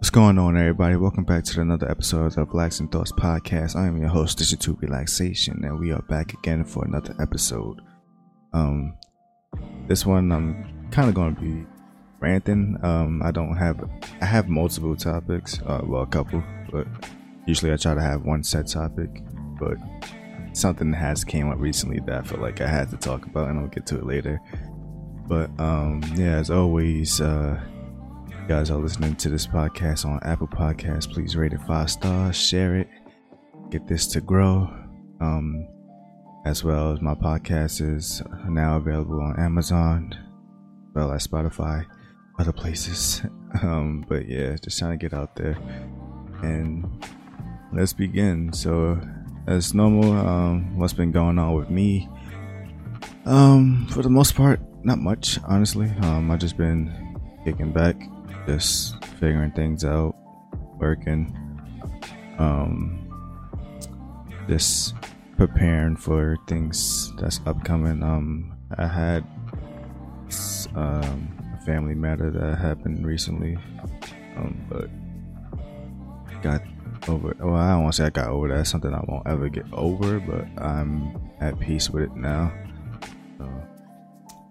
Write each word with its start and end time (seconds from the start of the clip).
What's 0.00 0.08
going 0.08 0.38
on, 0.38 0.56
everybody? 0.56 0.96
Welcome 0.96 1.24
back 1.24 1.44
to 1.44 1.60
another 1.60 1.90
episode 1.90 2.38
of 2.38 2.48
Relaxing 2.48 2.88
Thoughts 2.88 3.12
Podcast. 3.12 3.76
I 3.76 3.86
am 3.86 3.98
your 3.98 4.08
host, 4.08 4.38
Digital 4.38 4.74
Relaxation, 4.80 5.62
and 5.62 5.78
we 5.78 5.92
are 5.92 6.00
back 6.00 6.32
again 6.32 6.64
for 6.64 6.86
another 6.86 7.14
episode. 7.20 7.82
Um, 8.54 8.94
this 9.88 10.06
one 10.06 10.32
I'm 10.32 10.88
kind 10.90 11.10
of 11.10 11.14
going 11.14 11.34
to 11.34 11.40
be 11.42 11.66
ranting. 12.18 12.78
Um, 12.82 13.20
I 13.22 13.30
don't 13.30 13.54
have 13.58 13.90
I 14.22 14.24
have 14.24 14.48
multiple 14.48 14.96
topics, 14.96 15.60
uh, 15.66 15.82
well, 15.84 16.00
a 16.00 16.06
couple, 16.06 16.42
but 16.72 16.86
usually 17.44 17.70
I 17.70 17.76
try 17.76 17.92
to 17.92 18.00
have 18.00 18.24
one 18.24 18.42
set 18.42 18.68
topic. 18.68 19.10
But 19.60 19.76
something 20.54 20.94
has 20.94 21.24
came 21.24 21.50
up 21.50 21.58
recently 21.58 22.00
that 22.06 22.24
I 22.24 22.26
feel 22.26 22.40
like 22.40 22.62
I 22.62 22.68
had 22.68 22.88
to 22.88 22.96
talk 22.96 23.26
about, 23.26 23.50
and 23.50 23.60
I'll 23.60 23.66
get 23.66 23.84
to 23.88 23.98
it 23.98 24.06
later. 24.06 24.40
But 25.26 25.50
um, 25.60 26.02
yeah, 26.16 26.38
as 26.38 26.50
always, 26.50 27.20
uh 27.20 27.60
guys 28.50 28.68
are 28.68 28.78
listening 28.78 29.14
to 29.14 29.28
this 29.28 29.46
podcast 29.46 30.04
on 30.04 30.18
Apple 30.24 30.48
Podcasts, 30.48 31.08
please 31.08 31.36
rate 31.36 31.52
it 31.52 31.60
five 31.68 31.88
stars, 31.88 32.36
share 32.36 32.74
it, 32.74 32.88
get 33.70 33.86
this 33.86 34.08
to 34.08 34.20
grow. 34.20 34.68
Um, 35.20 35.68
as 36.44 36.64
well 36.64 36.92
as 36.92 37.00
my 37.00 37.14
podcast 37.14 37.80
is 37.80 38.24
now 38.48 38.74
available 38.74 39.20
on 39.20 39.38
Amazon, 39.38 40.12
as 40.12 40.94
well 40.96 41.12
as 41.12 41.24
Spotify, 41.28 41.86
other 42.40 42.52
places. 42.52 43.22
Um, 43.62 44.04
but 44.08 44.28
yeah, 44.28 44.54
just 44.62 44.78
trying 44.78 44.96
to 44.96 45.08
get 45.08 45.12
out 45.12 45.34
there. 45.34 45.58
And 46.42 47.04
let's 47.72 47.92
begin. 47.92 48.52
So, 48.52 49.00
as 49.48 49.74
normal, 49.74 50.12
um, 50.12 50.78
what's 50.78 50.92
been 50.92 51.10
going 51.10 51.36
on 51.36 51.54
with 51.54 51.68
me? 51.68 52.08
Um, 53.26 53.88
for 53.90 54.02
the 54.02 54.08
most 54.08 54.36
part, 54.36 54.60
not 54.84 54.98
much, 54.98 55.40
honestly. 55.48 55.92
Um, 56.02 56.30
I've 56.30 56.38
just 56.38 56.56
been 56.56 56.92
kicking 57.44 57.72
back, 57.72 57.96
just 58.46 59.04
figuring 59.18 59.52
things 59.52 59.84
out, 59.84 60.14
working, 60.78 61.34
um, 62.38 63.06
just 64.48 64.94
preparing 65.36 65.96
for 65.96 66.36
things 66.46 67.12
that's 67.16 67.40
upcoming. 67.46 68.02
Um, 68.02 68.56
I 68.76 68.86
had 68.86 69.24
um, 70.74 71.56
a 71.58 71.64
family 71.64 71.94
matter 71.94 72.30
that 72.30 72.58
happened 72.58 73.06
recently, 73.06 73.56
um, 74.36 74.66
but 74.68 74.88
got 76.42 76.62
over. 77.08 77.34
Well, 77.38 77.54
I 77.54 77.72
don't 77.72 77.82
want 77.82 77.94
to 77.94 78.02
say 78.02 78.06
I 78.06 78.10
got 78.10 78.28
over 78.28 78.48
that. 78.48 78.56
That's 78.56 78.70
something 78.70 78.94
I 78.94 79.02
won't 79.06 79.26
ever 79.26 79.48
get 79.48 79.66
over, 79.72 80.20
but 80.20 80.46
I'm 80.62 81.18
at 81.40 81.58
peace 81.58 81.90
with 81.90 82.04
it 82.04 82.16
now. 82.16 82.52
So 83.38 83.62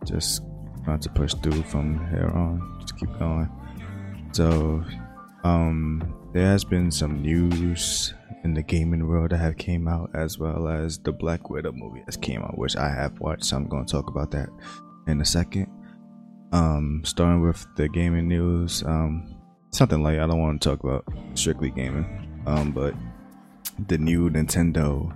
just 0.06 0.44
trying 0.84 1.00
to 1.00 1.10
push 1.10 1.34
through 1.36 1.64
from 1.64 2.08
here 2.10 2.32
on. 2.34 2.78
Just 2.82 2.98
keep 2.98 3.10
going. 3.20 3.50
So, 4.32 4.84
um, 5.44 6.14
there 6.34 6.46
has 6.46 6.64
been 6.64 6.92
some 6.92 7.22
news 7.22 8.14
in 8.44 8.54
the 8.54 8.64
gaming 8.64 9.08
world 9.08 9.32
that 9.32 9.38
have 9.38 9.58
came 9.58 9.88
out, 9.88 10.12
as 10.14 10.38
well 10.38 10.68
as 10.68 11.00
the 11.00 11.12
Black 11.12 11.50
Widow 11.50 11.72
movie 11.72 12.04
has 12.06 12.18
came 12.18 12.42
out, 12.42 12.58
which 12.58 12.76
I 12.76 12.90
have 12.90 13.20
watched. 13.20 13.46
So 13.46 13.58
I'm 13.58 13.68
going 13.68 13.86
to 13.86 13.92
talk 13.92 14.10
about 14.10 14.32
that 14.32 14.50
in 15.08 15.22
a 15.22 15.26
second. 15.26 15.68
Um, 16.52 17.02
starting 17.04 17.42
with 17.42 17.66
the 17.76 17.90
gaming 17.90 18.28
news, 18.28 18.84
um, 18.84 19.36
something 19.72 20.02
like 20.02 20.20
I 20.20 20.28
don't 20.28 20.40
want 20.40 20.62
to 20.62 20.70
talk 20.70 20.84
about 20.84 21.06
strictly 21.34 21.70
gaming, 21.72 22.44
um, 22.46 22.72
but 22.72 22.94
the 23.88 23.98
new 23.98 24.30
Nintendo 24.30 25.14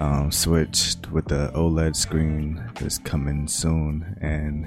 um, 0.00 0.30
Switch 0.30 0.96
with 1.10 1.26
the 1.26 1.50
OLED 1.54 1.96
screen 1.96 2.62
is 2.80 2.98
coming 2.98 3.48
soon, 3.48 4.16
and 4.20 4.66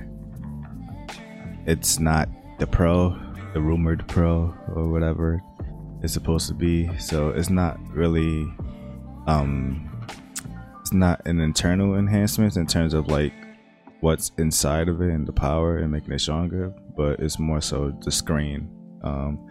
it's 1.67 1.99
not 1.99 2.29
the 2.59 2.67
Pro 2.67 3.15
the 3.53 3.61
rumored 3.61 4.07
pro 4.07 4.53
or 4.75 4.89
whatever 4.89 5.41
it's 6.01 6.13
supposed 6.13 6.47
to 6.47 6.53
be. 6.53 6.89
So 6.97 7.29
it's 7.29 7.49
not 7.49 7.79
really 7.89 8.51
um 9.27 9.87
it's 10.79 10.93
not 10.93 11.25
an 11.25 11.39
internal 11.39 11.95
enhancement 11.95 12.57
in 12.57 12.65
terms 12.65 12.93
of 12.93 13.07
like 13.07 13.33
what's 13.99 14.31
inside 14.37 14.89
of 14.89 14.99
it 15.01 15.11
and 15.11 15.27
the 15.27 15.33
power 15.33 15.77
and 15.77 15.91
making 15.91 16.11
it 16.11 16.19
stronger, 16.19 16.73
but 16.97 17.19
it's 17.19 17.37
more 17.37 17.61
so 17.61 17.95
the 18.03 18.11
screen. 18.11 18.69
Um 19.03 19.47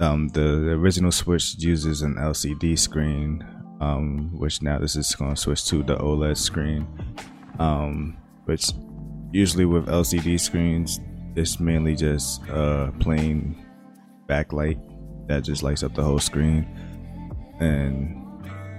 um 0.00 0.28
the, 0.28 0.40
the 0.40 0.72
original 0.72 1.12
Switch 1.12 1.56
uses 1.58 2.02
an 2.02 2.14
LCD 2.14 2.78
screen, 2.78 3.44
um, 3.80 4.30
which 4.38 4.62
now 4.62 4.78
this 4.78 4.96
is 4.96 5.14
gonna 5.14 5.36
switch 5.36 5.66
to 5.66 5.82
the 5.82 5.96
OLED 5.96 6.36
screen. 6.36 6.86
Um 7.58 8.16
which 8.44 8.70
usually 9.32 9.64
with 9.64 9.86
LCD 9.86 10.38
screens 10.40 11.00
it's 11.36 11.60
mainly 11.60 11.94
just 11.96 12.42
a 12.48 12.92
plain 13.00 13.56
backlight 14.28 14.80
that 15.28 15.44
just 15.44 15.62
lights 15.62 15.82
up 15.82 15.94
the 15.94 16.02
whole 16.02 16.18
screen. 16.18 16.66
And 17.60 18.20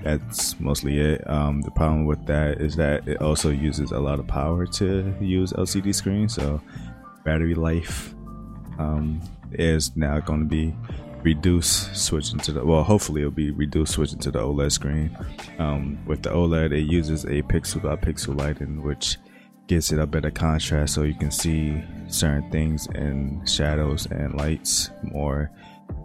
that's 0.03 0.59
mostly 0.59 0.99
it. 0.99 1.27
Um, 1.29 1.61
the 1.61 1.71
problem 1.71 2.05
with 2.05 2.25
that 2.25 2.59
is 2.59 2.75
that 2.75 3.07
it 3.07 3.21
also 3.21 3.49
uses 3.49 3.91
a 3.91 3.99
lot 3.99 4.19
of 4.19 4.27
power 4.27 4.65
to 4.65 5.15
use 5.21 5.53
lcd 5.53 5.93
screen, 5.93 6.27
so 6.27 6.61
battery 7.23 7.53
life 7.53 8.13
um, 8.79 9.21
is 9.53 9.95
now 9.95 10.19
going 10.19 10.39
to 10.39 10.45
be 10.45 10.73
reduced 11.23 11.95
switching 11.95 12.39
to 12.39 12.51
the 12.51 12.65
well 12.65 12.83
hopefully 12.83 13.21
it'll 13.21 13.29
be 13.29 13.51
reduced 13.51 13.93
switching 13.93 14.17
to 14.19 14.31
the 14.31 14.39
oled 14.39 14.71
screen. 14.71 15.15
Um, 15.59 15.99
with 16.05 16.23
the 16.23 16.29
oled 16.29 16.71
it 16.71 16.89
uses 16.91 17.25
a 17.25 17.43
pixel 17.43 17.83
by 17.83 17.95
pixel 17.95 18.35
lighting 18.37 18.81
which 18.81 19.17
gives 19.67 19.91
it 19.91 19.99
a 19.99 20.05
better 20.05 20.31
contrast 20.31 20.93
so 20.93 21.03
you 21.03 21.13
can 21.13 21.31
see 21.31 21.81
certain 22.07 22.49
things 22.51 22.87
in 22.95 23.41
shadows 23.45 24.05
and 24.07 24.33
lights 24.35 24.91
more 25.03 25.51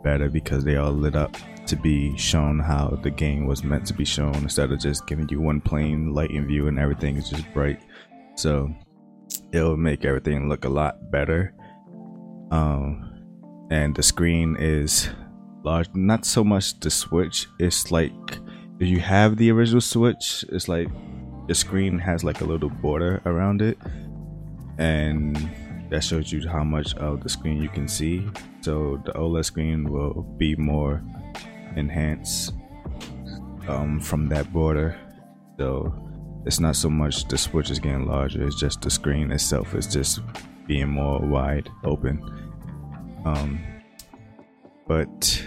better 0.03 0.29
because 0.29 0.65
they 0.65 0.77
are 0.77 0.91
lit 0.91 1.17
up 1.17 1.37
to 1.67 1.77
be 1.77 2.17
shown 2.17 2.61
how 2.61 2.99
the 3.03 3.11
game 3.11 3.47
was 3.47 3.65
meant 3.65 3.87
to 3.87 3.95
be 3.95 4.05
shown 4.05 4.35
instead 4.37 4.71
of 4.71 4.79
just 4.79 5.07
giving 5.07 5.29
you 5.29 5.41
one 5.41 5.61
plain 5.61 6.15
lighting 6.15 6.47
view 6.47 6.69
and 6.69 6.79
everything 6.79 7.17
is 7.17 7.29
just 7.29 7.53
bright. 7.53 7.81
So 8.37 8.73
it'll 9.53 9.77
make 9.77 10.05
everything 10.05 10.49
look 10.49 10.65
a 10.65 10.69
lot 10.69 11.11
better. 11.11 11.53
Um 12.53 13.07
and 13.71 13.97
the 13.97 14.03
screen 14.03 14.57
is 14.59 15.09
large 15.65 15.89
not 15.95 16.25
so 16.25 16.45
much 16.45 16.79
the 16.79 16.91
switch 16.91 17.49
it's 17.59 17.91
like 17.91 18.39
if 18.79 18.87
you 18.87 19.01
have 19.01 19.37
the 19.37 19.51
original 19.51 19.81
switch 19.81 20.45
it's 20.51 20.69
like 20.69 20.89
the 21.47 21.55
screen 21.55 21.99
has 21.99 22.25
like 22.25 22.41
a 22.41 22.45
little 22.45 22.71
border 22.71 23.23
around 23.25 23.63
it 23.63 23.79
and 24.79 25.37
that 25.91 26.03
shows 26.03 26.33
you 26.33 26.47
how 26.49 26.65
much 26.65 26.95
of 26.97 27.23
the 27.23 27.29
screen 27.29 27.63
you 27.63 27.69
can 27.69 27.87
see. 27.87 28.27
So 28.61 29.01
the 29.05 29.13
oled 29.13 29.45
screen 29.45 29.89
will 29.91 30.23
be 30.37 30.57
more 30.57 31.03
enhanced 31.77 32.53
um, 33.69 34.01
from 34.01 34.29
that 34.29 34.53
border. 34.53 34.99
So 35.59 35.95
it's 36.45 36.61
not 36.61 36.77
so 36.77 36.91
much 36.91 37.27
the 37.29 37.39
switch 37.39 37.71
is 37.71 37.81
getting 37.81 38.07
larger 38.07 38.47
it's 38.47 38.59
just 38.59 38.81
the 38.81 38.91
screen 38.91 39.33
itself 39.33 39.75
is 39.75 39.87
just 39.87 40.21
being 40.67 40.89
more 40.89 41.21
wide 41.21 41.69
open. 41.85 42.21
Um, 43.25 43.61
but 44.87 45.43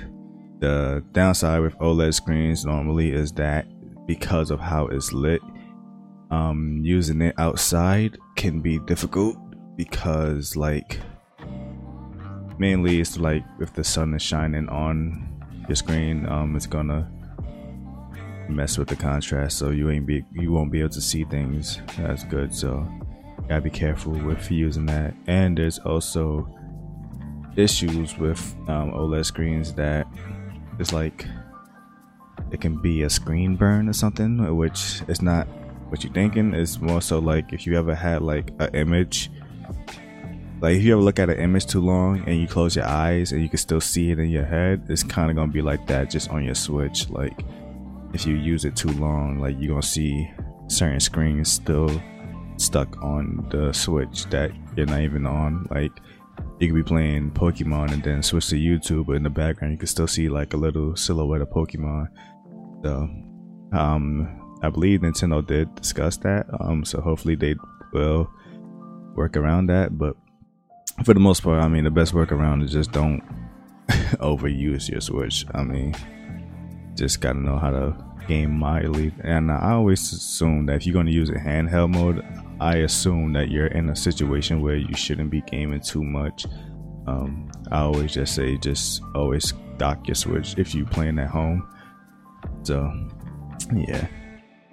the 0.60 1.04
downside 1.14 1.62
with 1.62 1.78
oled 1.80 2.14
screens 2.14 2.66
normally 2.66 3.12
is 3.12 3.32
that 3.34 3.66
because 4.06 4.52
of 4.52 4.60
how 4.60 4.88
it's 4.88 5.14
lit 5.14 5.42
um, 6.32 6.82
using 6.84 7.22
it 7.22 7.36
outside 7.38 8.18
can 8.36 8.60
be 8.60 8.80
difficult 8.80 9.38
because 9.76 10.56
like 10.56 11.00
mainly 12.58 13.00
it's 13.00 13.18
like 13.18 13.44
if 13.60 13.74
the 13.74 13.84
sun 13.84 14.14
is 14.14 14.22
shining 14.22 14.68
on 14.70 15.26
your 15.68 15.76
screen 15.76 16.26
um 16.28 16.56
it's 16.56 16.66
gonna 16.66 17.10
mess 18.50 18.78
with 18.78 18.88
the 18.88 18.96
contrast 18.96 19.58
so 19.58 19.70
you 19.70 19.90
ain't 19.90 20.06
be 20.06 20.26
you 20.34 20.52
won't 20.52 20.72
be 20.72 20.80
able 20.80 20.90
to 20.90 21.02
see 21.02 21.24
things 21.26 21.80
as 22.00 22.24
good 22.26 22.54
so 22.54 22.86
gotta 23.50 23.62
be 23.62 23.70
careful 23.72 24.14
with 24.14 24.50
using 24.52 24.86
that. 24.86 25.14
And 25.26 25.58
there's 25.58 25.80
also 25.80 26.48
issues 27.58 28.18
with 28.18 28.40
um, 28.70 28.92
oled 28.92 29.26
screens 29.26 29.74
that 29.74 30.08
it's 30.78 30.94
like 30.94 31.26
it 32.52 32.62
can 32.62 32.80
be 32.80 33.02
a 33.02 33.10
screen 33.10 33.56
burn 33.56 33.90
or 33.90 33.94
something 33.94 34.56
which 34.56 35.02
is 35.08 35.22
not 35.22 35.48
what 35.90 36.04
you're 36.04 36.14
thinking 36.14 36.54
is 36.54 36.80
more 36.80 37.02
so 37.02 37.20
like 37.20 37.54
if 37.54 37.66
you 37.66 37.78
ever 37.78 37.96
had 37.96 38.22
like 38.22 38.52
an 38.60 38.74
image 38.76 39.32
like 40.62 40.76
if 40.76 40.84
you 40.84 40.94
ever 40.94 41.02
look 41.02 41.20
at 41.20 41.30
an 41.30 41.40
image 41.40 41.66
too 41.66 41.82
long 41.82 42.24
and 42.28 42.40
you 42.40 42.48
close 42.48 42.76
your 42.76 42.86
eyes 42.86 43.32
and 43.32 43.42
you 43.42 43.50
can 43.50 43.58
still 43.58 43.82
see 43.82 44.12
it 44.12 44.20
in 44.20 44.30
your 44.30 44.46
head 44.46 44.86
it's 44.90 45.04
kind 45.04 45.30
of 45.30 45.36
gonna 45.36 45.52
be 45.52 45.62
like 45.62 45.86
that 45.88 46.10
just 46.10 46.30
on 46.30 46.44
your 46.44 46.56
switch 46.56 47.10
like 47.10 47.46
if 48.14 48.26
you 48.26 48.36
use 48.36 48.66
it 48.66 48.76
too 48.76 48.92
long 48.94 49.40
like 49.40 49.56
you're 49.60 49.70
gonna 49.70 49.82
see 49.82 50.30
certain 50.68 51.00
screens 51.00 51.52
still 51.52 51.90
stuck 52.58 53.02
on 53.02 53.48
the 53.52 53.72
switch 53.72 54.26
that 54.26 54.52
you're 54.76 54.86
not 54.86 55.02
even 55.02 55.26
on 55.26 55.66
like 55.72 55.92
you 56.60 56.68
could 56.68 56.76
be 56.76 56.84
playing 56.84 57.32
pokemon 57.32 57.92
and 57.92 58.04
then 58.04 58.22
switch 58.22 58.48
to 58.50 58.56
youtube 58.56 59.06
but 59.06 59.16
in 59.16 59.24
the 59.24 59.30
background 59.30 59.72
you 59.72 59.78
can 59.78 59.88
still 59.88 60.08
see 60.08 60.28
like 60.28 60.54
a 60.54 60.58
little 60.58 60.96
silhouette 60.96 61.42
of 61.42 61.50
pokemon. 61.50 62.08
So 62.84 63.10
um 63.78 64.39
I 64.62 64.70
believe 64.70 65.02
Nintendo 65.02 65.46
did 65.46 65.74
discuss 65.76 66.18
that. 66.18 66.48
Um, 66.60 66.84
so 66.84 67.02
hopefully 67.02 67.36
they 67.36 67.56
will 67.94 68.30
work 69.16 69.38
around 69.38 69.68
that. 69.68 69.98
But 69.98 70.16
for 71.06 71.14
the 71.14 71.20
most 71.20 71.44
part, 71.44 71.62
I 71.62 71.68
mean, 71.68 71.84
the 71.84 71.92
best 71.92 72.14
workaround 72.14 72.64
is 72.64 72.72
just 72.72 72.92
don't 72.92 73.24
overuse 74.20 74.90
your 74.90 75.02
Switch. 75.02 75.46
I 75.54 75.64
mean, 75.64 75.96
just 76.96 77.22
gotta 77.22 77.40
know 77.40 77.58
how 77.58 77.72
to 77.72 77.96
game 78.28 78.52
mildly. 78.52 79.12
And 79.24 79.52
I 79.52 79.72
always 79.72 80.12
assume 80.12 80.66
that 80.68 80.76
if 80.76 80.86
you're 80.86 80.94
gonna 80.94 81.12
use 81.12 81.30
a 81.30 81.34
handheld 81.34 81.94
mode, 81.94 82.24
I 82.60 82.78
assume 82.78 83.34
that 83.34 83.50
you're 83.50 83.68
in 83.68 83.90
a 83.90 83.96
situation 83.96 84.62
where 84.62 84.76
you 84.76 84.94
shouldn't 84.96 85.32
be 85.32 85.42
gaming 85.42 85.80
too 85.80 86.04
much. 86.04 86.46
Um, 87.08 87.50
I 87.72 87.80
always 87.80 88.14
just 88.14 88.36
say 88.36 88.58
just 88.58 89.02
always 89.16 89.54
dock 89.78 90.08
your 90.08 90.16
Switch 90.16 90.56
if 90.58 90.76
you're 90.76 90.86
playing 90.86 91.18
at 91.20 91.30
home. 91.30 91.68
So 92.64 92.92
yeah, 93.74 94.08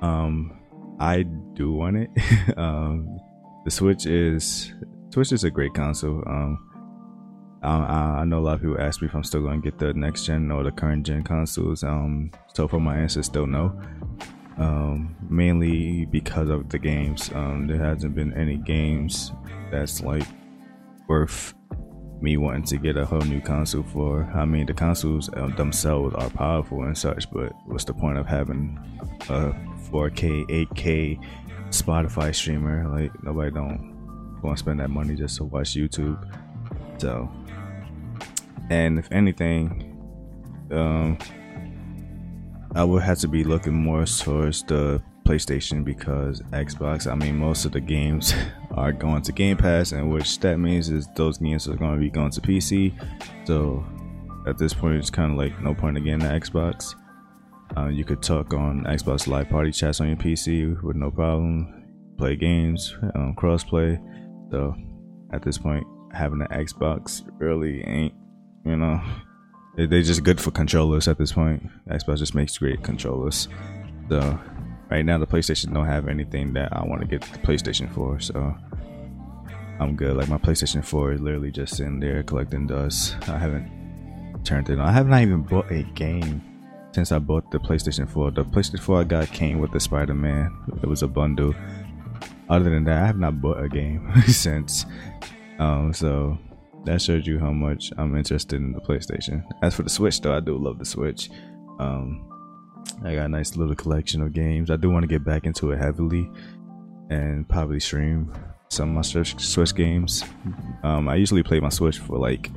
um, 0.01 0.59
I 0.99 1.23
do 1.23 1.73
want 1.73 1.97
it. 1.97 2.11
um, 2.57 3.21
the 3.65 3.71
Switch 3.71 4.07
is 4.07 4.73
Switch 5.11 5.33
is 5.33 5.45
a 5.45 5.51
great 5.51 5.75
console. 5.75 6.23
Um, 6.27 6.63
I, 7.63 8.21
I, 8.21 8.25
know 8.25 8.39
a 8.39 8.41
lot 8.41 8.55
of 8.55 8.61
people 8.61 8.81
ask 8.81 9.01
me 9.01 9.09
if 9.09 9.15
I'm 9.15 9.25
still 9.25 9.41
going 9.41 9.61
to 9.61 9.71
get 9.71 9.79
the 9.79 9.93
next 9.95 10.27
gen 10.27 10.51
or 10.51 10.63
the 10.63 10.71
current 10.71 11.07
gen 11.07 11.25
consoles. 11.25 11.83
Um, 11.83 12.31
so 12.55 12.69
far 12.69 12.81
my 12.81 12.97
answer 12.99 13.21
is 13.21 13.27
still 13.27 13.47
no. 13.47 13.81
Um, 14.59 15.17
mainly 15.29 16.07
because 16.07 16.49
of 16.49 16.69
the 16.69 16.79
games. 16.79 17.31
Um, 17.35 17.67
there 17.67 17.79
hasn't 17.79 18.15
been 18.15 18.33
any 18.35 18.57
games 18.57 19.33
that's 19.71 20.01
like 20.01 20.27
worth 21.09 21.55
me 22.21 22.37
wanting 22.37 22.65
to 22.65 22.77
get 22.79 22.97
a 22.97 23.05
whole 23.05 23.21
new 23.21 23.41
console 23.41 23.83
for. 23.83 24.25
I 24.35 24.45
mean, 24.45 24.67
the 24.67 24.75
consoles 24.75 25.29
uh, 25.35 25.49
themselves 25.57 26.15
are 26.15 26.31
powerful 26.31 26.83
and 26.85 26.97
such, 26.97 27.31
but 27.31 27.53
what's 27.67 27.85
the 27.85 27.95
point 27.95 28.19
of 28.19 28.27
having 28.27 28.79
a 29.29 29.55
4K, 29.91 30.69
8K 30.69 31.25
Spotify 31.71 32.35
streamer? 32.35 32.89
Like 32.89 33.23
nobody 33.23 33.51
don't 33.51 34.41
want 34.43 34.57
to 34.57 34.63
spend 34.63 34.81
that 34.81 34.91
money 34.91 35.15
just 35.15 35.37
to 35.39 35.45
watch 35.45 35.71
YouTube. 35.75 36.19
So, 36.99 37.31
and 38.71 38.99
if 38.99 39.11
anything, 39.13 39.93
um, 40.71 41.19
I 42.75 42.85
would 42.85 43.03
have 43.03 43.19
to 43.21 43.29
be 43.29 43.45
looking 43.45 43.75
more 43.75 44.05
towards 44.05 44.63
the 44.65 45.03
PlayStation 45.27 45.85
because 45.85 46.41
Xbox, 46.53 47.11
I 47.11 47.15
mean, 47.15 47.37
most 47.37 47.65
of 47.65 47.73
the 47.73 47.81
games 47.81 48.33
are 48.73 48.93
going 48.93 49.23
to 49.23 49.33
Game 49.33 49.57
Pass, 49.57 49.93
and 49.93 50.13
which 50.13 50.39
that 50.41 50.59
means 50.59 50.89
is 50.89 51.09
those 51.17 51.39
games 51.39 51.69
are 51.69 51.75
going 51.75 51.95
to 51.95 52.01
be 52.01 52.11
going 52.11 52.31
to 52.31 52.41
PC. 52.41 52.93
So 53.47 53.85
at 54.47 54.59
this 54.59 54.73
point, 54.73 54.97
it's 54.97 55.11
kind 55.11 55.33
of 55.33 55.39
like 55.39 55.61
no 55.61 55.75
point 55.75 55.97
again 55.97 56.21
to 56.21 56.27
Xbox. 56.27 56.95
Uh, 57.77 57.89
you 57.89 58.05
could 58.05 58.23
talk 58.23 58.53
on 58.53 58.85
Xbox 58.85 59.27
Live 59.27 59.49
Party 59.49 59.73
chats 59.73 60.01
on 60.01 60.09
your 60.09 60.17
PC 60.17 60.83
with 60.83 60.97
no 60.97 61.11
problem. 61.11 61.73
Play 62.19 62.37
games, 62.37 62.95
um, 63.15 63.35
crossplay. 63.37 64.01
So 64.51 64.75
at 65.33 65.43
this 65.43 65.59
point, 65.59 65.87
having 66.13 66.41
an 66.41 66.49
Xbox 66.49 67.23
really 67.39 67.83
ain't, 67.85 68.15
you 68.65 68.77
know, 68.77 69.01
they're 69.77 70.03
just 70.03 70.25
good 70.25 70.41
for 70.41 70.51
controllers 70.51 71.09
at 71.09 71.19
this 71.19 71.33
point. 71.33 71.63
Xbox 71.89 72.19
just 72.19 72.35
makes 72.35 72.57
great 72.57 72.83
controllers. 72.83 73.49
So 74.09 74.39
right 74.91 75.05
now 75.05 75.19
the 75.19 75.27
PlayStation 75.27 75.75
don't 75.75 75.87
have 75.87 76.09
anything 76.09 76.55
that 76.55 76.73
I 76.73 76.85
want 76.85 77.03
to 77.03 77.07
get 77.07 77.23
the 77.23 77.39
PlayStation 77.39 77.93
for, 77.93 78.19
so 78.21 78.57
I'm 79.79 79.97
good. 79.97 80.17
Like 80.17 80.29
my 80.29 80.39
PlayStation 80.39 80.83
4 80.83 81.13
is 81.13 81.21
literally 81.21 81.51
just 81.51 81.77
sitting 81.77 82.01
there 82.01 82.23
collecting 82.23 82.67
dust. 82.67 83.17
I 83.29 83.37
haven't 83.37 84.41
turned 84.45 84.71
it 84.71 84.79
on. 84.79 84.89
I 84.89 84.93
have 84.93 85.07
not 85.07 85.21
even 85.21 85.43
bought 85.43 85.71
a 85.71 85.83
game 85.83 86.43
since 86.97 87.13
I 87.13 87.19
bought 87.19 87.51
the 87.51 87.59
PlayStation 87.59 88.09
4. 88.09 88.31
The 88.31 88.43
PlayStation 88.43 88.81
4 88.81 89.01
I 89.01 89.05
got 89.05 89.29
came 89.29 89.59
with 89.59 89.71
the 89.71 89.79
Spider-Man. 89.79 90.51
It 90.83 90.87
was 90.87 91.03
a 91.03 91.07
bundle. 91.07 91.55
Other 92.49 92.71
than 92.71 92.85
that, 92.85 93.03
I 93.03 93.07
have 93.07 93.19
not 93.19 93.39
bought 93.39 93.63
a 93.63 93.69
game 93.69 94.11
since. 94.27 94.87
Um, 95.59 95.93
so 95.93 96.39
that 96.87 97.03
shows 97.03 97.27
you 97.27 97.39
how 97.39 97.53
much 97.53 97.93
I'm 97.99 98.17
interested 98.17 98.57
in 98.57 98.73
the 98.73 98.81
PlayStation. 98.81 99.45
As 99.61 99.75
for 99.75 99.83
the 99.83 99.91
Switch, 99.91 100.23
though, 100.23 100.35
I 100.35 100.41
do 100.41 100.57
love 100.57 100.79
the 100.79 100.87
Switch. 100.87 101.29
Um, 101.79 102.33
I 103.05 103.15
got 103.15 103.27
a 103.27 103.29
nice 103.29 103.57
little 103.57 103.77
collection 103.77 104.23
of 104.23 104.33
games. 104.33 104.71
I 104.71 104.77
do 104.77 104.89
want 104.89 105.03
to 105.03 105.07
get 105.07 105.23
back 105.23 105.45
into 105.45 105.73
it 105.73 105.79
heavily 105.79 106.31
and 107.11 107.47
probably 107.47 107.79
stream 107.79 108.33
some 108.71 108.89
of 108.89 108.95
my 108.95 109.23
Switch 109.23 109.75
games. 109.75 110.25
Um, 110.83 111.11
I 111.11 111.17
usually 111.17 111.43
play 111.43 111.61
my 111.61 111.69
Switch 111.69 111.99
for 111.99 112.17
like 112.17 112.51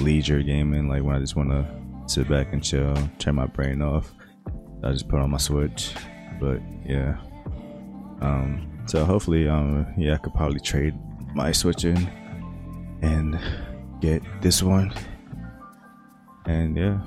leisure 0.00 0.42
gaming, 0.42 0.88
like 0.88 1.04
when 1.04 1.14
I 1.14 1.20
just 1.20 1.36
want 1.36 1.50
to 1.50 1.79
sit 2.10 2.28
back 2.28 2.52
and 2.52 2.62
chill, 2.62 2.96
turn 3.20 3.36
my 3.36 3.46
brain 3.46 3.80
off. 3.80 4.12
I 4.82 4.90
just 4.90 5.08
put 5.08 5.20
on 5.20 5.30
my 5.30 5.38
Switch. 5.38 5.94
But 6.40 6.60
yeah. 6.84 7.18
Um, 8.20 8.82
so 8.86 9.04
hopefully, 9.04 9.48
um, 9.48 9.86
yeah, 9.96 10.14
I 10.14 10.16
could 10.16 10.34
probably 10.34 10.58
trade 10.58 10.94
my 11.34 11.52
Switch 11.52 11.84
in 11.84 12.10
and 13.00 13.38
get 14.00 14.22
this 14.42 14.60
one. 14.60 14.92
And 16.46 16.76
yeah. 16.76 16.98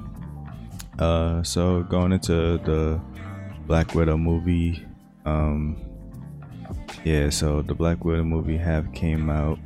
Uh, 1.00 1.44
so 1.44 1.84
going 1.84 2.14
into 2.14 2.58
the 2.60 3.02
Black 3.68 3.96
Widow 3.96 4.16
movie, 4.16 4.86
um, 5.26 5.76
yeah. 7.04 7.30
So 7.30 7.62
the 7.62 7.76
Black 7.76 8.06
Widow 8.06 8.24
movie 8.24 8.58
have 8.58 8.94
came 8.94 9.30
out, 9.30 9.60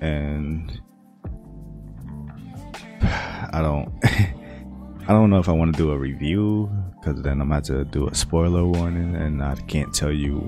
and 0.00 0.80
I 3.02 3.60
don't, 3.60 3.92
I 5.08 5.12
don't 5.12 5.30
know 5.30 5.38
if 5.38 5.48
I 5.48 5.52
want 5.52 5.74
to 5.74 5.82
do 5.82 5.90
a 5.90 5.98
review 5.98 6.70
because 7.00 7.22
then 7.22 7.40
I'm 7.40 7.50
about 7.50 7.64
to 7.64 7.86
do 7.86 8.08
a 8.08 8.14
spoiler 8.14 8.66
warning, 8.66 9.16
and 9.16 9.42
I 9.42 9.54
can't 9.54 9.94
tell 9.94 10.12
you 10.12 10.40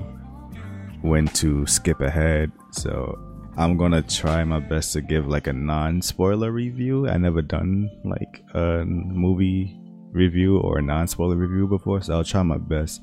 when 1.01 1.25
to 1.29 1.65
skip 1.65 1.99
ahead. 1.99 2.51
So 2.71 3.17
I'm 3.57 3.75
gonna 3.75 4.03
try 4.03 4.43
my 4.43 4.59
best 4.59 4.93
to 4.93 5.01
give 5.01 5.27
like 5.27 5.47
a 5.47 5.53
non-spoiler 5.53 6.51
review. 6.51 7.09
I 7.09 7.17
never 7.17 7.41
done 7.41 7.89
like 8.05 8.43
a 8.53 8.85
movie 8.85 9.79
review 10.11 10.59
or 10.59 10.77
a 10.77 10.81
non-spoiler 10.83 11.37
review 11.37 11.67
before, 11.67 12.01
so 12.01 12.13
I'll 12.13 12.23
try 12.23 12.43
my 12.43 12.59
best 12.59 13.01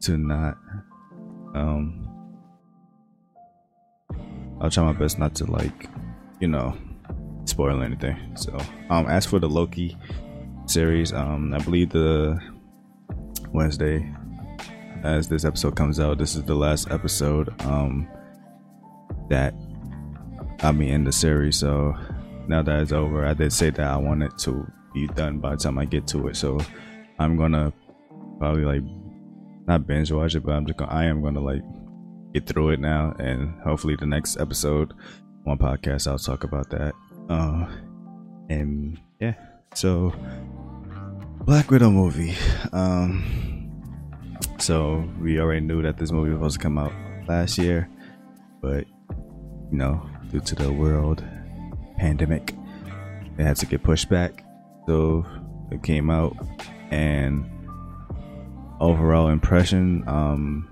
to 0.00 0.16
not 0.16 0.56
um 1.54 2.08
I'll 4.58 4.70
try 4.70 4.84
my 4.84 4.98
best 4.98 5.18
not 5.18 5.34
to 5.34 5.44
like, 5.44 5.90
you 6.40 6.48
know, 6.48 6.74
spoil 7.44 7.82
anything. 7.82 8.16
So 8.36 8.56
um 8.88 9.06
as 9.06 9.26
for 9.26 9.38
the 9.38 9.50
Loki 9.50 9.94
series, 10.70 11.12
um 11.12 11.52
I 11.54 11.58
believe 11.58 11.90
the 11.90 12.40
Wednesday 13.52 14.12
as 15.04 15.28
this 15.28 15.44
episode 15.44 15.76
comes 15.76 16.00
out, 16.00 16.18
this 16.18 16.34
is 16.34 16.42
the 16.44 16.54
last 16.54 16.90
episode 16.90 17.48
um 17.62 18.08
that 19.28 19.54
I 20.60 20.72
mean 20.72 20.88
in 20.88 21.04
the 21.04 21.12
series, 21.12 21.56
so 21.56 21.94
now 22.48 22.62
that 22.62 22.80
it's 22.80 22.92
over, 22.92 23.26
I 23.26 23.34
did 23.34 23.52
say 23.52 23.70
that 23.70 23.86
I 23.86 23.96
wanted 23.96 24.36
to 24.38 24.66
be 24.94 25.06
done 25.08 25.38
by 25.38 25.50
the 25.50 25.56
time 25.56 25.78
I 25.78 25.84
get 25.84 26.06
to 26.08 26.28
it. 26.28 26.36
So 26.36 26.58
I'm 27.18 27.36
gonna 27.36 27.72
probably 28.38 28.64
like 28.64 28.82
not 29.66 29.86
binge 29.86 30.10
watch 30.10 30.34
it, 30.34 30.40
but 30.44 30.52
I'm 30.52 30.66
just 30.66 30.78
gonna, 30.78 30.90
I 30.90 31.04
am 31.04 31.22
gonna 31.22 31.40
like 31.40 31.62
get 32.32 32.46
through 32.46 32.70
it 32.70 32.80
now, 32.80 33.14
and 33.18 33.60
hopefully 33.62 33.96
the 33.96 34.06
next 34.06 34.38
episode, 34.40 34.94
one 35.44 35.58
podcast, 35.58 36.06
I'll 36.06 36.18
talk 36.18 36.44
about 36.44 36.70
that. 36.70 36.94
Uh, 37.28 37.66
and 38.48 38.98
yeah, 39.20 39.34
so 39.74 40.14
Black 41.48 41.70
Widow 41.70 41.90
movie. 41.90 42.36
Um, 42.74 43.24
so 44.58 45.08
we 45.18 45.40
already 45.40 45.60
knew 45.60 45.80
that 45.80 45.96
this 45.96 46.12
movie 46.12 46.28
was 46.28 46.36
supposed 46.36 46.56
to 46.56 46.62
come 46.62 46.76
out 46.76 46.92
last 47.26 47.56
year, 47.56 47.88
but 48.60 48.84
you 49.72 49.78
know, 49.78 50.06
due 50.30 50.40
to 50.40 50.54
the 50.54 50.70
world 50.70 51.24
pandemic, 51.96 52.54
it 53.38 53.42
had 53.42 53.56
to 53.56 53.64
get 53.64 53.82
pushed 53.82 54.10
back. 54.10 54.44
So 54.86 55.24
it 55.70 55.82
came 55.82 56.10
out, 56.10 56.36
and 56.90 57.50
overall 58.78 59.28
impression, 59.28 60.04
um, 60.06 60.68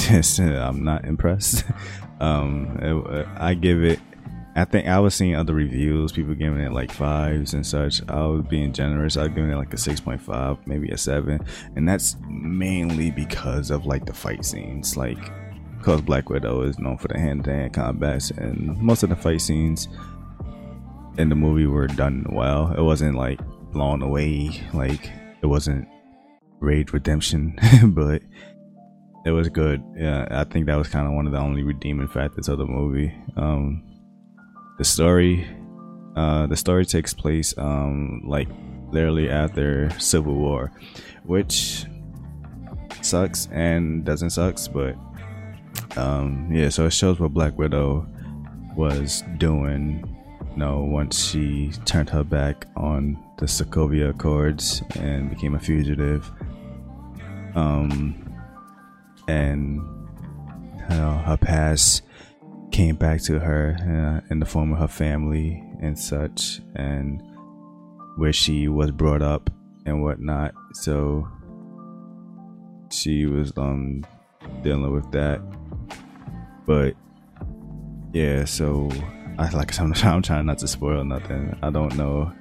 I'm 0.10 0.82
not 0.82 1.04
impressed. 1.04 1.62
um, 2.20 2.80
it, 2.82 3.28
I 3.36 3.54
give 3.54 3.84
it. 3.84 4.00
I 4.58 4.64
think 4.64 4.88
I 4.88 4.98
was 4.98 5.14
seeing 5.14 5.36
other 5.36 5.54
reviews, 5.54 6.10
people 6.10 6.34
giving 6.34 6.58
it 6.58 6.72
like 6.72 6.90
fives 6.90 7.54
and 7.54 7.64
such. 7.64 8.02
I 8.08 8.26
was 8.26 8.44
being 8.48 8.72
generous. 8.72 9.16
I 9.16 9.22
was 9.22 9.28
giving 9.28 9.52
it 9.52 9.56
like 9.56 9.72
a 9.72 9.76
six 9.76 10.00
point 10.00 10.20
five, 10.20 10.56
maybe 10.66 10.88
a 10.88 10.98
seven, 10.98 11.46
and 11.76 11.88
that's 11.88 12.16
mainly 12.28 13.12
because 13.12 13.70
of 13.70 13.86
like 13.86 14.04
the 14.04 14.12
fight 14.12 14.44
scenes. 14.44 14.96
Like, 14.96 15.30
because 15.78 16.00
Black 16.00 16.28
Widow 16.28 16.62
is 16.62 16.76
known 16.80 16.98
for 16.98 17.06
the 17.06 17.20
hand-to-hand 17.20 17.72
combats, 17.72 18.32
and 18.32 18.76
most 18.78 19.04
of 19.04 19.10
the 19.10 19.16
fight 19.16 19.40
scenes 19.40 19.86
in 21.18 21.28
the 21.28 21.36
movie 21.36 21.66
were 21.66 21.86
done 21.86 22.26
well. 22.32 22.74
It 22.76 22.82
wasn't 22.82 23.14
like 23.14 23.38
blown 23.70 24.02
away, 24.02 24.50
like 24.74 25.08
it 25.40 25.46
wasn't 25.46 25.86
Raid 26.58 26.92
Redemption, 26.92 27.56
but 27.84 28.22
it 29.24 29.30
was 29.30 29.48
good. 29.50 29.84
Yeah, 29.96 30.26
I 30.32 30.42
think 30.42 30.66
that 30.66 30.74
was 30.74 30.88
kind 30.88 31.06
of 31.06 31.12
one 31.12 31.26
of 31.26 31.32
the 31.32 31.38
only 31.38 31.62
redeeming 31.62 32.08
factors 32.08 32.48
of 32.48 32.58
the 32.58 32.66
movie. 32.66 33.14
Um, 33.36 33.87
the 34.78 34.84
story, 34.84 35.46
uh, 36.16 36.46
the 36.46 36.56
story 36.56 36.86
takes 36.86 37.12
place 37.12 37.52
um, 37.58 38.22
like 38.24 38.48
literally 38.90 39.28
after 39.28 39.90
Civil 39.98 40.34
War, 40.34 40.72
which 41.24 41.84
sucks 43.02 43.48
and 43.52 44.04
doesn't 44.04 44.30
sucks, 44.30 44.68
but 44.68 44.96
um, 45.96 46.48
yeah. 46.50 46.68
So 46.68 46.86
it 46.86 46.92
shows 46.92 47.20
what 47.20 47.34
Black 47.34 47.58
Widow 47.58 48.06
was 48.76 49.24
doing 49.38 50.04
You 50.52 50.56
know, 50.56 50.84
once 50.84 51.30
she 51.30 51.72
turned 51.84 52.10
her 52.10 52.24
back 52.24 52.66
on 52.76 53.18
the 53.38 53.46
Sokovia 53.46 54.10
Accords 54.10 54.82
and 54.96 55.30
became 55.30 55.54
a 55.54 55.60
fugitive. 55.60 56.30
Um, 57.54 58.14
and 59.26 59.76
you 60.90 60.96
know, 60.96 61.22
her 61.26 61.36
past 61.36 62.02
came 62.70 62.96
back 62.96 63.22
to 63.22 63.38
her 63.38 63.76
uh, 63.80 64.26
in 64.30 64.40
the 64.40 64.46
form 64.46 64.72
of 64.72 64.78
her 64.78 64.88
family 64.88 65.62
and 65.80 65.98
such, 65.98 66.60
and 66.74 67.22
where 68.16 68.32
she 68.32 68.68
was 68.68 68.90
brought 68.90 69.22
up 69.22 69.50
and 69.86 70.02
whatnot. 70.02 70.54
So 70.74 71.28
she 72.90 73.26
was 73.26 73.52
um 73.56 74.04
dealing 74.62 74.92
with 74.92 75.10
that, 75.12 75.40
but 76.66 76.94
yeah. 78.12 78.44
So 78.44 78.90
I 79.38 79.48
like 79.50 79.78
I'm, 79.78 79.92
I'm 80.02 80.22
trying 80.22 80.46
not 80.46 80.58
to 80.58 80.68
spoil 80.68 81.04
nothing. 81.04 81.56
I 81.62 81.70
don't 81.70 81.96
know 81.96 82.32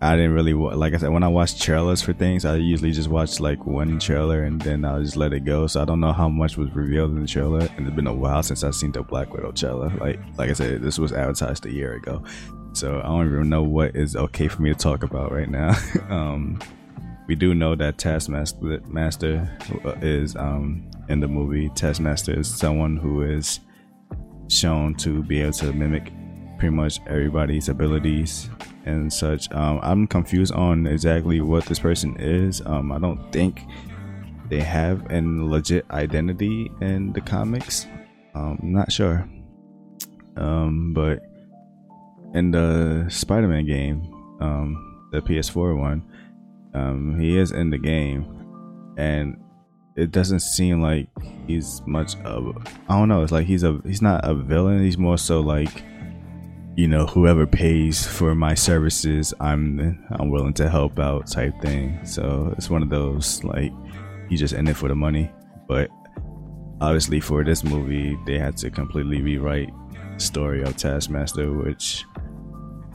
I 0.00 0.14
didn't 0.14 0.32
really 0.32 0.52
like 0.52 0.94
I 0.94 0.98
said 0.98 1.10
when 1.10 1.24
I 1.24 1.28
watch 1.28 1.60
trailers 1.60 2.02
for 2.02 2.12
things, 2.12 2.44
I 2.44 2.54
usually 2.56 2.92
just 2.92 3.08
watch 3.08 3.40
like 3.40 3.66
one 3.66 3.98
trailer 3.98 4.44
and 4.44 4.60
then 4.62 4.84
I'll 4.84 5.02
just 5.02 5.16
let 5.16 5.32
it 5.32 5.40
go. 5.44 5.66
So 5.66 5.82
I 5.82 5.84
don't 5.84 5.98
know 5.98 6.12
how 6.12 6.28
much 6.28 6.56
was 6.56 6.70
revealed 6.70 7.10
in 7.10 7.22
the 7.22 7.26
trailer, 7.26 7.68
and 7.76 7.86
it's 7.86 7.96
been 7.96 8.06
a 8.06 8.14
while 8.14 8.42
since 8.44 8.62
I've 8.62 8.76
seen 8.76 8.92
the 8.92 9.02
Black 9.02 9.32
Widow 9.32 9.50
trailer. 9.50 9.90
Like 9.98 10.20
like 10.36 10.50
I 10.50 10.52
said, 10.52 10.82
this 10.82 10.98
was 10.98 11.12
advertised 11.12 11.66
a 11.66 11.72
year 11.72 11.94
ago, 11.94 12.22
so 12.74 13.00
I 13.00 13.08
don't 13.08 13.26
even 13.26 13.48
know 13.48 13.64
what 13.64 13.96
is 13.96 14.14
okay 14.14 14.46
for 14.46 14.62
me 14.62 14.72
to 14.72 14.78
talk 14.78 15.02
about 15.02 15.32
right 15.32 15.48
now. 15.48 15.76
um, 16.08 16.60
we 17.26 17.34
do 17.34 17.52
know 17.52 17.74
that 17.74 17.98
Taskmaster 17.98 18.80
Master 18.86 19.50
is 20.00 20.36
um, 20.36 20.88
in 21.08 21.18
the 21.18 21.28
movie. 21.28 21.70
Taskmaster 21.70 22.38
is 22.38 22.48
someone 22.48 22.96
who 22.96 23.22
is 23.22 23.58
shown 24.48 24.94
to 24.94 25.24
be 25.24 25.42
able 25.42 25.52
to 25.52 25.72
mimic 25.72 26.12
pretty 26.58 26.74
much 26.74 27.00
everybody's 27.06 27.68
abilities 27.68 28.50
and 28.84 29.12
such. 29.12 29.50
Um, 29.52 29.80
I'm 29.82 30.06
confused 30.06 30.52
on 30.52 30.86
exactly 30.86 31.40
what 31.40 31.64
this 31.66 31.78
person 31.78 32.16
is. 32.18 32.60
Um, 32.66 32.92
I 32.92 32.98
don't 32.98 33.30
think 33.32 33.62
they 34.48 34.60
have 34.60 35.10
a 35.10 35.20
legit 35.22 35.86
identity 35.90 36.70
in 36.80 37.12
the 37.12 37.20
comics. 37.20 37.86
Um, 38.34 38.58
I'm 38.62 38.72
not 38.72 38.90
sure. 38.90 39.28
Um, 40.36 40.92
but 40.94 41.22
in 42.34 42.50
the 42.50 43.06
Spider-Man 43.08 43.66
game, 43.66 44.02
um, 44.40 45.08
the 45.12 45.20
PS4 45.20 45.78
one, 45.78 47.18
he 47.18 47.38
is 47.38 47.50
in 47.52 47.70
the 47.70 47.78
game, 47.78 48.94
and 48.96 49.36
it 49.96 50.12
doesn't 50.12 50.40
seem 50.40 50.80
like 50.80 51.08
he's 51.46 51.82
much 51.86 52.16
of. 52.20 52.56
I 52.88 52.98
don't 52.98 53.08
know. 53.08 53.22
It's 53.22 53.32
like 53.32 53.46
he's 53.46 53.64
a 53.64 53.80
he's 53.84 54.02
not 54.02 54.20
a 54.24 54.34
villain. 54.34 54.82
He's 54.84 54.96
more 54.98 55.18
so 55.18 55.40
like 55.40 55.82
you 56.78 56.86
know 56.86 57.06
whoever 57.06 57.44
pays 57.44 58.06
for 58.06 58.36
my 58.36 58.54
services 58.54 59.34
i'm 59.40 59.98
i'm 60.12 60.30
willing 60.30 60.52
to 60.52 60.70
help 60.70 60.96
out 61.00 61.26
type 61.26 61.52
thing. 61.60 61.98
So 62.06 62.54
it's 62.56 62.70
one 62.70 62.84
of 62.84 62.88
those 62.88 63.42
like 63.42 63.72
you 64.28 64.38
just 64.38 64.54
in 64.54 64.68
it 64.68 64.76
for 64.76 64.86
the 64.86 64.94
money. 64.94 65.28
But 65.66 65.90
obviously 66.80 67.18
for 67.18 67.42
this 67.42 67.64
movie 67.64 68.16
they 68.26 68.38
had 68.38 68.56
to 68.58 68.70
completely 68.70 69.20
rewrite 69.22 69.70
the 70.14 70.20
story 70.20 70.62
of 70.62 70.76
taskmaster 70.76 71.52
which 71.52 72.04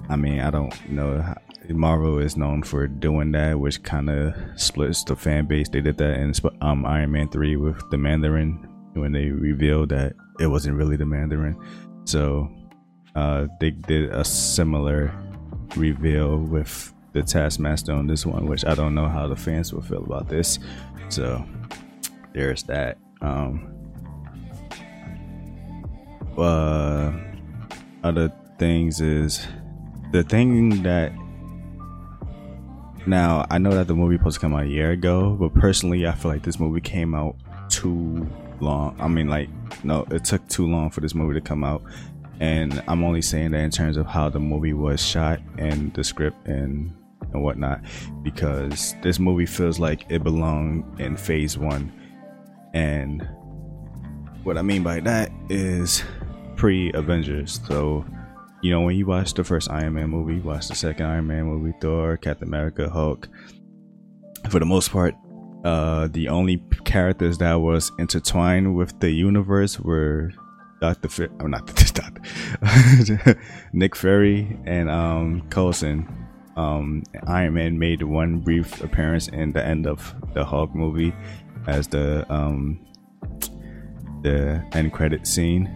i 0.09 0.15
mean 0.15 0.39
i 0.39 0.49
don't 0.49 0.89
know 0.89 1.35
marvel 1.69 2.19
is 2.19 2.37
known 2.37 2.63
for 2.63 2.87
doing 2.87 3.33
that 3.33 3.59
which 3.59 3.83
kind 3.83 4.09
of 4.09 4.33
splits 4.55 5.03
the 5.03 5.15
fan 5.15 5.45
base. 5.45 5.67
They 5.67 5.81
did 5.81 5.97
that 5.97 6.17
in 6.17 6.33
um, 6.61 6.85
iron 6.85 7.11
man 7.11 7.27
3 7.27 7.57
with 7.57 7.89
the 7.89 7.97
mandarin 7.97 8.65
when 8.93 9.11
they 9.11 9.29
revealed 9.29 9.89
that 9.89 10.13
it 10.39 10.47
wasn't 10.47 10.77
really 10.77 10.95
the 10.95 11.05
mandarin. 11.05 11.57
So 12.05 12.49
uh, 13.15 13.47
they 13.59 13.71
did 13.71 14.11
a 14.11 14.23
similar 14.23 15.13
reveal 15.75 16.37
with 16.37 16.93
the 17.13 17.21
Taskmaster 17.21 17.93
on 17.93 18.07
this 18.07 18.25
one, 18.25 18.47
which 18.47 18.65
I 18.65 18.73
don't 18.73 18.95
know 18.95 19.07
how 19.07 19.27
the 19.27 19.35
fans 19.35 19.71
will 19.73 19.81
feel 19.81 20.03
about 20.03 20.29
this. 20.29 20.59
So 21.09 21.45
there's 22.33 22.63
that. 22.63 22.97
Um, 23.21 23.69
uh, 26.37 27.13
other 28.03 28.33
things 28.57 28.99
is 28.99 29.47
the 30.11 30.23
thing 30.23 30.83
that 30.83 31.11
now 33.05 33.45
I 33.49 33.57
know 33.57 33.71
that 33.71 33.87
the 33.87 33.95
movie 33.95 34.17
supposed 34.17 34.35
to 34.35 34.41
come 34.41 34.55
out 34.55 34.63
a 34.63 34.67
year 34.67 34.91
ago, 34.91 35.35
but 35.39 35.53
personally, 35.53 36.07
I 36.07 36.13
feel 36.13 36.31
like 36.31 36.43
this 36.43 36.59
movie 36.59 36.81
came 36.81 37.13
out 37.13 37.35
too 37.69 38.27
long. 38.59 38.95
I 38.99 39.07
mean, 39.07 39.27
like, 39.27 39.49
no, 39.83 40.05
it 40.09 40.23
took 40.23 40.47
too 40.47 40.67
long 40.67 40.89
for 40.89 41.01
this 41.01 41.13
movie 41.13 41.33
to 41.33 41.41
come 41.41 41.63
out 41.63 41.83
and 42.39 42.83
I'm 42.87 43.03
only 43.03 43.21
saying 43.21 43.51
that 43.51 43.59
in 43.61 43.71
terms 43.71 43.97
of 43.97 44.05
how 44.05 44.29
the 44.29 44.39
movie 44.39 44.73
was 44.73 45.05
shot 45.05 45.39
and 45.57 45.93
the 45.93 46.03
script 46.03 46.47
and 46.47 46.95
and 47.33 47.43
whatnot, 47.43 47.81
because 48.21 48.95
this 49.01 49.19
movie 49.19 49.45
feels 49.45 49.79
like 49.79 50.05
it 50.09 50.23
belonged 50.23 50.99
in 50.99 51.17
Phase 51.17 51.57
One, 51.57 51.91
and 52.73 53.27
what 54.43 54.57
I 54.57 54.61
mean 54.61 54.83
by 54.83 54.99
that 55.01 55.31
is 55.49 56.03
pre 56.55 56.91
Avengers. 56.93 57.61
So, 57.67 58.05
you 58.61 58.71
know, 58.71 58.81
when 58.81 58.95
you 58.95 59.05
watch 59.05 59.33
the 59.33 59.43
first 59.43 59.69
Iron 59.71 59.93
Man 59.93 60.09
movie, 60.09 60.39
watch 60.39 60.67
the 60.67 60.75
second 60.75 61.05
Iron 61.05 61.27
Man 61.27 61.45
movie, 61.45 61.73
Thor, 61.81 62.17
Captain 62.17 62.47
America, 62.47 62.89
Hulk. 62.89 63.27
For 64.49 64.59
the 64.59 64.65
most 64.65 64.91
part, 64.91 65.15
uh, 65.63 66.07
the 66.11 66.27
only 66.27 66.63
characters 66.83 67.37
that 67.37 67.55
was 67.55 67.91
intertwined 67.97 68.75
with 68.75 68.99
the 68.99 69.11
universe 69.11 69.79
were 69.79 70.33
Dr. 70.83 71.07
F- 71.07 71.31
I'm 71.39 71.49
not 71.49 71.65
Dr. 71.93 73.39
Nick 73.73 73.95
Fury 73.95 74.59
and 74.65 74.89
um, 74.89 75.47
Coulson. 75.49 76.05
Um, 76.57 77.03
Iron 77.25 77.53
Man 77.53 77.79
made 77.79 78.03
one 78.03 78.39
brief 78.39 78.83
appearance 78.83 79.29
in 79.29 79.53
the 79.53 79.65
end 79.65 79.87
of 79.87 80.13
the 80.33 80.43
Hulk 80.43 80.75
movie 80.75 81.13
as 81.67 81.87
the 81.87 82.29
um, 82.29 82.85
the 84.23 84.61
end 84.73 84.91
credit 84.91 85.25
scene. 85.25 85.69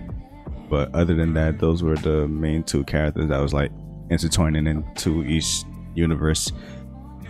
But 0.69 0.93
other 0.93 1.13
than 1.13 1.33
that, 1.35 1.59
those 1.59 1.83
were 1.83 1.95
the 1.95 2.27
main 2.27 2.63
two 2.63 2.83
characters 2.83 3.29
that 3.29 3.39
was 3.39 3.53
like 3.53 3.71
intertwining 4.09 4.67
into 4.67 5.23
each 5.23 5.63
universe. 5.95 6.51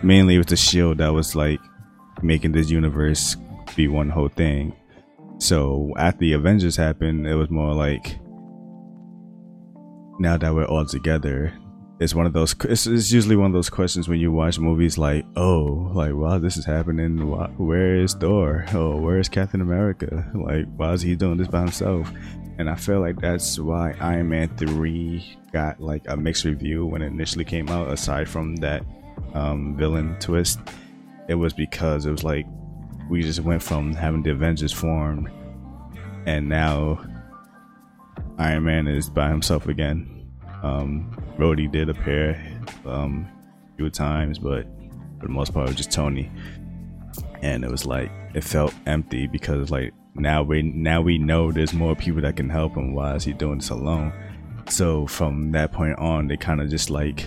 Mainly 0.02 0.36
with 0.36 0.48
the 0.48 0.56
shield 0.56 0.98
that 0.98 1.12
was 1.12 1.36
like 1.36 1.60
making 2.22 2.50
this 2.50 2.70
universe 2.70 3.36
be 3.76 3.86
one 3.86 4.10
whole 4.10 4.30
thing. 4.30 4.74
So 5.38 5.92
after 5.96 6.20
the 6.20 6.32
Avengers 6.32 6.76
happened, 6.76 7.26
it 7.26 7.34
was 7.34 7.50
more 7.50 7.72
like 7.72 8.18
now 10.18 10.36
that 10.36 10.52
we're 10.52 10.66
all 10.66 10.84
together, 10.84 11.52
it's 12.00 12.14
one 12.14 12.26
of 12.26 12.32
those. 12.32 12.54
It's, 12.64 12.86
it's, 12.86 13.10
usually 13.10 13.36
one 13.36 13.46
of 13.46 13.52
those 13.52 13.70
questions 13.70 14.08
when 14.08 14.20
you 14.20 14.30
watch 14.30 14.58
movies 14.58 14.98
like, 14.98 15.24
oh, 15.36 15.90
like 15.94 16.14
wow, 16.14 16.38
this 16.38 16.56
is 16.56 16.64
happening. 16.64 17.18
Where 17.56 17.96
is 17.96 18.14
Thor? 18.14 18.64
Oh, 18.72 18.96
where 18.96 19.18
is 19.18 19.28
Captain 19.28 19.60
America? 19.60 20.28
Like, 20.34 20.66
why 20.76 20.92
is 20.92 21.02
he 21.02 21.16
doing 21.16 21.38
this 21.38 21.48
by 21.48 21.60
himself? 21.60 22.10
And 22.58 22.68
I 22.68 22.74
feel 22.74 23.00
like 23.00 23.20
that's 23.20 23.58
why 23.58 23.94
Iron 24.00 24.28
Man 24.28 24.48
three 24.56 25.36
got 25.52 25.80
like 25.80 26.02
a 26.08 26.16
mixed 26.16 26.44
review 26.44 26.86
when 26.86 27.02
it 27.02 27.06
initially 27.06 27.44
came 27.44 27.68
out. 27.68 27.88
Aside 27.88 28.28
from 28.28 28.56
that 28.56 28.84
um, 29.34 29.76
villain 29.76 30.16
twist, 30.18 30.58
it 31.28 31.34
was 31.34 31.52
because 31.52 32.06
it 32.06 32.10
was 32.10 32.24
like 32.24 32.46
we 33.08 33.22
just 33.22 33.40
went 33.40 33.62
from 33.62 33.94
having 33.94 34.22
the 34.22 34.30
Avengers 34.30 34.72
formed, 34.72 35.30
and 36.26 36.48
now 36.48 37.04
Iron 38.38 38.64
Man 38.64 38.86
is 38.86 39.10
by 39.10 39.28
himself 39.28 39.66
again. 39.66 40.30
Um, 40.62 41.16
Rhodey 41.38 41.70
did 41.70 41.88
appear 41.88 42.40
um, 42.84 43.28
a 43.72 43.76
few 43.76 43.90
times, 43.90 44.38
but 44.38 44.66
for 45.20 45.26
the 45.26 45.32
most 45.32 45.52
part, 45.52 45.66
it 45.66 45.70
was 45.70 45.76
just 45.76 45.92
Tony. 45.92 46.30
And 47.42 47.64
it 47.64 47.70
was 47.70 47.86
like 47.86 48.10
it 48.34 48.42
felt 48.44 48.74
empty 48.86 49.26
because 49.26 49.70
like 49.70 49.92
now 50.14 50.42
we 50.42 50.62
now 50.62 51.00
we 51.00 51.18
know 51.18 51.52
there's 51.52 51.72
more 51.72 51.94
people 51.94 52.20
that 52.22 52.36
can 52.36 52.48
help 52.48 52.76
him. 52.76 52.94
Why 52.94 53.14
is 53.14 53.24
he 53.24 53.32
doing 53.32 53.58
this 53.58 53.70
alone? 53.70 54.12
So 54.68 55.06
from 55.06 55.52
that 55.52 55.72
point 55.72 55.98
on, 55.98 56.28
they 56.28 56.36
kind 56.36 56.60
of 56.60 56.68
just 56.68 56.90
like 56.90 57.24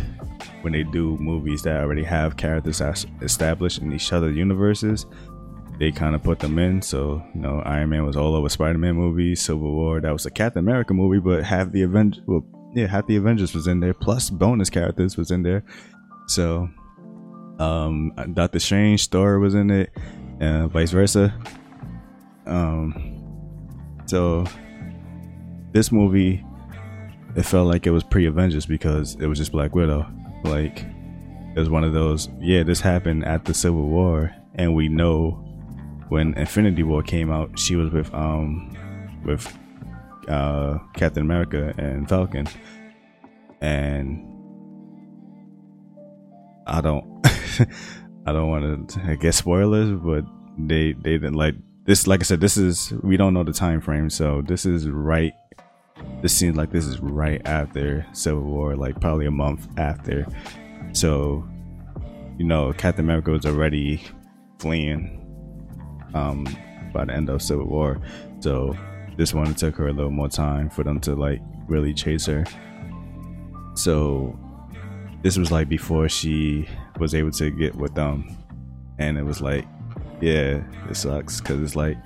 when 0.62 0.74
they 0.74 0.84
do 0.84 1.18
movies 1.18 1.64
that 1.64 1.82
already 1.82 2.04
have 2.04 2.38
characters 2.38 2.82
established 3.22 3.80
in 3.80 3.92
each 3.94 4.14
other 4.14 4.30
universes, 4.32 5.06
they 5.82 5.92
kind 5.92 6.14
of 6.14 6.22
put 6.22 6.38
them 6.38 6.60
in. 6.60 6.80
So, 6.80 7.24
you 7.34 7.42
know, 7.42 7.60
Iron 7.66 7.90
Man 7.90 8.06
was 8.06 8.16
all 8.16 8.36
over 8.36 8.50
Spider 8.50 8.78
Man 8.78 8.94
movies, 8.94 9.42
Civil 9.42 9.72
War, 9.72 10.00
that 10.00 10.14
was 10.14 10.28
a 10.28 10.30
Captain 10.30 10.60
America 10.60 10.94
movie, 10.94 11.20
but 11.20 11.44
half 11.44 11.72
the 11.72 11.82
Avengers, 11.82 12.22
well, 12.28 12.46
yeah, 12.76 12.86
half 12.86 13.08
the 13.08 13.16
Avengers 13.16 13.56
was 13.56 13.66
in 13.66 13.80
there, 13.80 13.96
plus 13.96 14.30
bonus 14.30 14.70
characters 14.70 15.18
was 15.18 15.32
in 15.32 15.42
there. 15.42 15.64
So, 16.28 16.70
um, 17.58 18.14
Doctor 18.34 18.60
Strange 18.60 19.02
story 19.02 19.40
was 19.40 19.56
in 19.56 19.72
it, 19.72 19.92
uh, 20.40 20.68
vice 20.68 20.92
versa. 20.92 21.34
Um, 22.46 24.04
so 24.06 24.46
this 25.72 25.92
movie, 25.92 26.46
it 27.36 27.44
felt 27.44 27.68
like 27.68 27.88
it 27.88 27.92
was 27.92 28.04
pre 28.04 28.28
Avengers 28.28 28.68
because 28.68 29.16
it 29.16 29.26
was 29.26 29.40
just 29.40 29.52
Black 29.52 29.74
Widow. 29.74 30.06
Like, 30.44 30.86
it 31.56 31.60
was 31.60 31.70
one 31.72 31.84
of 31.84 31.94
those, 31.94 32.30
yeah, 32.40 32.62
this 32.62 32.82
happened 32.82 33.26
at 33.26 33.46
the 33.46 33.56
Civil 33.56 33.90
War, 33.90 34.32
and 34.54 34.76
we 34.76 34.88
know 34.88 35.48
when 36.12 36.34
Infinity 36.34 36.84
War 36.84 37.02
came 37.02 37.32
out, 37.32 37.58
she 37.58 37.78
was 37.78 37.90
with 37.90 38.14
um 38.14 38.76
with 39.24 39.48
uh, 40.28 40.78
Captain 40.94 41.24
America 41.24 41.74
and 41.78 42.08
Falcon. 42.10 42.48
and 43.62 44.28
I 46.68 46.82
don't 46.82 47.06
I 48.26 48.34
don't 48.34 48.50
want 48.50 48.90
to 48.90 49.02
I 49.04 49.16
guess 49.16 49.38
spoilers, 49.38 49.98
but 50.04 50.26
they 50.58 50.92
they 50.92 51.12
didn't 51.12 51.36
like 51.36 51.56
this. 51.86 52.08
Like 52.08 52.20
I 52.20 52.24
said, 52.24 52.42
this 52.42 52.58
is 52.58 52.92
we 53.02 53.16
don't 53.16 53.34
know 53.34 53.46
the 53.46 53.54
time 53.54 53.80
frame, 53.80 54.10
so 54.10 54.42
this 54.46 54.66
is 54.66 54.90
right. 54.90 55.32
This 56.22 56.34
seems 56.36 56.58
like 56.58 56.72
this 56.72 56.88
is 56.88 57.00
right 57.00 57.42
after 57.46 58.06
Civil 58.12 58.44
War, 58.44 58.76
like 58.76 59.00
probably 59.00 59.28
a 59.28 59.32
month 59.32 59.66
after. 59.78 60.28
So, 60.92 61.48
you 62.38 62.44
know, 62.44 62.74
Captain 62.74 63.06
America 63.06 63.32
was 63.32 63.46
already 63.46 64.04
fleeing 64.60 65.21
um, 66.14 66.46
by 66.94 67.06
the 67.06 67.14
end 67.14 67.30
of 67.30 67.42
Civil 67.42 67.66
War. 67.66 68.00
So 68.40 68.76
this 69.18 69.34
one 69.34 69.54
took 69.54 69.76
her 69.76 69.88
a 69.88 69.94
little 69.94 70.12
more 70.12 70.30
time 70.30 70.70
for 70.70 70.84
them 70.84 71.00
to 71.02 71.16
like 71.16 71.42
really 71.68 71.94
chase 71.94 72.26
her. 72.26 72.46
So 73.76 74.38
this 75.22 75.38
was 75.38 75.52
like 75.52 75.70
before 75.70 76.10
she 76.10 76.68
was 77.00 77.14
able 77.14 77.32
to 77.32 77.52
get 77.52 77.76
with 77.76 77.94
them, 77.96 78.38
and 78.98 79.18
it 79.18 79.24
was 79.24 79.42
like, 79.42 79.66
yeah, 80.20 80.64
it 80.90 80.96
sucks 80.96 81.40
because 81.40 81.62
it's 81.62 81.76
like 81.76 81.98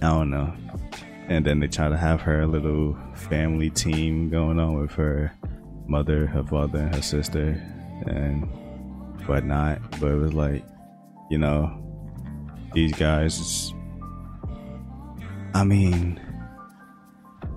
I 0.00 0.08
don't 0.08 0.30
know. 0.30 0.52
And 1.28 1.44
then 1.44 1.60
they 1.60 1.66
try 1.66 1.88
to 1.88 1.96
have 1.96 2.20
her 2.22 2.42
a 2.42 2.46
little 2.46 2.96
family 3.14 3.68
team 3.68 4.30
going 4.30 4.58
on 4.58 4.80
with 4.80 4.92
her 4.92 5.32
mother, 5.86 6.26
her 6.26 6.44
father, 6.44 6.78
and 6.78 6.94
her 6.94 7.02
sister, 7.02 7.60
and 8.06 8.44
whatnot. 9.26 9.82
But 10.00 10.12
it 10.12 10.16
was 10.16 10.32
like, 10.32 10.64
you 11.30 11.38
know, 11.38 11.87
these 12.78 12.92
guys. 12.92 13.74
I 15.52 15.64
mean, 15.64 16.20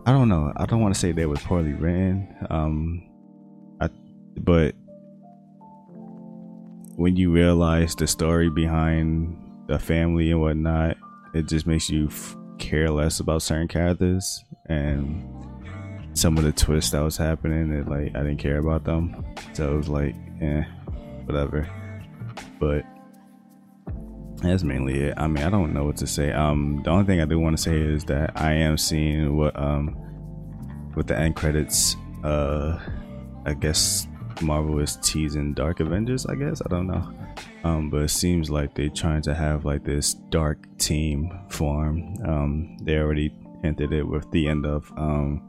I 0.08 0.12
don't 0.12 0.30
know. 0.30 0.51
I 0.58 0.66
don't 0.66 0.82
want 0.82 0.96
to 0.96 1.00
say 1.00 1.12
they 1.12 1.28
were 1.28 1.36
poorly 1.36 1.74
written. 1.74 2.36
Um, 2.50 3.08
I, 3.80 3.90
but 4.38 4.74
when 6.96 7.16
you 7.18 7.32
realize 7.32 7.96
the 7.96 8.08
story 8.08 8.50
behind 8.50 9.38
the 9.68 9.78
family 9.78 10.32
and 10.32 10.42
whatnot, 10.42 10.98
it 11.36 11.48
just 11.48 11.68
makes 11.68 11.88
you 11.88 12.08
f- 12.08 12.36
care 12.58 12.90
less 12.90 13.20
about 13.20 13.44
certain 13.44 13.68
characters 13.68 14.44
and 14.66 15.24
some 16.13 16.36
of 16.36 16.44
the 16.44 16.51
twists 16.51 16.92
that 16.92 17.01
was 17.01 17.18
happening. 17.18 17.72
It 17.72 17.88
like 17.88 18.16
I 18.16 18.24
didn't 18.24 18.38
care 18.38 18.58
about 18.58 18.86
them, 18.86 19.24
so 19.54 19.72
it 19.72 19.78
was 19.78 19.88
like, 19.88 20.16
eh, 20.42 20.63
whatever. 21.25 21.70
But 22.60 22.86
that's 24.41 24.63
mainly 24.63 25.00
it. 25.00 25.13
I 25.17 25.27
mean, 25.27 25.43
I 25.43 25.50
don't 25.50 25.74
know 25.74 25.83
what 25.86 25.98
to 25.98 26.07
say. 26.07 26.31
Um, 26.31 26.81
the 26.83 26.89
only 26.89 27.05
thing 27.05 27.21
I 27.21 27.25
do 27.25 27.39
want 27.39 27.57
to 27.57 27.62
say 27.62 27.79
is 27.79 28.03
that 28.05 28.31
I 28.36 28.53
am 28.53 28.77
seeing 28.77 29.38
what 29.38 29.57
um 29.60 29.95
with 30.95 31.07
the 31.07 31.17
end 31.17 31.36
credits. 31.36 31.95
Uh, 32.24 32.79
I 33.45 33.53
guess 33.53 34.07
Marvel 34.41 34.79
is 34.79 34.98
teasing 34.98 35.53
Dark 35.53 35.79
Avengers. 35.79 36.25
I 36.25 36.36
guess 36.36 36.62
I 36.65 36.69
don't 36.69 36.88
know. 36.88 37.13
Um, 37.63 37.89
but 37.89 38.01
it 38.01 38.10
seems 38.10 38.50
like 38.50 38.74
they're 38.74 38.89
trying 38.89 39.21
to 39.24 39.33
have 39.36 39.65
like 39.65 39.83
this 39.83 40.15
dark 40.29 40.65
team 40.77 41.31
form. 41.50 42.15
Um, 42.25 42.77
they 42.81 42.98
already 42.98 43.33
hinted 43.62 43.93
it 43.93 44.03
with 44.03 44.29
the 44.31 44.48
end 44.48 44.65
of 44.65 44.91
um 44.98 45.41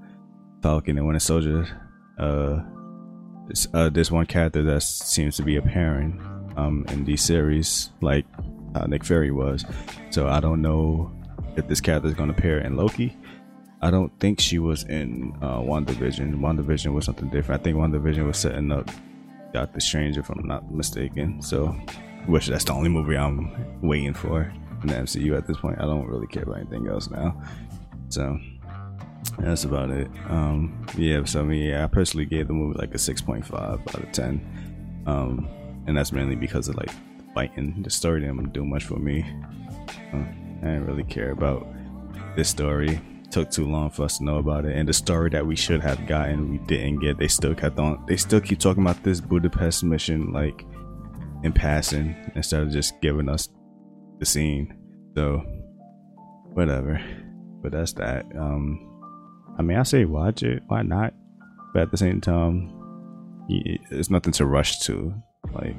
Falcon 0.63 0.99
and 0.99 1.07
Winter 1.07 1.21
Soldier. 1.21 1.67
Uh, 2.19 2.61
this, 3.49 3.67
uh, 3.75 3.89
this 3.89 4.11
one 4.11 4.27
character 4.27 4.63
that 4.63 4.83
seems 4.83 5.37
to 5.37 5.43
be 5.43 5.57
appearing 5.57 6.21
um 6.57 6.85
in 6.89 7.05
these 7.05 7.23
series, 7.23 7.91
like 8.03 8.27
uh, 8.75 8.87
Nick 8.87 9.05
Fury 9.05 9.31
was. 9.31 9.65
So 10.11 10.29
I 10.29 10.41
don't 10.41 10.63
know 10.63 11.13
if 11.57 11.69
this 11.69 11.81
character 11.81 12.09
is 12.09 12.15
going 12.15 12.31
to 12.31 12.37
appear 12.37 12.59
in 12.59 12.77
Loki. 12.77 13.17
I 13.81 13.91
don't 13.91 14.17
think 14.21 14.41
she 14.41 14.59
was 14.59 14.85
in 14.85 15.37
uh, 15.43 15.59
WandaVision. 15.59 16.37
WandaVision 16.37 16.93
was 16.93 17.05
something 17.05 17.29
different. 17.31 17.61
I 17.61 17.65
think 17.65 17.77
WandaVision 17.77 18.27
was 18.27 18.39
setting 18.39 18.71
up 18.71 18.89
Doctor 19.53 19.81
Strange, 19.81 20.17
if 20.17 20.31
I'm 20.31 20.47
not 20.47 20.73
mistaken. 20.73 21.43
So, 21.43 21.69
which 22.27 22.47
that's 22.47 22.65
the 22.65 22.73
only 22.73 22.89
movie 22.89 23.17
I'm 23.17 23.81
waiting 23.83 24.15
for 24.15 24.53
in 24.83 24.89
the 24.89 24.95
MCU 24.95 25.37
at 25.37 25.47
this 25.47 25.57
point. 25.57 25.79
I 25.81 25.83
don't 25.83 26.07
really 26.07 26.29
care 26.29 26.45
about 26.45 26.59
anything 26.59 26.87
else 26.87 27.11
now. 27.11 27.43
So, 28.09 28.39
that's 29.39 29.65
about 29.65 29.91
it. 29.91 30.09
Um, 30.29 30.87
yeah, 30.97 31.25
so 31.25 31.41
I 31.41 31.43
mean, 31.43 31.63
yeah, 31.65 31.85
I 31.85 31.87
personally 31.89 32.27
gave 32.27 32.49
the 32.49 32.55
movie 32.55 32.79
like 32.79 32.95
a 32.95 32.99
6.5 32.99 33.53
out 33.53 33.95
of 33.95 34.13
10. 34.13 35.05
Um, 35.07 35.49
and 35.87 35.97
that's 35.97 36.13
mainly 36.13 36.37
because 36.37 36.69
of 36.69 36.77
like 36.77 36.91
fighting. 37.35 37.83
The 37.83 37.91
story 37.91 38.21
didn't 38.21 38.53
do 38.53 38.65
much 38.65 38.85
for 38.85 38.97
me. 38.97 39.25
Uh, 40.13 40.25
I 40.63 40.67
didn't 40.67 40.87
really 40.87 41.05
care 41.05 41.31
about 41.31 41.67
this 42.37 42.49
story. 42.49 43.01
Took 43.31 43.51
too 43.51 43.65
long 43.65 43.91
for 43.91 44.05
us 44.05 44.19
to 44.19 44.25
know 44.25 44.37
about 44.37 44.67
it, 44.67 44.77
and 44.77 44.87
the 44.87 44.93
story 44.93 45.31
that 45.31 45.47
we 45.47 45.57
should 45.57 45.81
have 45.81 46.07
gotten, 46.07 46.51
we 46.51 46.59
didn't 46.59 47.01
get. 47.01 47.19
They 47.19 47.29
still 47.29 47.55
kept 47.55 47.79
on. 47.79 48.05
They 48.07 48.17
still 48.17 48.41
keep 48.41 48.59
talking 48.59 48.83
about 48.83 49.03
this 49.03 49.21
Budapest 49.21 49.85
mission, 49.85 50.33
like 50.33 50.67
in 51.43 51.53
passing, 51.53 52.15
instead 52.35 52.63
of 52.63 52.71
just 52.71 53.01
giving 53.01 53.31
us 53.31 53.49
the 54.19 54.27
scene. 54.27 54.77
So, 55.17 55.39
whatever. 56.53 57.01
But 57.63 57.73
that's 57.73 57.95
that. 57.95 58.27
Um, 58.39 58.87
I 59.59 59.63
mean, 59.63 59.79
I 59.79 59.83
say 59.83 60.05
watch 60.05 60.43
it. 60.43 60.63
Why 60.67 60.83
not? 60.83 61.15
But 61.73 61.83
at 61.83 61.91
the 61.91 61.97
same 61.97 62.21
time, 62.21 62.71
it's 63.49 64.11
nothing 64.11 64.33
to 64.35 64.45
rush 64.45 64.81
to. 64.81 65.15
Like, 65.55 65.77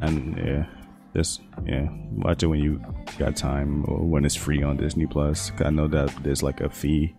and 0.00 0.36
yeah, 0.36 0.66
just 1.14 1.42
yeah, 1.64 1.88
watch 2.12 2.42
it 2.42 2.46
when 2.46 2.60
you 2.60 2.80
got 3.18 3.36
time 3.36 3.84
or 3.88 3.98
when 3.98 4.24
it's 4.24 4.34
free 4.34 4.62
on 4.62 4.76
Disney 4.76 5.06
Plus. 5.06 5.52
I 5.60 5.70
know 5.70 5.88
that 5.88 6.14
there's 6.22 6.42
like 6.42 6.60
a 6.60 6.68
fee 6.68 7.14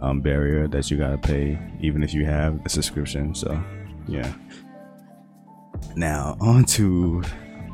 um, 0.00 0.20
barrier 0.20 0.68
that 0.68 0.90
you 0.90 0.98
gotta 0.98 1.18
pay 1.18 1.58
even 1.80 2.02
if 2.02 2.12
you 2.12 2.24
have 2.26 2.62
the 2.62 2.68
subscription. 2.68 3.34
So 3.34 3.62
yeah. 4.06 4.32
Now 5.96 6.36
on 6.40 6.64
to 6.64 7.22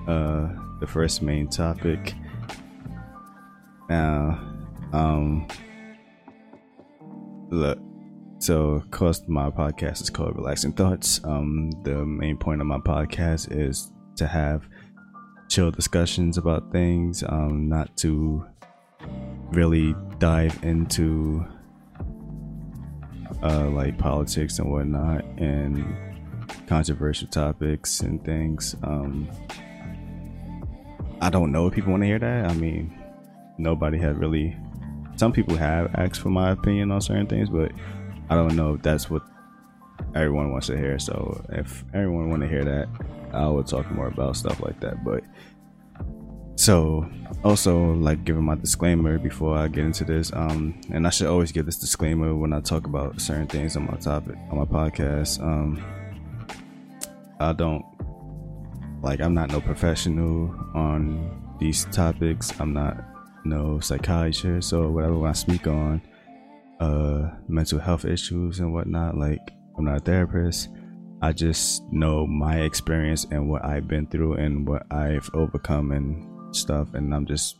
uh, 0.06 0.48
the 0.80 0.86
first 0.86 1.22
main 1.22 1.48
topic. 1.48 2.14
Now, 3.88 4.38
um, 4.92 5.46
look. 7.50 7.78
So, 8.40 8.70
of 8.70 8.90
course, 8.92 9.22
my 9.26 9.50
podcast 9.50 10.00
is 10.00 10.10
called 10.10 10.36
Relaxing 10.36 10.72
Thoughts. 10.72 11.20
Um, 11.24 11.72
the 11.82 12.04
main 12.06 12.36
point 12.36 12.60
of 12.60 12.68
my 12.68 12.78
podcast 12.78 13.48
is 13.50 13.90
to 14.18 14.26
have 14.26 14.68
chill 15.48 15.70
discussions 15.70 16.38
about 16.38 16.70
things, 16.72 17.22
um, 17.28 17.68
not 17.68 17.96
to 17.98 18.44
really 19.50 19.94
dive 20.18 20.58
into 20.62 21.44
uh, 23.42 23.68
like 23.70 23.96
politics 23.98 24.58
and 24.58 24.70
whatnot 24.70 25.24
and 25.38 25.96
controversial 26.66 27.28
topics 27.28 28.00
and 28.00 28.24
things. 28.24 28.76
Um, 28.82 29.28
I 31.20 31.30
don't 31.30 31.50
know 31.50 31.66
if 31.66 31.74
people 31.74 31.92
want 31.92 32.02
to 32.02 32.06
hear 32.06 32.18
that. 32.18 32.50
I 32.50 32.54
mean, 32.54 32.96
nobody 33.58 33.98
had 33.98 34.18
really. 34.18 34.56
Some 35.16 35.32
people 35.32 35.56
have 35.56 35.92
asked 35.96 36.20
for 36.20 36.30
my 36.30 36.50
opinion 36.50 36.92
on 36.92 37.00
certain 37.00 37.26
things, 37.26 37.48
but 37.48 37.72
I 38.30 38.36
don't 38.36 38.54
know 38.54 38.74
if 38.74 38.82
that's 38.82 39.10
what 39.10 39.22
everyone 40.14 40.52
wants 40.52 40.68
to 40.68 40.76
hear. 40.76 40.98
So 40.98 41.44
if 41.48 41.84
everyone 41.92 42.30
want 42.30 42.42
to 42.42 42.48
hear 42.48 42.64
that, 42.64 42.88
I 43.34 43.48
will 43.48 43.64
talk 43.64 43.90
more 43.90 44.08
about 44.08 44.36
stuff 44.36 44.60
like 44.60 44.80
that. 44.80 45.04
But 45.04 45.24
so 46.56 47.08
also 47.44 47.92
like 47.92 48.24
giving 48.24 48.44
my 48.44 48.56
disclaimer 48.56 49.18
before 49.18 49.56
I 49.56 49.68
get 49.68 49.84
into 49.84 50.04
this, 50.04 50.32
um, 50.32 50.80
and 50.92 51.06
I 51.06 51.10
should 51.10 51.28
always 51.28 51.52
give 51.52 51.66
this 51.66 51.78
disclaimer 51.78 52.34
when 52.34 52.52
I 52.52 52.60
talk 52.60 52.86
about 52.86 53.20
certain 53.20 53.46
things 53.46 53.76
on 53.76 53.86
my 53.86 53.96
topic 53.96 54.36
on 54.50 54.58
my 54.58 54.64
podcast. 54.64 55.40
Um, 55.40 55.82
I 57.40 57.52
don't 57.52 57.84
like 59.02 59.20
I'm 59.20 59.34
not 59.34 59.50
no 59.50 59.60
professional 59.60 60.54
on 60.74 61.56
these 61.60 61.84
topics. 61.86 62.52
I'm 62.60 62.72
not 62.72 63.04
no 63.44 63.78
psychiatrist 63.80 64.72
or 64.72 64.90
whatever 64.90 65.16
when 65.16 65.30
I 65.30 65.34
speak 65.34 65.66
on 65.66 66.02
uh 66.80 67.30
mental 67.46 67.78
health 67.78 68.04
issues 68.04 68.58
and 68.58 68.72
whatnot. 68.72 69.16
Like 69.16 69.52
I'm 69.76 69.84
not 69.84 69.98
a 69.98 70.00
therapist. 70.00 70.68
I 71.20 71.32
just 71.32 71.82
know 71.92 72.26
my 72.26 72.60
experience 72.60 73.26
and 73.30 73.48
what 73.48 73.64
I've 73.64 73.88
been 73.88 74.06
through 74.06 74.34
and 74.34 74.66
what 74.66 74.86
I've 74.92 75.28
overcome 75.34 75.90
and 75.90 76.54
stuff. 76.54 76.94
And 76.94 77.14
I'm 77.14 77.26
just 77.26 77.58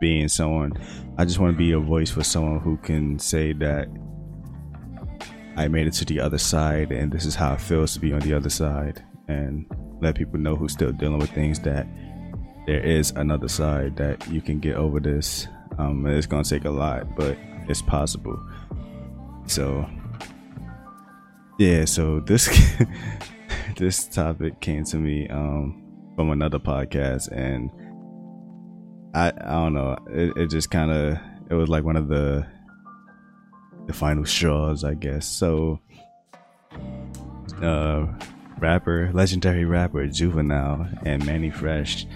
being 0.00 0.28
someone, 0.28 0.72
I 1.18 1.24
just 1.24 1.38
want 1.38 1.54
to 1.54 1.58
be 1.58 1.72
a 1.72 1.78
voice 1.78 2.10
for 2.10 2.24
someone 2.24 2.60
who 2.60 2.76
can 2.78 3.18
say 3.18 3.52
that 3.54 3.88
I 5.56 5.68
made 5.68 5.86
it 5.86 5.92
to 5.94 6.04
the 6.04 6.20
other 6.20 6.38
side 6.38 6.92
and 6.92 7.12
this 7.12 7.26
is 7.26 7.34
how 7.34 7.54
it 7.54 7.60
feels 7.60 7.94
to 7.94 8.00
be 8.00 8.12
on 8.12 8.20
the 8.20 8.32
other 8.32 8.50
side. 8.50 9.04
And 9.28 9.66
let 10.00 10.14
people 10.14 10.38
know 10.38 10.56
who's 10.56 10.72
still 10.72 10.92
dealing 10.92 11.18
with 11.18 11.30
things 11.30 11.60
that 11.60 11.86
there 12.66 12.80
is 12.80 13.10
another 13.16 13.48
side 13.48 13.96
that 13.96 14.26
you 14.28 14.40
can 14.40 14.60
get 14.60 14.76
over 14.76 15.00
this. 15.00 15.48
Um, 15.78 16.06
it's 16.06 16.26
going 16.26 16.44
to 16.44 16.50
take 16.50 16.64
a 16.64 16.70
lot, 16.70 17.16
but 17.16 17.36
it's 17.68 17.82
possible. 17.82 18.40
So 19.46 19.88
yeah, 21.58 21.84
so 21.84 22.20
this 22.20 22.48
this 23.76 24.06
topic 24.06 24.60
came 24.60 24.84
to 24.84 24.96
me 24.96 25.28
um, 25.28 25.82
from 26.16 26.30
another 26.30 26.58
podcast, 26.58 27.30
and 27.32 27.70
I 29.14 29.28
I 29.28 29.52
don't 29.52 29.74
know. 29.74 29.96
It, 30.08 30.36
it 30.36 30.50
just 30.50 30.70
kind 30.70 30.90
of 30.90 31.18
it 31.50 31.54
was 31.54 31.68
like 31.68 31.84
one 31.84 31.96
of 31.96 32.08
the 32.08 32.46
the 33.86 33.92
final 33.92 34.24
straws, 34.24 34.84
I 34.84 34.94
guess. 34.94 35.26
So 35.26 35.80
uh, 37.62 38.06
rapper, 38.58 39.10
legendary 39.12 39.64
rapper 39.64 40.06
Juvenile 40.06 40.88
and 41.04 41.24
Mannie 41.26 41.50
Fresh 41.50 42.06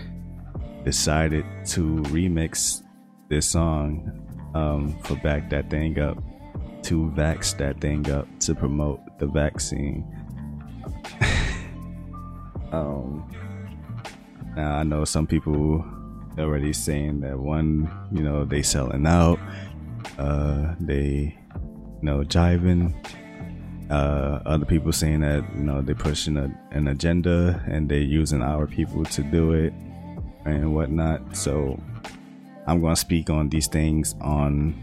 decided 0.85 1.45
to 1.67 1.97
remix 2.11 2.83
this 3.29 3.49
song 3.49 4.23
um, 4.55 4.97
for 5.03 5.17
Back 5.17 5.51
That 5.51 5.71
Thing 5.71 5.99
Up 5.99 6.23
to 6.85 7.11
Vax 7.17 7.57
That 7.59 7.81
Thing 7.81 8.11
Up 8.11 8.29
to 8.41 8.55
promote 8.55 9.01
the 9.23 9.29
vaccine. 9.29 10.05
um, 12.73 13.31
now 14.57 14.79
I 14.79 14.83
know 14.83 15.05
some 15.05 15.29
people 15.29 15.85
already 16.39 16.73
saying 16.73 17.21
that 17.21 17.39
one, 17.39 17.89
you 18.11 18.25
know, 18.25 18.45
they 18.45 18.63
selling 18.63 19.07
out, 19.07 19.39
uh, 20.19 20.75
they, 20.81 21.39
you 21.55 22.03
know, 22.03 22.25
jiving. 22.25 22.95
Uh, 23.91 24.41
other 24.47 24.65
people 24.65 24.91
saying 24.91 25.21
that 25.21 25.45
you 25.55 25.63
know 25.63 25.83
they're 25.83 25.95
pushing 25.95 26.39
a, 26.39 26.51
an 26.71 26.89
agenda 26.89 27.63
and 27.69 27.91
they're 27.91 27.99
using 27.99 28.41
our 28.41 28.67
people 28.67 29.05
to 29.05 29.23
do 29.23 29.53
it 29.53 29.73
and 30.47 30.75
whatnot. 30.75 31.37
So 31.37 31.79
I'm 32.67 32.81
going 32.81 32.95
to 32.95 33.01
speak 33.01 33.29
on 33.29 33.51
these 33.51 33.69
things 33.69 34.15
on 34.21 34.83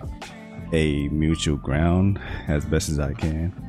a 0.72 1.10
mutual 1.10 1.58
ground 1.58 2.22
as 2.48 2.64
best 2.66 2.88
as 2.88 3.00
I 3.00 3.14
can. 3.14 3.69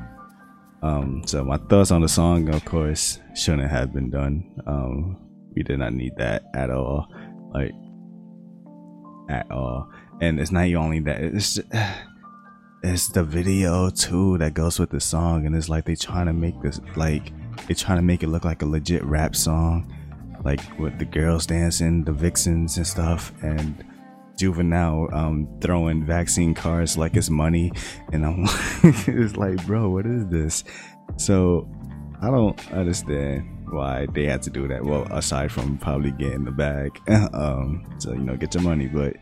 Um, 0.83 1.23
so 1.27 1.45
my 1.45 1.59
thoughts 1.59 1.91
on 1.91 2.01
the 2.01 2.09
song, 2.09 2.49
of 2.49 2.65
course, 2.65 3.21
shouldn't 3.35 3.71
have 3.71 3.93
been 3.93 4.11
done. 4.11 4.51
Um, 4.67 5.19
we 5.55 5.63
did 5.63 5.79
not 5.79 5.93
need 5.93 6.17
that 6.17 6.45
at 6.55 6.71
all, 6.71 7.07
like 7.53 7.73
at 9.29 9.51
all. 9.51 9.91
And 10.21 10.41
it's 10.41 10.51
not 10.51 10.73
only 10.75 11.01
that; 11.01 11.21
it's 11.21 11.55
just, 11.57 11.69
it's 12.83 13.09
the 13.09 13.25
video 13.25 13.91
too 13.91 14.39
that 14.39 14.55
goes 14.55 14.79
with 14.79 14.91
the 14.91 15.01
song, 15.01 15.47
and 15.47 15.55
it's 15.55 15.69
like 15.69 15.85
they 15.85 15.97
trying 15.97 16.27
to 16.27 16.33
make 16.33 16.61
this 16.63 16.81
like 16.97 17.33
they 17.67 17.75
trying 17.75 17.99
to 17.99 18.03
make 18.03 18.23
it 18.23 18.29
look 18.29 18.45
like 18.45 18.63
a 18.63 18.67
legit 18.67 19.05
rap 19.05 19.37
song, 19.37 19.95
like 20.45 20.61
with 20.79 20.99
the 20.99 21.05
girls 21.05 21.47
dancing, 21.47 22.05
the 22.05 22.13
vixens 22.13 22.77
and 22.79 22.87
stuff, 22.87 23.33
and 23.43 23.85
juvenile 24.41 25.07
um, 25.13 25.47
throwing 25.61 26.05
vaccine 26.05 26.55
cards 26.55 26.97
like 26.97 27.15
it's 27.15 27.29
money, 27.29 27.71
and 28.11 28.25
I'm 28.25 28.45
like, 28.45 29.09
it's 29.09 29.37
like, 29.37 29.65
bro, 29.67 29.91
what 29.91 30.07
is 30.07 30.27
this? 30.29 30.65
So 31.17 31.69
I 32.23 32.31
don't 32.31 32.59
understand 32.73 33.69
why 33.71 34.07
they 34.15 34.25
had 34.25 34.43
to 34.43 34.51
do 34.51 34.67
that. 34.69 34.83
Well, 34.83 35.03
aside 35.13 35.53
from 35.53 35.77
probably 35.77 36.13
getting 36.13 36.45
the 36.45 36.53
bag, 36.53 36.99
um, 37.35 37.85
you 38.07 38.17
know, 38.17 38.37
get 38.37 38.55
your 38.55 38.63
money. 38.63 38.87
But 38.87 39.17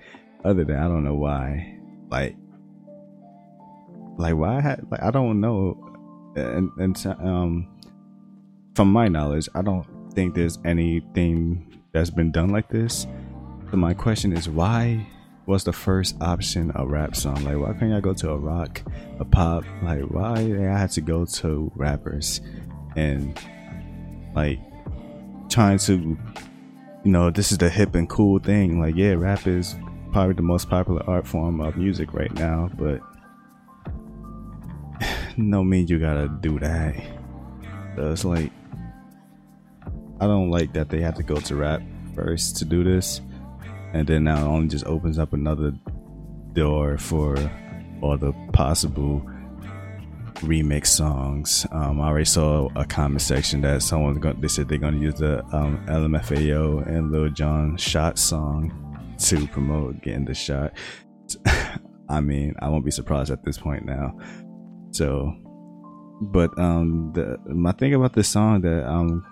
other 0.44 0.64
than 0.64 0.76
I 0.76 0.87
don't 0.87 1.04
know 1.04 1.16
why, 1.16 1.76
like, 2.11 2.37
like 4.18 4.37
why? 4.37 4.61
I 4.61 4.78
like 4.88 5.02
I 5.02 5.11
don't 5.11 5.40
know, 5.40 5.76
and 6.37 6.70
and 6.78 7.07
um, 7.07 7.81
from 8.76 8.92
my 8.92 9.09
knowledge, 9.09 9.48
I 9.57 9.62
don't 9.62 9.85
think 10.14 10.37
there's 10.37 10.59
anything 10.64 11.83
that's 11.92 12.11
been 12.11 12.31
done 12.31 12.50
like 12.50 12.68
this 12.68 13.07
so 13.70 13.76
my 13.76 13.92
question 13.94 14.33
is 14.33 14.48
why 14.48 15.07
was 15.46 15.64
the 15.64 15.72
first 15.72 16.16
option 16.20 16.72
a 16.74 16.87
rap 16.87 17.16
song? 17.16 17.44
Like 17.44 17.57
why 17.57 17.78
can't 17.78 17.92
I 17.92 18.00
go 18.00 18.14
to 18.14 18.31
a 18.31 18.37
rock, 18.37 18.83
a 19.18 19.24
pop? 19.24 19.64
Like 19.83 20.02
why 20.02 20.37
I 20.37 20.78
had 20.78 20.90
to 20.92 21.00
go 21.00 21.24
to 21.24 21.72
rappers 21.74 22.40
and 22.96 23.38
like 24.35 24.59
trying 25.48 25.78
to 25.81 26.18
you 27.04 27.12
know, 27.12 27.31
this 27.31 27.52
is 27.52 27.59
the 27.59 27.70
hip 27.70 27.94
and 27.94 28.09
cool 28.09 28.38
thing. 28.38 28.81
Like 28.81 28.96
yeah, 28.96 29.14
rap 29.14 29.46
is 29.46 29.76
probably 30.12 30.35
the 30.35 30.42
most 30.42 30.68
popular 30.68 31.02
art 31.09 31.26
form 31.26 31.61
of 31.61 31.76
music 31.76 32.12
right 32.14 32.33
now, 32.35 32.70
but 32.78 33.00
no 35.37 35.62
means 35.62 35.90
you 35.90 35.98
gotta 35.98 36.28
do 36.40 36.59
that. 36.59 36.94
So 37.96 38.12
it's 38.12 38.24
like 38.24 38.50
I 40.20 40.26
don't 40.26 40.50
like 40.50 40.72
that 40.72 40.88
they 40.88 41.00
have 41.00 41.14
to 41.16 41.22
go 41.22 41.37
to 41.37 41.54
rap 41.54 41.83
first 42.14 42.57
to 42.57 42.64
do 42.64 42.83
this 42.83 43.20
and 43.92 44.07
then 44.07 44.24
now 44.24 44.37
it 44.37 44.48
only 44.48 44.68
just 44.68 44.87
opens 44.87 45.18
up 45.18 45.33
another 45.33 45.72
door 46.53 46.98
for 46.98 47.37
all 48.03 48.16
the 48.16 48.33
possible 48.53 49.22
remix 50.40 50.87
songs. 50.87 51.66
Um, 51.72 52.01
I 52.01 52.09
already 52.09 52.24
saw 52.24 52.68
a 52.77 52.85
comment 52.85 53.22
section 53.22 53.61
that 53.62 53.83
someone's 53.83 54.18
going. 54.18 54.40
They 54.40 54.48
said 54.48 54.68
they're 54.68 54.79
going 54.79 54.94
to 54.94 55.01
use 55.01 55.14
the 55.14 55.44
um, 55.55 55.85
LMFAO 55.87 56.87
and 56.87 57.11
Lil 57.11 57.31
Jon 57.31 57.77
shot 57.77 58.18
song 58.18 58.72
to 59.18 59.46
promote 59.48 60.01
getting 60.03 60.24
the 60.24 60.35
shot. 60.35 60.72
I 62.09 62.20
mean, 62.20 62.55
I 62.61 62.68
won't 62.68 62.85
be 62.85 62.90
surprised 62.90 63.31
at 63.31 63.44
this 63.44 63.59
point 63.59 63.85
now. 63.85 64.16
So, 64.92 65.35
but 66.20 66.57
um, 66.59 67.12
the 67.14 67.38
my 67.46 67.72
thing 67.72 67.94
about 67.94 68.14
this 68.14 68.29
song 68.29 68.62
that 68.62 68.85
I'm 68.85 69.24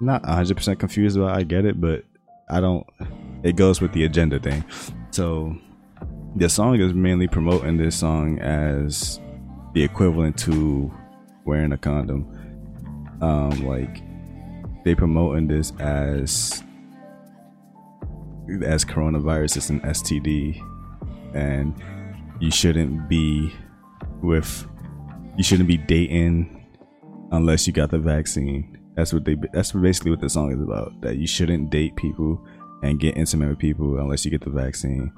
not 0.00 0.22
100 0.22 0.56
percent 0.56 0.78
confused 0.78 1.16
about. 1.16 1.36
I 1.36 1.42
get 1.42 1.64
it, 1.64 1.80
but 1.80 2.04
I 2.48 2.60
don't 2.60 2.86
it 3.42 3.56
goes 3.56 3.80
with 3.80 3.92
the 3.92 4.04
agenda 4.04 4.38
thing. 4.38 4.64
So 5.10 5.56
the 6.36 6.48
song 6.48 6.80
is 6.80 6.94
mainly 6.94 7.28
promoting 7.28 7.76
this 7.76 7.96
song 7.96 8.38
as 8.38 9.20
the 9.74 9.82
equivalent 9.82 10.38
to 10.40 10.92
wearing 11.44 11.72
a 11.72 11.78
condom. 11.78 12.26
Um, 13.20 13.66
like 13.66 14.02
they 14.84 14.94
promoting 14.94 15.48
this 15.48 15.72
as 15.78 16.62
as 18.64 18.84
coronavirus 18.84 19.56
is 19.56 19.70
an 19.70 19.80
STD, 19.80 20.60
and 21.34 21.74
you 22.40 22.50
shouldn't 22.50 23.08
be 23.08 23.52
with 24.22 24.66
you 25.36 25.44
shouldn't 25.44 25.68
be 25.68 25.76
dating 25.76 26.66
unless 27.30 27.66
you 27.66 27.72
got 27.72 27.90
the 27.90 27.98
vaccine. 27.98 28.78
That's 28.94 29.12
what 29.12 29.24
they. 29.24 29.36
That's 29.52 29.72
basically 29.72 30.10
what 30.10 30.20
the 30.20 30.28
song 30.28 30.52
is 30.52 30.60
about. 30.60 31.00
That 31.00 31.16
you 31.16 31.26
shouldn't 31.26 31.70
date 31.70 31.96
people 31.96 32.44
and 32.82 32.98
get 32.98 33.16
intimate 33.16 33.48
with 33.48 33.58
people 33.58 33.98
unless 33.98 34.24
you 34.24 34.30
get 34.30 34.42
the 34.42 34.50
vaccine. 34.50 35.12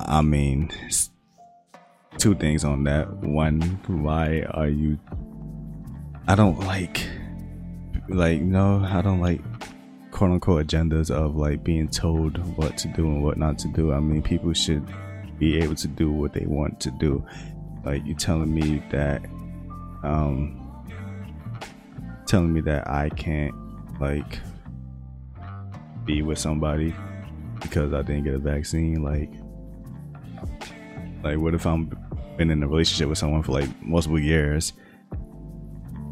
I 0.00 0.22
mean, 0.22 0.70
two 2.18 2.34
things 2.34 2.64
on 2.64 2.84
that. 2.84 3.12
One, 3.12 3.60
why 3.86 4.42
are 4.50 4.68
you? 4.68 4.98
I 6.26 6.34
don't 6.34 6.60
like, 6.60 7.06
like, 8.08 8.40
no, 8.40 8.84
I 8.84 9.02
don't 9.02 9.20
like 9.20 9.40
quote 10.10 10.30
unquote 10.30 10.66
agendas 10.66 11.10
of 11.10 11.36
like 11.36 11.64
being 11.64 11.88
told 11.88 12.38
what 12.56 12.78
to 12.78 12.88
do 12.88 13.06
and 13.06 13.22
what 13.22 13.38
not 13.38 13.58
to 13.58 13.68
do. 13.68 13.92
I 13.92 14.00
mean, 14.00 14.22
people 14.22 14.52
should 14.52 14.86
be 15.38 15.58
able 15.58 15.74
to 15.76 15.88
do 15.88 16.10
what 16.10 16.32
they 16.32 16.46
want 16.46 16.80
to 16.80 16.90
do. 16.92 17.24
Like, 17.84 18.04
you 18.06 18.14
telling 18.14 18.54
me 18.54 18.82
that, 18.90 19.24
um, 20.04 20.58
telling 22.26 22.52
me 22.52 22.60
that 22.62 22.88
I 22.88 23.08
can't, 23.10 23.54
like, 24.00 24.38
be 26.04 26.22
with 26.22 26.38
somebody 26.38 26.94
because 27.60 27.92
I 27.92 28.02
didn't 28.02 28.24
get 28.24 28.34
a 28.34 28.38
vaccine. 28.38 29.02
Like, 29.02 29.30
like 31.22 31.38
what 31.38 31.54
if 31.54 31.66
I'm 31.66 31.90
been 32.36 32.50
in 32.50 32.62
a 32.62 32.68
relationship 32.68 33.08
with 33.08 33.18
someone 33.18 33.42
for 33.42 33.52
like 33.52 33.68
multiple 33.82 34.18
years, 34.18 34.72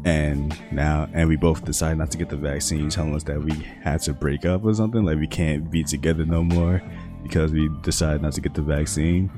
and 0.05 0.57
now 0.71 1.09
and 1.13 1.27
we 1.29 1.35
both 1.35 1.63
decide 1.65 1.97
not 1.97 2.11
to 2.11 2.17
get 2.17 2.29
the 2.29 2.37
vaccine, 2.37 2.89
telling 2.89 3.15
us 3.15 3.23
that 3.23 3.41
we 3.41 3.51
had 3.83 4.01
to 4.01 4.13
break 4.13 4.45
up 4.45 4.63
or 4.63 4.73
something, 4.73 5.03
like 5.03 5.17
we 5.17 5.27
can't 5.27 5.69
be 5.69 5.83
together 5.83 6.25
no 6.25 6.43
more 6.43 6.81
because 7.23 7.51
we 7.51 7.69
decided 7.81 8.21
not 8.21 8.33
to 8.33 8.41
get 8.41 8.53
the 8.53 8.61
vaccine. 8.61 9.31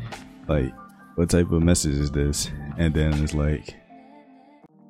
Like, 0.48 0.74
what 1.16 1.30
type 1.30 1.52
of 1.52 1.62
message 1.62 1.96
is 1.96 2.12
this? 2.12 2.50
And 2.78 2.94
then 2.94 3.14
it's 3.24 3.34
like, 3.34 3.76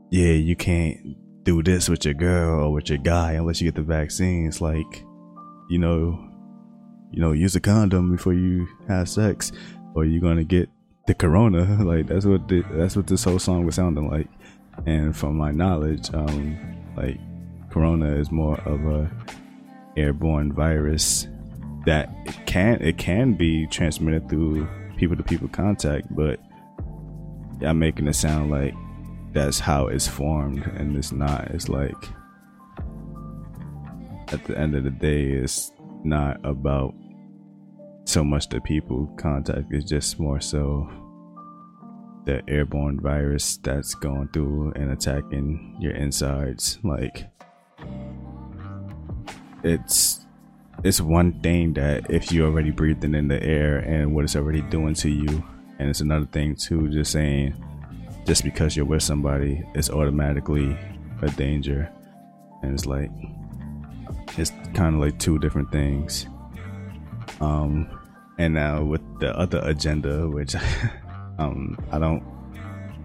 yeah, 0.09 0.33
you 0.33 0.55
can't 0.55 1.17
do 1.43 1.61
this 1.61 1.89
with 1.89 2.05
your 2.05 2.13
girl 2.13 2.65
or 2.65 2.73
with 2.73 2.89
your 2.89 2.99
guy 2.99 3.33
unless 3.33 3.59
you 3.59 3.67
get 3.67 3.75
the 3.75 3.81
vaccine. 3.81 4.47
It's 4.47 4.61
like 4.61 5.03
you 5.69 5.77
know, 5.77 6.19
you 7.11 7.19
know, 7.19 7.31
use 7.31 7.55
a 7.55 7.59
condom 7.59 8.11
before 8.11 8.33
you 8.33 8.67
have 8.87 9.09
sex, 9.09 9.51
or 9.93 10.05
you're 10.05 10.21
gonna 10.21 10.43
get 10.43 10.69
the 11.07 11.13
corona. 11.13 11.83
Like 11.83 12.07
that's 12.07 12.25
what 12.25 12.47
the, 12.47 12.63
that's 12.71 12.95
what 12.95 13.07
this 13.07 13.23
whole 13.23 13.39
song 13.39 13.65
was 13.65 13.75
sounding 13.75 14.09
like. 14.09 14.27
And 14.85 15.15
from 15.15 15.37
my 15.37 15.51
knowledge, 15.51 16.13
um, 16.13 16.57
like 16.97 17.19
corona 17.69 18.15
is 18.15 18.31
more 18.31 18.59
of 18.61 18.85
a 18.85 19.11
airborne 19.95 20.51
virus 20.51 21.27
that 21.85 22.09
it 22.25 22.45
can 22.45 22.81
it 22.81 22.97
can 22.97 23.33
be 23.33 23.67
transmitted 23.67 24.29
through 24.29 24.67
people 24.97 25.15
to 25.17 25.23
people 25.23 25.47
contact, 25.49 26.07
but 26.15 26.39
I'm 27.61 27.79
making 27.79 28.07
it 28.07 28.13
sound 28.13 28.51
like 28.51 28.73
that's 29.33 29.59
how 29.59 29.87
it's 29.87 30.07
formed, 30.07 30.65
and 30.77 30.95
it's 30.95 31.11
not. 31.11 31.49
It's 31.51 31.69
like 31.69 31.95
at 34.33 34.43
the 34.45 34.57
end 34.57 34.75
of 34.75 34.83
the 34.83 34.89
day, 34.89 35.31
it's 35.31 35.71
not 36.03 36.43
about 36.43 36.93
so 38.05 38.23
much 38.23 38.49
the 38.49 38.59
people 38.61 39.07
contact. 39.17 39.71
It's 39.71 39.89
just 39.89 40.19
more 40.19 40.41
so 40.41 40.89
the 42.25 42.41
airborne 42.47 42.99
virus 42.99 43.57
that's 43.57 43.93
going 43.95 44.29
through 44.29 44.73
and 44.75 44.91
attacking 44.91 45.77
your 45.79 45.93
insides. 45.93 46.79
Like 46.83 47.27
it's 49.63 50.25
it's 50.83 50.99
one 50.99 51.39
thing 51.41 51.73
that 51.73 52.09
if 52.09 52.31
you're 52.31 52.47
already 52.47 52.71
breathing 52.71 53.13
in 53.13 53.27
the 53.27 53.41
air 53.41 53.79
and 53.79 54.13
what 54.13 54.23
it's 54.23 54.35
already 54.35 54.61
doing 54.61 54.95
to 54.95 55.09
you, 55.09 55.43
and 55.79 55.89
it's 55.89 56.01
another 56.01 56.25
thing 56.25 56.55
too, 56.55 56.89
just 56.89 57.11
saying 57.11 57.53
just 58.25 58.43
because 58.43 58.75
you're 58.75 58.85
with 58.85 59.03
somebody, 59.03 59.63
it's 59.75 59.89
automatically 59.89 60.77
a 61.21 61.29
danger. 61.31 61.89
And 62.61 62.73
it's 62.73 62.85
like, 62.85 63.11
kind 64.73 64.95
of 64.95 65.01
like 65.01 65.19
two 65.19 65.39
different 65.39 65.71
things. 65.71 66.27
Um, 67.41 67.89
and 68.37 68.53
now 68.53 68.83
with 68.83 69.01
the 69.19 69.37
other 69.37 69.59
agenda, 69.63 70.27
which 70.27 70.55
um, 71.37 71.77
I 71.91 71.99
don't, 71.99 72.23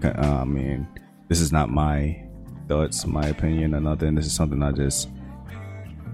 uh, 0.03 0.41
I 0.41 0.45
mean, 0.45 0.89
this 1.29 1.41
is 1.41 1.53
not 1.53 1.71
my 1.71 2.25
thoughts, 2.69 3.07
my 3.07 3.27
opinion, 3.27 3.75
or 3.75 3.81
nothing. 3.81 4.15
This 4.15 4.27
is 4.27 4.35
something 4.35 4.63
I 4.63 4.73
just 4.73 5.09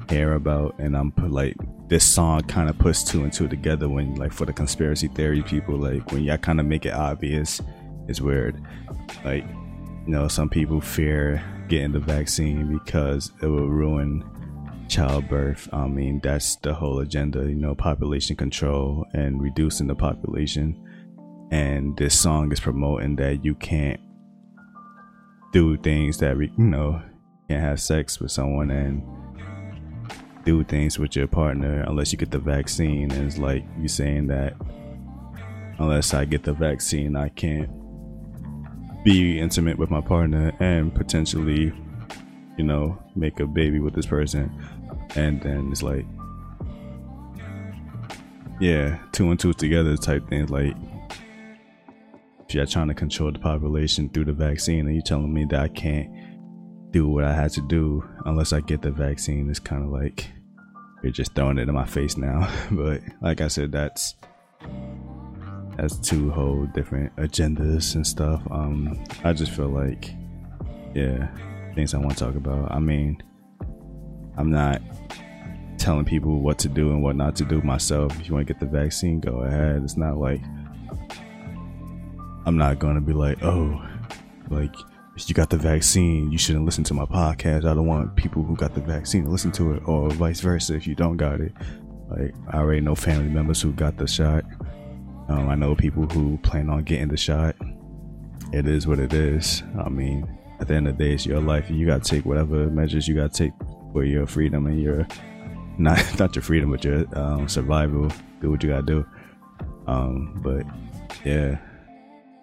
care 0.09 0.35
about, 0.35 0.79
and 0.79 0.97
I'm 0.97 1.13
like 1.17 1.57
this 1.89 2.05
song 2.05 2.41
kind 2.43 2.71
of 2.71 2.79
puts 2.79 3.05
two 3.05 3.25
and 3.25 3.33
two 3.33 3.47
together 3.47 3.89
when 3.89 4.15
like 4.15 4.33
for 4.33 4.47
the 4.47 4.53
conspiracy 4.53 5.09
theory 5.09 5.43
people, 5.43 5.77
like 5.77 6.11
when 6.13 6.25
y'all 6.25 6.39
kind 6.39 6.61
of 6.61 6.67
make 6.67 6.87
it 6.87 6.95
obvious, 6.95 7.61
it's 8.09 8.21
weird. 8.21 8.61
Like, 9.25 9.45
you 10.07 10.13
know, 10.13 10.29
some 10.29 10.49
people 10.49 10.81
fear 10.81 11.43
getting 11.69 11.93
the 11.93 12.01
vaccine 12.01 12.79
because 12.79 13.33
it 13.43 13.47
will 13.47 13.69
ruin 13.69 14.25
childbirth. 14.89 15.69
I 15.73 15.87
mean, 15.87 16.21
that's 16.23 16.57
the 16.57 16.75
whole 16.75 17.01
agenda, 17.01 17.41
you 17.41 17.55
know, 17.55 17.75
population 17.75 18.37
control 18.37 19.05
and 19.13 19.41
reducing 19.41 19.87
the 19.87 19.95
population. 19.95 20.81
And 21.51 21.97
this 21.97 22.19
song 22.19 22.53
is 22.53 22.61
promoting 22.61 23.17
that 23.17 23.45
you 23.45 23.55
can't 23.55 24.01
do 25.53 25.77
things 25.77 26.19
that, 26.19 26.37
you 26.37 26.65
know, 26.65 27.03
can't 27.49 27.63
have 27.63 27.81
sex 27.81 28.21
with 28.21 28.33
someone 28.33 28.71
and 28.71 29.03
do 30.45 30.65
things 30.65 30.99
with 30.99 31.17
your 31.17 31.27
partner 31.27 31.85
unless 31.87 32.13
you 32.13 32.19
get 32.19 32.31
the 32.31 32.39
vaccine. 32.39 33.11
And 33.13 33.27
it's 33.27 33.39
like 33.39 33.65
you 33.79 33.89
saying 33.89 34.27
that 34.29 34.55
unless 35.79 36.15
I 36.15 36.25
get 36.25 36.43
the 36.43 36.53
vaccine, 36.53 37.17
I 37.17 37.29
can't 37.31 37.71
be 39.05 39.39
intimate 39.39 39.79
with 39.79 39.91
my 39.91 40.01
partner 40.01 40.53
and 40.61 40.95
potentially, 40.95 41.73
you 42.57 42.65
know, 42.65 42.99
make 43.15 43.41
a 43.41 43.47
baby 43.47 43.81
with 43.81 43.95
this 43.95 44.07
person. 44.07 44.51
And 45.17 45.41
then 45.43 45.71
it's 45.71 45.83
like, 45.83 46.07
yeah, 48.61 48.99
two 49.13 49.31
and 49.31 49.39
two 49.39 49.53
together 49.53 49.97
type 49.97 50.29
things. 50.29 50.51
Like, 50.51 50.75
if 52.49 52.55
you're 52.55 52.67
trying 52.67 52.89
to 52.89 52.95
control 52.95 53.33
the 53.33 53.39
population 53.39 54.09
through 54.09 54.27
the 54.27 54.33
vaccine 54.33 54.87
and 54.87 54.95
you're 54.95 55.03
telling 55.03 55.33
me 55.33 55.45
that 55.47 55.61
I 55.61 55.69
can't 55.69 56.11
do 56.93 57.09
what 57.09 57.25
I 57.25 57.35
had 57.35 57.51
to 57.53 57.61
do 57.63 58.09
unless 58.27 58.53
I 58.53 58.61
get 58.61 58.83
the 58.83 58.91
vaccine, 58.91 59.51
it's 59.51 59.59
kind 59.59 59.83
of 59.83 59.91
like 59.91 60.31
you're 61.03 61.13
just 61.13 61.35
throwing 61.35 61.59
it 61.59 61.69
in 61.69 61.75
my 61.75 61.87
face 61.87 62.17
now. 62.17 62.49
but 62.71 63.01
like 63.21 63.41
I 63.41 63.49
said, 63.49 63.73
that's 63.73 64.15
that's 65.77 65.99
two 65.99 66.31
whole 66.31 66.67
different 66.67 67.15
agendas 67.17 67.97
and 67.97 68.07
stuff. 68.07 68.43
Um, 68.51 69.03
I 69.25 69.33
just 69.33 69.51
feel 69.51 69.69
like, 69.69 70.15
yeah, 70.95 71.29
things 71.75 71.95
I 71.95 71.99
want 71.99 72.17
to 72.17 72.25
talk 72.25 72.35
about. 72.35 72.71
I 72.73 72.79
mean, 72.79 73.23
I'm 74.37 74.51
not 74.51 74.81
telling 75.79 76.05
people 76.05 76.41
what 76.41 76.59
to 76.61 76.69
do 76.69 76.91
and 76.91 77.03
what 77.03 77.17
not 77.17 77.37
to 77.37 77.45
do 77.45 77.61
myself. 77.63 78.19
If 78.21 78.29
you 78.29 78.35
want 78.35 78.47
to 78.47 78.53
get 78.53 78.61
the 78.61 78.67
vaccine, 78.67 79.21
go 79.21 79.43
ahead. 79.43 79.83
It's 79.83 79.97
not 79.97 80.17
like 80.19 80.41
I'm 82.47 82.57
not 82.57 82.79
gonna 82.79 83.01
be 83.01 83.13
like, 83.13 83.43
oh, 83.43 83.83
like 84.51 84.75
you 85.27 85.35
got 85.35 85.51
the 85.51 85.57
vaccine, 85.57 86.31
you 86.33 86.39
shouldn't 86.39 86.65
listen 86.65 86.85
to 86.85 86.95
my 86.95 87.05
podcast. 87.05 87.65
I 87.65 87.75
don't 87.75 87.87
want 87.87 88.17
people 88.17 88.43
who 88.43 88.57
got 88.57 88.75
the 88.75 88.81
vaccine 88.81 89.25
to 89.25 89.31
listen 89.31 89.53
to 89.53 89.75
it, 89.75 89.83
or 89.87 90.11
vice 90.11 90.41
versa. 90.41 90.75
If 90.75 90.87
you 90.87 90.95
don't 90.95 91.17
got 91.17 91.41
it, 91.41 91.53
like 92.11 92.35
I 92.51 92.59
already 92.59 92.81
know 92.81 92.95
family 92.95 93.31
members 93.31 93.63
who 93.63 93.73
got 93.73 93.97
the 93.97 94.07
shot. 94.07 94.45
Um, 95.29 95.49
I 95.49 95.55
know 95.55 95.75
people 95.75 96.07
who 96.07 96.37
plan 96.39 96.69
on 96.69 96.83
getting 96.85 97.09
the 97.09 97.17
shot. 97.17 97.57
It 98.53 98.69
is 98.69 98.87
what 98.87 98.99
it 98.99 99.15
is. 99.15 99.63
I 99.79 99.89
mean, 99.89 100.29
at 100.61 100.69
the 100.69 100.75
end 100.75 100.89
of 100.89 100.97
the 100.97 101.05
day, 101.05 101.15
it's 101.15 101.27
your 101.27 101.41
life. 101.41 101.71
You 101.71 101.87
got 101.87 102.05
to 102.05 102.11
take 102.11 102.25
whatever 102.25 102.67
measures 102.69 103.09
you 103.09 103.15
got 103.15 103.33
to 103.33 103.45
take 103.45 103.53
for 103.93 104.05
your 104.05 104.27
freedom 104.27 104.67
and 104.67 104.81
your 104.81 105.07
not 105.79 105.99
not 106.19 106.35
your 106.35 106.43
freedom, 106.43 106.71
but 106.71 106.85
your 106.85 107.07
um, 107.19 107.49
survival. 107.49 108.11
Do 108.41 108.51
what 108.51 108.63
you 108.63 108.71
got 108.71 108.87
to 108.87 108.87
do. 108.87 109.07
Um, 109.87 110.41
but 110.43 110.65
yeah, 111.25 111.59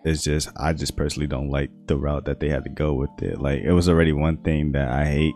it's 0.03 0.23
just 0.23 0.49
I 0.57 0.73
just 0.73 0.95
personally 0.95 1.27
don't 1.27 1.49
like 1.49 1.69
the 1.87 1.97
route 1.97 2.25
that 2.25 2.39
they 2.39 2.49
had 2.49 2.63
to 2.63 2.69
go 2.69 2.93
with 2.93 3.21
it. 3.21 3.39
Like 3.39 3.61
it 3.61 3.71
was 3.71 3.89
already 3.89 4.13
one 4.13 4.37
thing 4.37 4.71
that 4.73 4.89
I 4.89 5.05
hate 5.05 5.35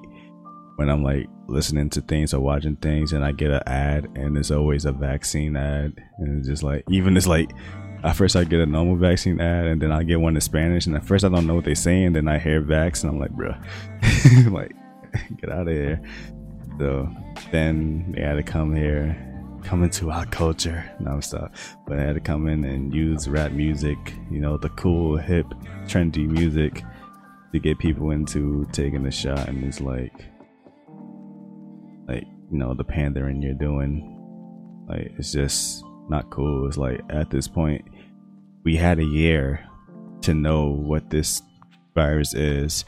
when 0.75 0.89
I'm 0.89 1.03
like 1.03 1.27
listening 1.47 1.89
to 1.91 2.01
things 2.01 2.33
or 2.33 2.41
watching 2.41 2.75
things 2.77 3.13
and 3.13 3.23
I 3.23 3.31
get 3.31 3.51
an 3.51 3.61
ad 3.67 4.07
and 4.15 4.37
it's 4.37 4.51
always 4.51 4.85
a 4.85 4.91
vaccine 4.91 5.55
ad 5.55 5.93
and 6.17 6.39
it's 6.39 6.47
just 6.47 6.63
like 6.63 6.83
even 6.89 7.15
it's 7.15 7.27
like 7.27 7.51
at 8.05 8.15
first 8.15 8.35
I 8.35 8.43
get 8.43 8.59
a 8.59 8.65
normal 8.65 8.95
vaccine 8.95 9.39
ad 9.39 9.65
and 9.65 9.81
then 9.81 9.91
I 9.91 10.03
get 10.03 10.19
one 10.19 10.35
in 10.35 10.41
Spanish 10.41 10.85
and 10.85 10.95
at 10.95 11.05
first 11.05 11.25
I 11.25 11.29
don't 11.29 11.47
know 11.47 11.55
what 11.55 11.65
they're 11.65 11.75
saying 11.75 12.13
then 12.13 12.27
I 12.27 12.39
hear 12.39 12.61
vax 12.61 13.03
and 13.03 13.11
I'm 13.11 13.19
like 13.19 13.31
bro 13.31 13.53
like 14.51 14.71
get 15.41 15.51
out 15.51 15.67
of 15.67 15.73
here. 15.73 16.01
So 16.77 17.09
then 17.51 18.13
they 18.15 18.21
had 18.21 18.35
to 18.35 18.43
come 18.43 18.75
here 18.75 19.21
come 19.63 19.83
into 19.83 20.11
our 20.11 20.27
culture 20.27 20.87
no 20.99 21.19
stop 21.19 21.51
but 21.87 21.97
I 21.97 22.03
had 22.03 22.13
to 22.13 22.19
come 22.19 22.47
in 22.47 22.63
and 22.63 22.93
use 22.93 23.27
rap 23.27 23.51
music 23.51 23.97
you 24.29 24.39
know 24.39 24.57
the 24.57 24.69
cool 24.69 25.17
hip 25.17 25.47
trendy 25.85 26.27
music 26.27 26.83
to 27.51 27.59
get 27.59 27.79
people 27.79 28.11
into 28.11 28.67
taking 28.71 29.01
the 29.01 29.09
shot 29.09 29.47
and 29.47 29.63
it's 29.63 29.81
like 29.81 30.13
like 32.07 32.25
you 32.51 32.57
know 32.57 32.73
the 32.73 32.83
pandering 32.83 33.41
you're 33.41 33.53
doing. 33.53 34.11
Like 34.87 35.13
it's 35.17 35.31
just 35.31 35.83
not 36.09 36.29
cool. 36.29 36.67
It's 36.67 36.77
like 36.77 37.01
at 37.09 37.29
this 37.29 37.47
point 37.47 37.85
we 38.65 38.75
had 38.75 38.99
a 38.99 39.05
year 39.05 39.63
to 40.21 40.33
know 40.33 40.65
what 40.65 41.09
this 41.11 41.41
virus 41.93 42.33
is. 42.33 42.83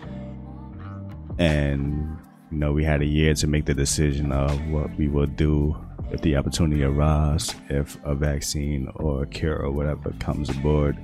And 1.37 2.17
you 2.51 2.57
know 2.57 2.73
we 2.73 2.83
had 2.83 3.01
a 3.01 3.05
year 3.05 3.33
to 3.35 3.47
make 3.47 3.65
the 3.65 3.75
decision 3.75 4.31
of 4.31 4.59
what 4.69 4.93
we 4.97 5.07
will 5.07 5.27
do 5.27 5.77
if 6.11 6.21
the 6.21 6.35
opportunity 6.35 6.83
arises 6.83 7.53
if 7.69 7.97
a 8.03 8.15
vaccine 8.15 8.89
or 8.95 9.23
a 9.23 9.27
cure 9.27 9.57
or 9.57 9.71
whatever 9.71 10.11
comes 10.19 10.49
aboard. 10.49 10.97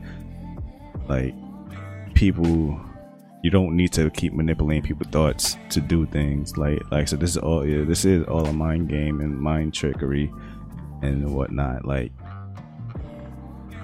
Like 1.07 1.35
people 2.15 2.79
you 3.43 3.51
don't 3.51 3.75
need 3.75 3.91
to 3.91 4.09
keep 4.09 4.33
manipulating 4.33 4.81
people's 4.81 5.11
thoughts 5.11 5.57
to 5.69 5.81
do 5.81 6.07
things. 6.07 6.57
Like 6.57 6.79
like 6.89 7.07
so 7.07 7.15
this 7.15 7.31
is 7.31 7.37
all 7.37 7.61
this 7.61 8.05
is 8.05 8.25
all 8.25 8.47
a 8.47 8.53
mind 8.53 8.89
game 8.89 9.21
and 9.21 9.39
mind 9.39 9.75
trickery 9.75 10.31
and 11.03 11.35
whatnot. 11.35 11.85
Like 11.85 12.11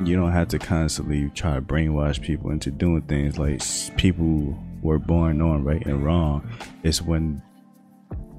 you 0.03 0.15
don't 0.15 0.31
have 0.31 0.47
to 0.49 0.59
constantly 0.59 1.29
try 1.35 1.55
to 1.55 1.61
brainwash 1.61 2.21
people 2.21 2.51
into 2.51 2.71
doing 2.71 3.01
things 3.03 3.37
like 3.37 3.61
people 3.97 4.57
were 4.81 4.99
born 4.99 5.37
knowing 5.37 5.63
right 5.63 5.85
and 5.85 6.03
wrong. 6.03 6.49
It's 6.83 7.01
when 7.01 7.41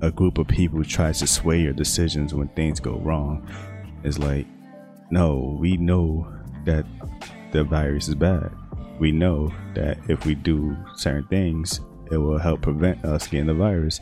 a 0.01 0.11
group 0.11 0.39
of 0.39 0.49
people 0.49 0.83
tries 0.85 1.19
to 1.19 1.27
sway 1.27 1.61
your 1.61 1.75
decisions 1.75 2.35
when 2.35 2.49
things 2.49 2.81
go 2.81 2.99
wrong. 2.99 3.47
It's 4.03 4.19
like 4.19 4.47
no 5.11 5.57
we 5.61 5.77
know 5.77 6.33
that 6.65 6.87
the 7.53 7.65
virus 7.65 8.09
is 8.09 8.15
bad. 8.15 8.51
We 8.99 9.13
know 9.13 9.53
that 9.75 9.99
if 10.09 10.25
we 10.25 10.35
do 10.35 10.77
certain 10.97 11.27
things, 11.29 11.81
it 12.11 12.17
will 12.17 12.39
help 12.39 12.63
prevent 12.63 13.05
us 13.05 13.27
getting 13.27 13.47
the 13.47 13.55
virus. 13.55 14.01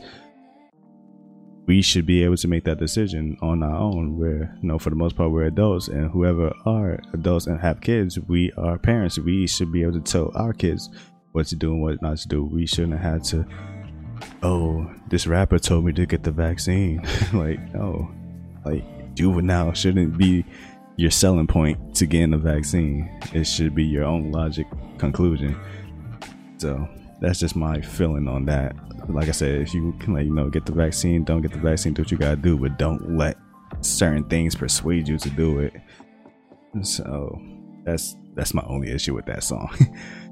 We 1.69 1.83
should 1.83 2.07
be 2.07 2.23
able 2.23 2.37
to 2.37 2.47
make 2.47 2.63
that 2.63 2.79
decision 2.79 3.37
on 3.43 3.61
our 3.61 3.75
own. 3.75 4.17
Where, 4.17 4.57
you 4.59 4.67
know, 4.67 4.79
for 4.79 4.89
the 4.89 4.95
most 4.95 5.15
part, 5.15 5.29
we're 5.29 5.43
adults, 5.43 5.87
and 5.87 6.09
whoever 6.09 6.51
are 6.65 6.99
adults 7.13 7.45
and 7.45 7.59
have 7.59 7.79
kids, 7.79 8.17
we 8.19 8.51
are 8.53 8.79
parents. 8.79 9.19
We 9.19 9.45
should 9.45 9.71
be 9.71 9.83
able 9.83 9.93
to 9.93 9.99
tell 10.01 10.31
our 10.33 10.51
kids 10.51 10.89
what 11.31 11.45
to 11.45 11.55
do 11.55 11.73
and 11.73 11.83
what 11.83 12.01
not 12.01 12.17
to 12.17 12.27
do. 12.27 12.43
We 12.43 12.65
shouldn't 12.65 12.99
have 12.99 13.21
to. 13.25 13.45
Oh, 14.41 14.91
this 15.09 15.27
rapper 15.27 15.59
told 15.59 15.85
me 15.85 15.93
to 15.93 16.07
get 16.07 16.23
the 16.23 16.31
vaccine. 16.31 17.07
like, 17.33 17.59
no, 17.71 18.09
like 18.65 19.13
juvenile 19.13 19.71
shouldn't 19.73 20.17
be 20.17 20.45
your 20.95 21.11
selling 21.11 21.45
point 21.45 21.95
to 21.97 22.07
getting 22.07 22.31
the 22.31 22.39
vaccine. 22.39 23.15
It 23.31 23.43
should 23.43 23.75
be 23.75 23.83
your 23.83 24.05
own 24.05 24.31
logic 24.31 24.65
conclusion. 24.97 25.55
So 26.57 26.89
that's 27.21 27.39
just 27.39 27.55
my 27.55 27.81
feeling 27.81 28.27
on 28.27 28.45
that. 28.45 28.75
Like 29.09 29.27
I 29.27 29.31
said, 29.31 29.61
if 29.61 29.73
you 29.73 29.93
can, 29.99 30.13
like, 30.13 30.25
you 30.25 30.33
know, 30.33 30.49
get 30.49 30.65
the 30.65 30.71
vaccine, 30.71 31.23
don't 31.23 31.41
get 31.41 31.51
the 31.51 31.59
vaccine, 31.59 31.93
do 31.93 32.01
what 32.01 32.11
you 32.11 32.17
gotta 32.17 32.35
do, 32.35 32.57
but 32.57 32.77
don't 32.77 33.17
let 33.17 33.37
certain 33.81 34.23
things 34.25 34.55
persuade 34.55 35.07
you 35.07 35.17
to 35.17 35.29
do 35.29 35.59
it. 35.59 35.73
So 36.83 37.41
that's 37.83 38.15
that's 38.35 38.53
my 38.53 38.63
only 38.67 38.91
issue 38.91 39.15
with 39.15 39.25
that 39.25 39.43
song. 39.43 39.75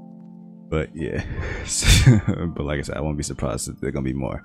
but 0.70 0.94
yeah, 0.94 1.24
but 2.54 2.64
like 2.64 2.78
I 2.78 2.82
said, 2.82 2.96
I 2.96 3.00
won't 3.00 3.16
be 3.16 3.22
surprised 3.22 3.68
if 3.68 3.80
there's 3.80 3.92
gonna 3.92 4.04
be 4.04 4.12
more. 4.12 4.44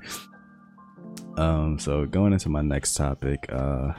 Um, 1.37 1.79
so 1.79 2.05
going 2.05 2.33
into 2.33 2.49
my 2.49 2.61
next 2.61 2.95
topic, 2.95 3.45
uh, 3.51 3.93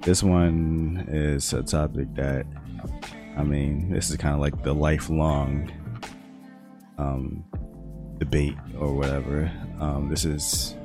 this 0.00 0.22
one 0.22 1.04
is 1.08 1.52
a 1.52 1.62
topic 1.62 2.14
that, 2.14 2.46
I 3.36 3.42
mean, 3.42 3.90
this 3.90 4.10
is 4.10 4.16
kind 4.16 4.34
of 4.34 4.40
like 4.40 4.62
the 4.62 4.72
lifelong 4.72 5.70
um, 7.00 7.44
debate 8.18 8.56
or 8.78 8.94
whatever. 8.94 9.50
Um, 9.80 10.08
this 10.08 10.24
is 10.24 10.76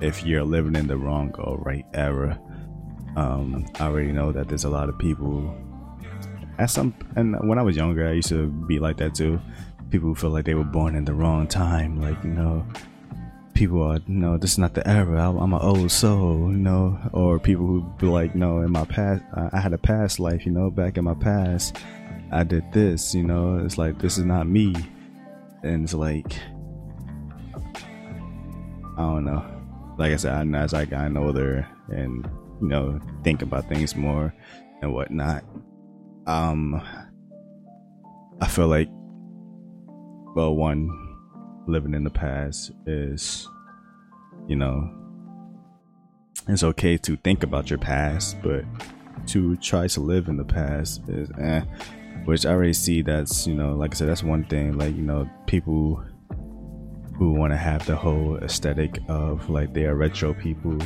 if 0.00 0.24
you're 0.24 0.44
living 0.44 0.76
in 0.76 0.86
the 0.86 0.96
wrong 0.96 1.34
or 1.38 1.58
right 1.58 1.86
era. 1.94 2.38
Um, 3.16 3.66
I 3.78 3.86
already 3.86 4.12
know 4.12 4.32
that 4.32 4.48
there's 4.48 4.64
a 4.64 4.70
lot 4.70 4.88
of 4.88 4.98
people 4.98 5.54
at 6.58 6.70
some 6.70 6.94
and 7.16 7.36
when 7.48 7.58
I 7.58 7.62
was 7.62 7.76
younger, 7.76 8.08
I 8.08 8.12
used 8.12 8.28
to 8.28 8.48
be 8.48 8.78
like 8.78 8.98
that 8.98 9.14
too. 9.14 9.40
People 9.90 10.08
who 10.08 10.14
feel 10.14 10.30
like 10.30 10.44
they 10.44 10.54
were 10.54 10.64
born 10.64 10.94
in 10.94 11.04
the 11.04 11.14
wrong 11.14 11.46
time, 11.46 12.00
like 12.00 12.22
you 12.24 12.30
know, 12.30 12.66
people 13.54 13.82
are 13.82 13.98
you 14.06 14.14
know 14.14 14.38
this 14.38 14.52
is 14.52 14.58
not 14.58 14.74
the 14.74 14.86
era. 14.88 15.28
I'm 15.30 15.52
an 15.52 15.60
old 15.60 15.90
soul, 15.90 16.50
you 16.50 16.58
know, 16.58 16.98
or 17.12 17.38
people 17.38 17.66
who 17.66 17.82
be 17.98 18.06
like, 18.06 18.34
no, 18.34 18.60
in 18.60 18.72
my 18.72 18.84
past, 18.84 19.22
I 19.52 19.60
had 19.60 19.72
a 19.72 19.78
past 19.78 20.18
life, 20.18 20.46
you 20.46 20.52
know, 20.52 20.70
back 20.70 20.96
in 20.96 21.04
my 21.04 21.14
past, 21.14 21.76
I 22.30 22.44
did 22.44 22.72
this, 22.72 23.14
you 23.14 23.24
know. 23.24 23.58
It's 23.64 23.76
like 23.76 23.98
this 23.98 24.16
is 24.16 24.24
not 24.24 24.46
me, 24.46 24.74
and 25.62 25.84
it's 25.84 25.94
like 25.94 26.34
I 28.96 29.00
don't 29.00 29.24
know. 29.24 29.44
Like 29.98 30.12
I 30.12 30.16
said, 30.16 30.54
as 30.54 30.74
I 30.74 30.84
got 30.84 31.16
older 31.16 31.66
and 31.88 32.28
you 32.60 32.68
know 32.68 33.00
think 33.24 33.42
about 33.42 33.68
things 33.68 33.96
more 33.96 34.34
and 34.80 34.92
whatnot, 34.92 35.44
um, 36.26 36.80
I 38.40 38.48
feel 38.48 38.68
like, 38.68 38.88
well, 40.34 40.54
one, 40.54 40.90
living 41.66 41.94
in 41.94 42.04
the 42.04 42.10
past 42.10 42.72
is, 42.86 43.48
you 44.48 44.56
know, 44.56 44.90
it's 46.48 46.64
okay 46.64 46.96
to 46.98 47.16
think 47.18 47.42
about 47.42 47.70
your 47.70 47.78
past, 47.78 48.36
but 48.42 48.64
to 49.28 49.56
try 49.56 49.86
to 49.86 50.00
live 50.00 50.28
in 50.28 50.36
the 50.36 50.44
past 50.44 51.02
is, 51.08 51.30
eh. 51.38 51.62
Which 52.24 52.46
I 52.46 52.50
already 52.50 52.72
see. 52.72 53.02
That's 53.02 53.46
you 53.46 53.54
know, 53.54 53.74
like 53.74 53.94
I 53.94 53.96
said, 53.96 54.08
that's 54.08 54.22
one 54.22 54.44
thing. 54.44 54.78
Like 54.78 54.94
you 54.94 55.02
know, 55.02 55.28
people 55.46 56.04
who 57.16 57.32
want 57.32 57.52
to 57.52 57.56
have 57.56 57.84
the 57.86 57.96
whole 57.96 58.36
aesthetic 58.38 58.98
of 59.08 59.48
like 59.50 59.74
they 59.74 59.86
are 59.86 59.94
retro 59.94 60.34
people 60.34 60.78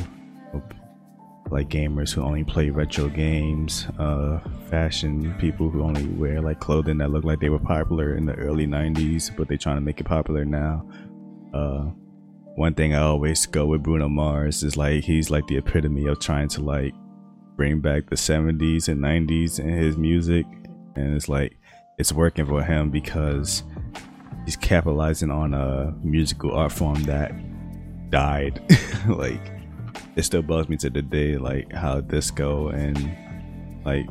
like 1.51 1.69
gamers 1.69 2.13
who 2.13 2.21
only 2.21 2.43
play 2.43 2.69
retro 2.69 3.07
games, 3.07 3.87
uh, 3.99 4.39
fashion 4.69 5.33
people 5.39 5.69
who 5.69 5.81
only 5.83 6.05
wear 6.05 6.41
like 6.41 6.59
clothing 6.59 6.97
that 6.97 7.11
look 7.11 7.23
like 7.23 7.39
they 7.39 7.49
were 7.49 7.59
popular 7.59 8.15
in 8.15 8.25
the 8.25 8.35
early 8.35 8.67
90s, 8.67 9.35
but 9.35 9.47
they're 9.47 9.57
trying 9.57 9.77
to 9.77 9.81
make 9.81 9.99
it 9.99 10.05
popular 10.05 10.45
now. 10.45 10.87
Uh, 11.53 11.85
one 12.55 12.73
thing 12.73 12.93
I 12.93 13.01
always 13.01 13.45
go 13.45 13.65
with 13.67 13.83
Bruno 13.83 14.09
Mars 14.09 14.63
is 14.63 14.77
like 14.77 15.03
he's 15.03 15.29
like 15.29 15.47
the 15.47 15.57
epitome 15.57 16.07
of 16.07 16.19
trying 16.19 16.49
to 16.49 16.61
like 16.61 16.93
bring 17.55 17.79
back 17.79 18.09
the 18.09 18.15
70s 18.15 18.87
and 18.87 19.01
90s 19.01 19.59
in 19.59 19.69
his 19.69 19.97
music, 19.97 20.45
and 20.97 21.15
it's 21.15 21.29
like 21.29 21.57
it's 21.97 22.11
working 22.11 22.45
for 22.45 22.63
him 22.63 22.89
because 22.89 23.63
he's 24.45 24.55
capitalizing 24.55 25.31
on 25.31 25.53
a 25.53 25.93
musical 26.03 26.53
art 26.53 26.71
form 26.71 27.03
that 27.03 27.31
died. 28.09 28.61
like 29.07 29.41
it 30.15 30.23
still 30.23 30.41
bugs 30.41 30.69
me 30.69 30.77
to 30.77 30.89
the 30.89 31.01
day, 31.01 31.37
like 31.37 31.71
how 31.73 32.01
disco 32.01 32.69
and 32.69 33.15
like 33.85 34.07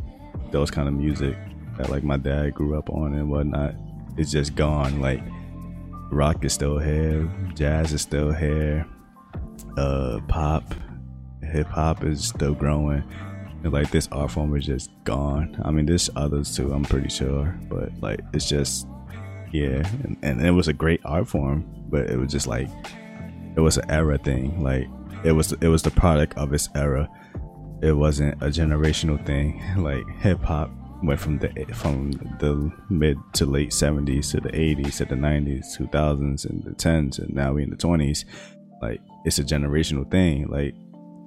those 0.51 0.71
kind 0.71 0.89
of 0.89 0.95
music 0.95 1.37
that 1.77 1.91
like 1.91 2.05
my 2.05 2.17
dad 2.17 2.55
grew 2.55 2.79
up 2.79 2.91
on 2.91 3.15
and 3.15 3.31
whatnot 3.31 3.75
is 4.17 4.31
just 4.31 4.55
gone. 4.55 5.01
Like 5.01 5.23
rock 6.11 6.45
is 6.45 6.53
still 6.53 6.79
here, 6.79 7.29
jazz 7.55 7.93
is 7.93 8.03
still 8.03 8.33
here, 8.33 8.87
uh, 9.77 10.21
pop, 10.29 10.75
hip 11.43 11.67
hop 11.67 12.05
is 12.05 12.29
still 12.29 12.55
growing. 12.55 13.05
Like 13.71 13.91
this 13.91 14.09
art 14.13 14.31
form 14.31 14.55
is 14.57 14.67
just 14.67 14.91
gone. 15.05 15.61
I 15.65 15.71
mean, 15.71 15.87
there's 15.87 16.11
others 16.17 16.55
too, 16.57 16.73
I'm 16.73 16.85
pretty 16.85 17.09
sure, 17.09 17.59
but 17.69 17.91
like 18.01 18.21
it's 18.33 18.49
just 18.49 18.87
yeah, 19.53 19.89
and, 20.05 20.17
and 20.23 20.45
it 20.45 20.51
was 20.51 20.69
a 20.69 20.73
great 20.73 21.01
art 21.05 21.29
form, 21.29 21.65
but 21.89 22.11
it 22.11 22.19
was 22.19 22.31
just 22.31 22.47
like 22.47 22.69
it 23.57 23.61
was 23.61 23.79
an 23.79 23.91
era 23.91 24.19
thing. 24.19 24.63
Like 24.63 24.89
it 25.25 25.33
was 25.33 25.53
it 25.53 25.69
was 25.69 25.83
the 25.83 25.91
product 25.91 26.37
of 26.37 26.53
its 26.53 26.69
era. 26.75 27.09
It 27.83 27.93
wasn't 27.93 28.43
a 28.43 28.47
generational 28.47 29.25
thing. 29.25 29.63
Like 29.77 30.07
hip 30.21 30.43
hop 30.43 30.71
went 31.03 31.21
from 31.21 31.39
the 31.39 31.49
from 31.75 32.13
the 32.41 32.73
mid 32.91 33.19
to 33.35 33.47
late 33.47 33.73
seventies 33.73 34.31
to 34.31 34.41
the 34.41 34.55
eighties 34.55 34.99
to 34.99 35.05
the 35.05 35.17
nineties, 35.17 35.77
two 35.77 35.87
thousands, 35.89 36.45
and 36.45 36.63
the 36.65 36.75
tens, 36.75 37.19
and 37.19 37.35
now 37.35 37.53
we 37.53 37.63
in 37.63 37.71
the 37.71 37.77
twenties. 37.77 38.25
Like 38.83 39.01
it's 39.25 39.39
a 39.39 39.45
generational 39.45 40.11
thing. 40.11 40.49
Like 40.49 40.75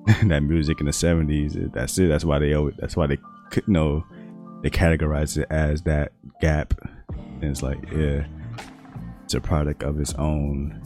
that 0.24 0.44
music 0.44 0.80
in 0.80 0.86
the 0.86 0.94
seventies, 0.94 1.56
eh, 1.56 1.68
that's 1.74 1.98
it. 1.98 2.08
That's 2.08 2.26
why 2.26 2.40
they. 2.40 2.54
That's 2.78 2.96
why 2.96 3.08
they 3.08 3.18
could 3.52 3.64
you 3.68 3.74
know 3.74 4.06
they 4.62 4.70
categorize 4.70 5.38
it 5.38 5.48
as 5.50 5.82
that 5.84 6.12
gap. 6.42 6.74
And 7.10 7.44
it's 7.46 7.64
like 7.64 7.80
yeah, 7.92 8.26
it's 9.24 9.34
a 9.34 9.42
product 9.42 9.84
of 9.84 10.00
its 10.00 10.14
own 10.16 10.82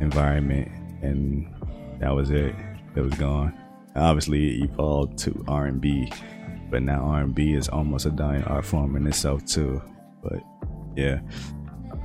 environment 0.00 0.70
and 1.02 1.52
that 2.00 2.14
was 2.14 2.30
it. 2.30 2.54
It 2.96 3.00
was 3.00 3.14
gone. 3.14 3.58
Obviously, 3.94 4.62
it 4.62 4.70
evolved 4.70 5.18
to 5.18 5.44
R 5.48 5.66
and 5.66 5.80
B, 5.80 6.10
but 6.70 6.82
now 6.82 7.02
R 7.02 7.20
and 7.20 7.34
B 7.34 7.52
is 7.52 7.68
almost 7.68 8.06
a 8.06 8.10
dying 8.10 8.42
art 8.44 8.64
form 8.64 8.96
in 8.96 9.06
itself 9.06 9.44
too. 9.44 9.82
But 10.22 10.42
yeah, 10.96 11.20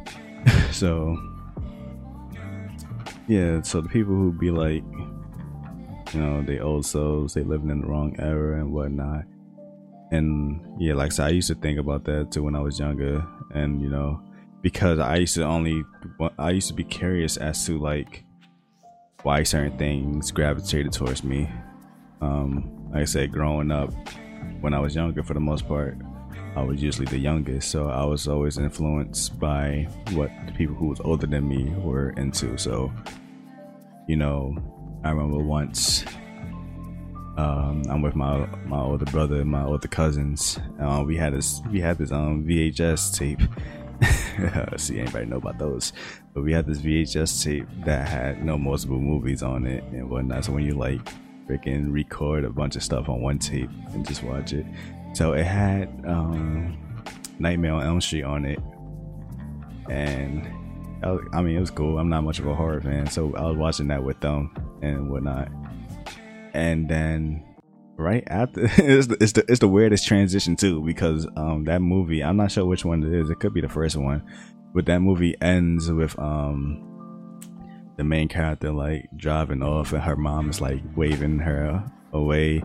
so 0.71 1.17
yeah, 3.27 3.61
so 3.61 3.81
the 3.81 3.89
people 3.89 4.13
who 4.13 4.31
be 4.31 4.51
like, 4.51 4.83
you 6.17 6.23
know, 6.23 6.41
they 6.41 6.59
old 6.59 6.83
souls, 6.83 7.35
they 7.35 7.43
living 7.43 7.69
in 7.69 7.81
the 7.81 7.87
wrong 7.87 8.15
era 8.17 8.59
and 8.59 8.73
whatnot. 8.73 9.25
And 10.11 10.59
yeah, 10.79 10.95
like 10.95 11.11
so 11.11 11.25
I 11.25 11.29
used 11.29 11.47
to 11.49 11.55
think 11.55 11.77
about 11.77 12.05
that 12.05 12.31
too 12.31 12.41
when 12.41 12.55
I 12.55 12.59
was 12.59 12.79
younger, 12.79 13.23
and 13.53 13.81
you 13.81 13.89
know, 13.89 14.19
because 14.63 14.97
I 14.97 15.17
used 15.17 15.35
to 15.35 15.43
only, 15.43 15.83
I 16.39 16.51
used 16.51 16.69
to 16.69 16.73
be 16.73 16.83
curious 16.83 17.37
as 17.37 17.63
to 17.67 17.77
like 17.77 18.23
why 19.21 19.43
certain 19.43 19.77
things 19.77 20.31
gravitated 20.31 20.91
towards 20.91 21.23
me. 21.23 21.47
Um, 22.21 22.89
like 22.91 23.01
I 23.03 23.05
said, 23.05 23.31
growing 23.31 23.69
up, 23.69 23.93
when 24.61 24.73
I 24.73 24.79
was 24.79 24.95
younger, 24.95 25.21
for 25.21 25.35
the 25.35 25.39
most 25.39 25.67
part, 25.67 25.99
I 26.55 26.63
was 26.63 26.81
usually 26.81 27.05
the 27.05 27.19
youngest, 27.19 27.69
so 27.69 27.89
I 27.89 28.05
was 28.05 28.27
always 28.27 28.57
influenced 28.57 29.39
by 29.39 29.87
what 30.13 30.31
the 30.47 30.53
people 30.53 30.75
who 30.75 30.87
was 30.87 30.99
older 31.01 31.27
than 31.27 31.47
me 31.47 31.65
were 31.83 32.09
into. 32.11 32.57
So, 32.57 32.91
you 34.07 34.15
know, 34.15 34.55
I 35.03 35.11
remember 35.11 35.39
once 35.39 36.03
um, 37.37 37.83
I'm 37.89 38.01
with 38.01 38.15
my 38.15 38.45
my 38.65 38.81
older 38.81 39.05
brother 39.05 39.41
and 39.41 39.49
my 39.49 39.63
older 39.63 39.87
cousins. 39.87 40.59
Uh, 40.81 41.03
we 41.05 41.15
had 41.17 41.33
this 41.33 41.61
we 41.71 41.79
had 41.79 41.97
this 41.97 42.11
um 42.11 42.45
VHS 42.45 43.17
tape 43.17 43.41
See, 44.77 44.99
anybody 44.99 45.25
know 45.25 45.37
about 45.37 45.57
those? 45.57 45.93
But 46.33 46.43
we 46.43 46.53
had 46.53 46.67
this 46.67 46.79
VHS 46.79 47.43
tape 47.43 47.67
that 47.85 48.07
had 48.07 48.37
you 48.37 48.43
know 48.43 48.57
multiple 48.57 48.99
movies 48.99 49.41
on 49.41 49.65
it 49.65 49.83
and 49.85 50.09
whatnot. 50.09 50.45
So 50.45 50.51
when 50.51 50.63
you 50.63 50.75
like 50.75 51.01
freaking 51.47 51.91
record 51.91 52.43
a 52.43 52.49
bunch 52.49 52.75
of 52.75 52.83
stuff 52.83 53.09
on 53.09 53.21
one 53.21 53.39
tape 53.39 53.69
and 53.93 54.05
just 54.07 54.23
watch 54.23 54.53
it, 54.53 54.65
so 55.13 55.33
it 55.33 55.45
had 55.45 55.87
um, 56.05 56.77
Nightmare 57.39 57.73
on 57.73 57.85
Elm 57.85 58.01
Street 58.01 58.23
on 58.23 58.45
it, 58.45 58.59
and 59.89 60.47
I 61.03 61.41
mean 61.41 61.57
it 61.57 61.59
was 61.59 61.71
cool. 61.71 61.97
I'm 61.97 62.09
not 62.09 62.23
much 62.23 62.39
of 62.39 62.47
a 62.47 62.53
horror 62.53 62.81
fan, 62.81 63.07
so 63.07 63.35
I 63.35 63.43
was 63.43 63.57
watching 63.57 63.87
that 63.87 64.03
with 64.03 64.19
them 64.19 64.51
and 64.81 65.09
whatnot. 65.09 65.49
And 66.53 66.89
then 66.89 67.43
right 67.97 68.23
after 68.27 68.61
it's 68.77 69.07
the, 69.07 69.17
it's 69.19 69.31
the 69.33 69.45
it's 69.47 69.59
the 69.59 69.67
weirdest 69.67 70.07
transition 70.07 70.55
too 70.55 70.81
because 70.81 71.27
um 71.35 71.65
that 71.65 71.81
movie 71.81 72.23
I'm 72.23 72.37
not 72.37 72.51
sure 72.51 72.65
which 72.65 72.85
one 72.85 73.03
it 73.03 73.13
is. 73.13 73.29
It 73.29 73.39
could 73.39 73.53
be 73.53 73.61
the 73.61 73.69
first 73.69 73.95
one. 73.95 74.23
But 74.73 74.85
that 74.85 74.99
movie 74.99 75.35
ends 75.41 75.91
with 75.91 76.17
um 76.19 76.83
the 77.97 78.03
main 78.03 78.27
character 78.27 78.71
like 78.71 79.09
driving 79.15 79.63
off 79.63 79.93
and 79.93 80.03
her 80.03 80.15
mom 80.15 80.49
is 80.49 80.61
like 80.61 80.81
waving 80.95 81.39
her 81.39 81.83
away. 82.13 82.61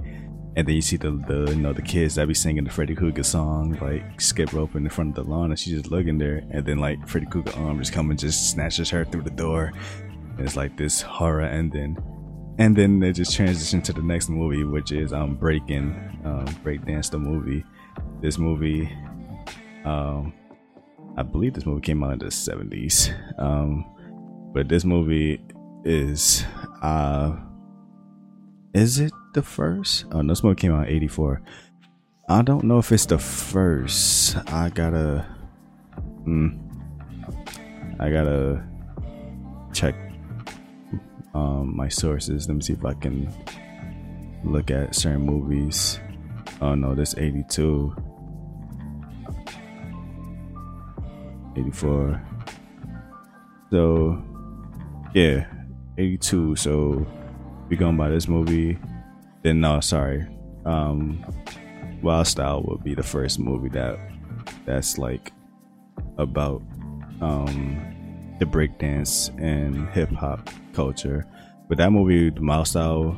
And 0.55 0.69
then 0.69 0.75
you 0.75 0.83
see 0.83 0.99
the, 0.99 1.13
the 1.27 1.51
you 1.51 1.63
know 1.63 1.73
the 1.73 1.81
kids 1.81 2.17
that 2.17 2.29
be 2.29 2.35
singing 2.35 2.65
the 2.65 2.71
Freddy 2.71 2.95
Krueger 2.95 3.23
song 3.23 3.79
like 3.81 4.21
skip 4.21 4.53
rope 4.53 4.75
in 4.75 4.87
front 4.91 5.17
of 5.17 5.25
the 5.25 5.31
lawn 5.31 5.51
and 5.51 5.59
she's 5.59 5.75
just 5.75 5.91
looking 5.91 6.19
there. 6.19 6.45
And 6.51 6.67
then 6.67 6.79
like 6.79 7.09
Freddy 7.09 7.27
Krueger 7.27 7.57
arm 7.57 7.79
just 7.79 7.95
come 7.95 8.11
and 8.11 8.19
just 8.19 8.51
snatches 8.51 8.91
her 8.91 9.07
through 9.07 9.23
the 9.23 9.31
door 9.31 9.73
and 10.37 10.41
it's 10.41 10.57
like 10.57 10.77
this 10.77 11.03
horror 11.03 11.43
ending 11.43 11.97
and 12.59 12.77
then 12.77 13.01
they 13.01 13.13
just 13.13 13.35
transition 13.35 13.81
to 13.83 13.93
the 13.93 14.03
next 14.03 14.29
movie, 14.29 14.65
which 14.65 14.93
is 14.93 15.13
um 15.13 15.37
Breaking, 15.37 15.95
um, 16.25 16.47
Breakdance 16.63 17.11
the 17.11 17.19
movie. 17.19 17.65
This 18.21 18.39
movie, 18.39 18.91
um, 19.85 20.33
I 21.17 21.23
believe 21.23 21.55
this 21.55 21.67
movie 21.67 21.81
came 21.81 22.05
out 22.05 22.13
in 22.13 22.19
the 22.19 22.31
seventies. 22.31 23.11
Um, 23.39 23.87
but 24.53 24.69
this 24.69 24.85
movie 24.85 25.43
is 25.85 26.45
uh, 26.83 27.37
is 28.75 28.99
it 28.99 29.13
the 29.35 29.43
first? 29.43 30.05
Oh, 30.13 30.21
no, 30.21 30.33
this 30.33 30.45
movie 30.45 30.61
came 30.61 30.73
out 30.73 30.89
in 30.89 30.95
eighty 30.95 31.09
four. 31.09 31.43
I 32.29 32.43
don't 32.43 32.65
know 32.65 32.79
if 32.79 32.93
it's 32.93 33.07
the 33.07 33.19
first. 33.19 34.37
I 34.53 34.69
gotta, 34.69 35.27
hmm, 36.25 36.51
I 37.99 38.11
gotta 38.11 38.63
check 39.73 39.95
um, 41.35 41.77
my 41.77 41.89
sources. 41.89 42.49
Let 42.49 42.55
me 42.57 42.63
see 42.63 42.73
if 42.75 42.85
I 42.85 42.95
can 42.95 43.33
look 44.45 44.71
at 44.71 44.95
certain 44.95 45.23
movies. 45.23 46.01
Oh 46.61 46.75
no, 46.75 46.95
this 46.95 47.15
82. 47.17 47.95
84. 51.57 52.23
So, 53.71 54.23
yeah, 55.15 55.47
82. 55.99 56.57
So, 56.57 57.07
we 57.69 57.77
going 57.77 57.97
by 57.97 58.09
this 58.11 58.29
movie. 58.29 58.79
Then, 59.43 59.61
no, 59.61 59.81
sorry. 59.81 60.27
Um, 60.65 61.25
Wild 62.03 62.27
Style 62.27 62.63
would 62.65 62.83
be 62.83 62.95
the 62.95 63.03
first 63.03 63.39
movie 63.39 63.69
that 63.71 63.99
that's 64.67 64.99
like 64.99 65.33
about 66.19 66.63
um 67.21 67.92
the 68.39 68.45
breakdance 68.45 69.31
and 69.39 69.89
hip 69.91 70.11
hop 70.11 70.49
culture. 70.73 71.27
But 71.69 71.79
that 71.79 71.91
movie, 71.91 72.31
the 72.31 72.43
Wild 72.43 72.69
Style, 72.69 73.17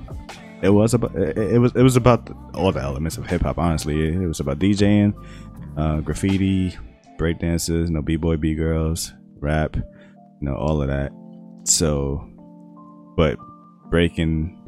it 0.62 0.70
was 0.70 0.94
about 0.94 1.14
it, 1.16 1.36
it 1.36 1.58
was 1.58 1.72
it 1.74 1.82
was 1.82 1.96
about 1.96 2.30
all 2.54 2.72
the 2.72 2.80
elements 2.80 3.16
of 3.16 3.26
hip 3.26 3.42
hop. 3.42 3.58
Honestly, 3.58 4.08
it, 4.08 4.26
was 4.26 4.40
about 4.40 4.58
DJing, 4.58 5.14
uh, 5.76 6.00
graffiti, 6.00 6.76
breakdances, 7.18 7.88
you 7.88 7.94
know, 7.94 8.02
b 8.02 8.16
boy, 8.16 8.36
b 8.36 8.54
girls, 8.54 9.12
rap, 9.40 9.76
you 9.76 9.82
know, 10.40 10.54
all 10.54 10.80
of 10.82 10.88
that. 10.88 11.12
So, 11.64 12.28
but 13.16 13.38
breaking 13.90 14.60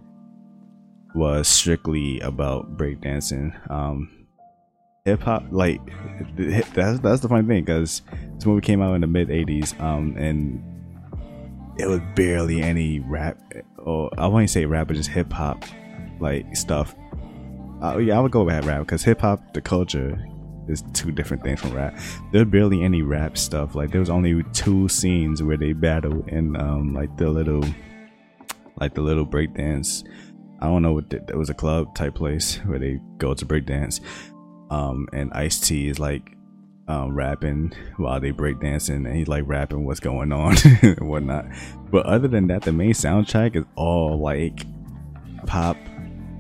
was 1.15 1.49
strictly 1.49 2.21
about 2.21 2.77
breakdancing. 2.77 3.71
Um, 3.71 4.26
hip 5.07 5.23
hop, 5.23 5.45
like 5.51 5.81
that's 6.75 6.99
that's 6.99 7.21
the 7.21 7.29
funny 7.29 7.47
thing 7.47 7.65
because 7.65 8.03
this 8.35 8.45
movie 8.45 8.61
came 8.61 8.83
out 8.83 8.95
in 8.95 9.01
the 9.01 9.07
mid 9.07 9.29
'80s, 9.29 9.81
um, 9.81 10.15
and 10.19 10.63
it 11.79 11.87
was 11.87 12.01
barely 12.15 12.61
any 12.61 13.01
rap, 13.01 13.41
or 13.79 14.11
I 14.19 14.27
wouldn't 14.27 14.51
say 14.51 14.67
rap, 14.67 14.89
but 14.89 14.97
just 14.97 15.09
hip 15.09 15.33
hop 15.33 15.65
like 16.21 16.55
stuff. 16.55 16.95
Uh, 17.83 17.99
yeah, 17.99 18.19
I 18.19 18.21
would 18.21 18.33
go 18.33 18.43
with 18.43 18.65
rap 18.67 18.81
because 18.81 19.05
hip 19.05 19.21
hop, 19.21 19.55
the 19.55 19.61
culture, 19.61 20.19
is 20.69 20.83
two 20.93 21.13
different 21.13 21.43
things 21.43 21.61
from 21.61 21.73
rap. 21.73 21.99
There's 22.33 22.47
barely 22.47 22.83
any 22.83 23.03
rap 23.03 23.39
stuff. 23.39 23.75
Like 23.75 23.93
there 23.93 24.01
was 24.01 24.11
only 24.11 24.43
two 24.53 24.89
scenes 24.89 25.43
where 25.43 25.57
they 25.57 25.73
battle 25.73 26.25
in 26.27 26.57
um 26.57 26.93
like 26.93 27.17
the 27.17 27.31
little 27.31 27.65
like 28.81 28.95
the 28.95 29.03
little 29.03 29.27
breakdance. 29.27 30.05
I 30.61 30.67
don't 30.67 30.83
know 30.83 30.95
what 30.95 31.11
the, 31.11 31.19
it 31.29 31.37
was 31.37 31.51
a 31.51 31.55
club 31.55 31.95
type 31.95 32.15
place 32.15 32.57
where 32.65 32.79
they 32.79 32.99
go 33.19 33.35
to 33.35 33.45
breakdance. 33.47 34.01
Um 34.71 35.09
and 35.13 35.33
Ice 35.33 35.61
T 35.61 35.89
is 35.89 35.99
like 35.99 36.37
um, 36.89 37.15
rapping 37.15 37.73
while 37.97 38.21
they 38.21 38.31
breakdancing 38.31 39.07
and 39.07 39.17
he's 39.17 39.29
like 39.29 39.43
rapping 39.47 39.85
what's 39.85 40.01
going 40.01 40.33
on 40.33 40.57
and 40.83 41.09
whatnot. 41.09 41.47
But 41.91 42.07
other 42.07 42.29
than 42.29 42.47
that, 42.49 42.63
the 42.63 42.73
main 42.73 42.93
soundtrack 42.93 43.57
is 43.57 43.65
all 43.75 44.21
like 44.21 44.65
pop, 45.47 45.77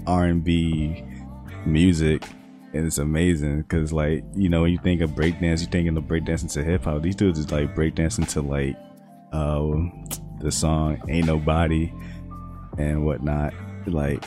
R 0.06 0.24
and 0.26 0.44
B 0.44 1.04
music 1.64 2.22
and 2.72 2.86
it's 2.86 2.98
amazing 2.98 3.62
because 3.62 3.92
like 3.92 4.24
you 4.34 4.48
know 4.48 4.62
when 4.62 4.70
you 4.70 4.78
think 4.78 5.00
of 5.00 5.10
breakdance 5.10 5.60
you 5.60 5.66
think 5.66 5.88
of 5.88 6.04
breakdancing 6.04 6.52
to 6.52 6.62
hip-hop 6.62 7.02
these 7.02 7.16
dudes 7.16 7.40
is 7.40 7.50
like 7.50 7.74
breakdancing 7.74 8.28
to 8.28 8.40
like 8.40 8.76
uh 9.32 9.72
the 10.40 10.52
song 10.52 11.00
ain't 11.08 11.26
nobody 11.26 11.92
and 12.78 13.04
whatnot 13.04 13.52
like 13.86 14.22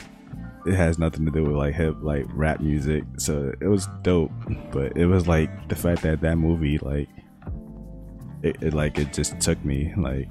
it 0.66 0.74
has 0.74 0.98
nothing 0.98 1.24
to 1.24 1.30
do 1.30 1.44
with 1.44 1.56
like 1.56 1.74
hip 1.74 1.96
like 2.00 2.26
rap 2.30 2.60
music 2.60 3.04
so 3.16 3.52
it 3.60 3.66
was 3.66 3.88
dope 4.02 4.30
but 4.70 4.96
it 4.96 5.06
was 5.06 5.26
like 5.26 5.68
the 5.68 5.76
fact 5.76 6.02
that 6.02 6.20
that 6.20 6.36
movie 6.36 6.78
like 6.78 7.08
it, 8.42 8.56
it 8.62 8.74
like 8.74 8.98
it 8.98 9.12
just 9.12 9.38
took 9.40 9.62
me 9.64 9.92
like 9.96 10.28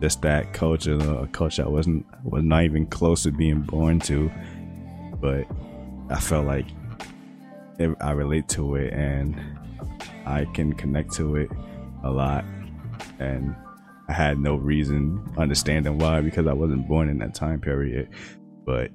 just 0.00 0.20
that 0.22 0.52
culture 0.52 0.98
a 0.98 1.26
culture 1.28 1.64
i 1.64 1.68
wasn't 1.68 2.04
was 2.24 2.42
not 2.42 2.64
even 2.64 2.86
close 2.86 3.22
to 3.22 3.30
being 3.30 3.60
born 3.60 3.98
to 3.98 4.30
but 5.20 5.46
i 6.10 6.18
felt 6.18 6.46
like 6.46 6.66
it, 7.78 7.94
I 8.00 8.12
relate 8.12 8.48
to 8.50 8.76
it 8.76 8.92
and 8.92 9.40
I 10.26 10.46
can 10.46 10.74
connect 10.74 11.12
to 11.14 11.36
it 11.36 11.50
a 12.02 12.10
lot. 12.10 12.44
And 13.18 13.54
I 14.08 14.12
had 14.12 14.38
no 14.38 14.56
reason 14.56 15.24
understanding 15.36 15.98
why 15.98 16.20
because 16.20 16.46
I 16.46 16.52
wasn't 16.52 16.88
born 16.88 17.08
in 17.08 17.18
that 17.18 17.34
time 17.34 17.60
period. 17.60 18.08
But 18.64 18.90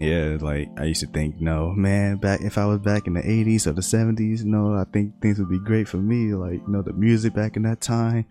yeah, 0.00 0.36
like 0.40 0.68
I 0.78 0.84
used 0.84 1.00
to 1.00 1.06
think, 1.06 1.40
no, 1.40 1.72
man, 1.72 2.16
back 2.16 2.40
if 2.42 2.58
I 2.58 2.66
was 2.66 2.80
back 2.80 3.06
in 3.06 3.14
the 3.14 3.22
80s 3.22 3.66
or 3.66 3.72
the 3.72 3.80
70s, 3.80 4.44
no, 4.44 4.74
I 4.74 4.84
think 4.92 5.20
things 5.20 5.38
would 5.38 5.48
be 5.48 5.58
great 5.58 5.88
for 5.88 5.98
me. 5.98 6.34
Like, 6.34 6.60
you 6.66 6.68
know, 6.68 6.82
the 6.82 6.92
music 6.92 7.34
back 7.34 7.56
in 7.56 7.62
that 7.62 7.80
time. 7.80 8.26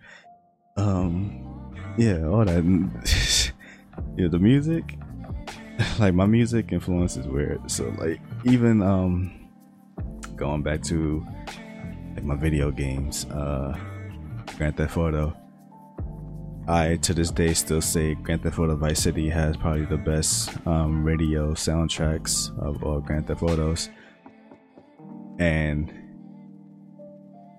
Um, 0.76 1.72
yeah, 1.98 2.26
all 2.26 2.44
that. 2.44 2.62
yeah, 4.16 4.28
the 4.28 4.38
music 4.38 4.96
like 5.98 6.14
my 6.14 6.26
music 6.26 6.72
influence 6.72 7.16
is 7.16 7.26
weird. 7.26 7.70
So 7.70 7.92
like 7.98 8.20
even 8.44 8.82
um 8.82 9.48
going 10.36 10.62
back 10.62 10.82
to 10.84 11.26
like 12.14 12.24
my 12.24 12.36
video 12.36 12.70
games, 12.70 13.26
uh 13.26 13.76
Grand 14.56 14.76
Theft 14.76 14.96
Auto. 14.96 15.36
I 16.68 16.96
to 16.96 17.14
this 17.14 17.30
day 17.30 17.54
still 17.54 17.80
say 17.80 18.14
Grand 18.14 18.42
Theft 18.42 18.58
Auto 18.58 18.74
Vice 18.76 19.00
City 19.00 19.28
has 19.28 19.56
probably 19.56 19.84
the 19.84 19.96
best 19.96 20.50
um, 20.66 21.04
radio 21.04 21.52
soundtracks 21.52 22.56
of 22.58 22.82
all 22.82 23.00
Grand 23.00 23.28
Theft 23.28 23.42
Autos. 23.42 23.88
And 25.38 25.92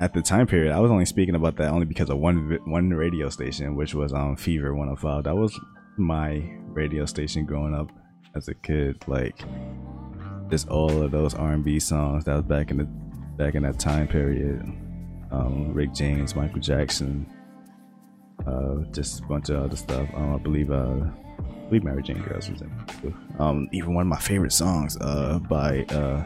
at 0.02 0.14
the 0.14 0.22
time 0.22 0.46
period, 0.46 0.74
I 0.74 0.80
was 0.80 0.92
only 0.92 1.06
speaking 1.06 1.36
about 1.36 1.56
that 1.58 1.72
only 1.72 1.86
because 1.86 2.10
of 2.10 2.18
one 2.18 2.60
one 2.66 2.90
radio 2.90 3.30
station, 3.30 3.76
which 3.76 3.96
was 3.96 4.12
um, 4.12 4.36
Fever 4.36 4.74
105. 4.74 5.24
That 5.24 5.38
was 5.38 5.58
my 5.98 6.44
radio 6.68 7.06
station 7.06 7.46
growing 7.46 7.74
up 7.74 7.90
as 8.36 8.50
a 8.50 8.54
kid. 8.56 9.02
Like 9.08 9.40
just 10.50 10.68
all 10.68 11.02
of 11.02 11.12
those 11.12 11.34
R&B 11.34 11.80
songs 11.80 12.26
that 12.26 12.36
was 12.36 12.44
back 12.44 12.72
in 12.72 12.78
the 12.78 12.86
back 13.38 13.56
in 13.56 13.64
that 13.64 13.80
time 13.80 14.08
period. 14.08 14.62
Um, 15.32 15.74
Rick 15.74 15.94
James, 15.94 16.36
Michael 16.36 16.60
Jackson, 16.60 17.26
uh, 18.46 18.76
just 18.92 19.22
a 19.22 19.24
bunch 19.24 19.50
of 19.50 19.64
other 19.64 19.76
stuff. 19.76 20.08
Um, 20.14 20.36
I 20.36 20.38
believe 20.38 20.72
uh, 20.72 21.06
I 21.40 21.70
believe 21.70 21.84
Mary 21.84 22.04
Jane 22.04 22.22
Girls 22.22 22.50
was 22.50 22.62
in. 22.62 23.16
Um, 23.40 23.68
even 23.72 23.94
one 23.94 24.04
of 24.04 24.08
my 24.08 24.20
favorite 24.20 24.54
songs 24.54 24.98
uh, 25.02 25.40
by 25.50 25.84
uh, 25.86 26.26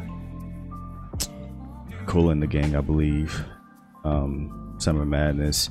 Kool 2.06 2.30
and 2.30 2.42
the 2.42 2.48
Gang, 2.48 2.76
I 2.76 2.82
believe. 2.82 3.44
Um, 4.04 4.76
Summer 4.78 5.06
Madness. 5.06 5.70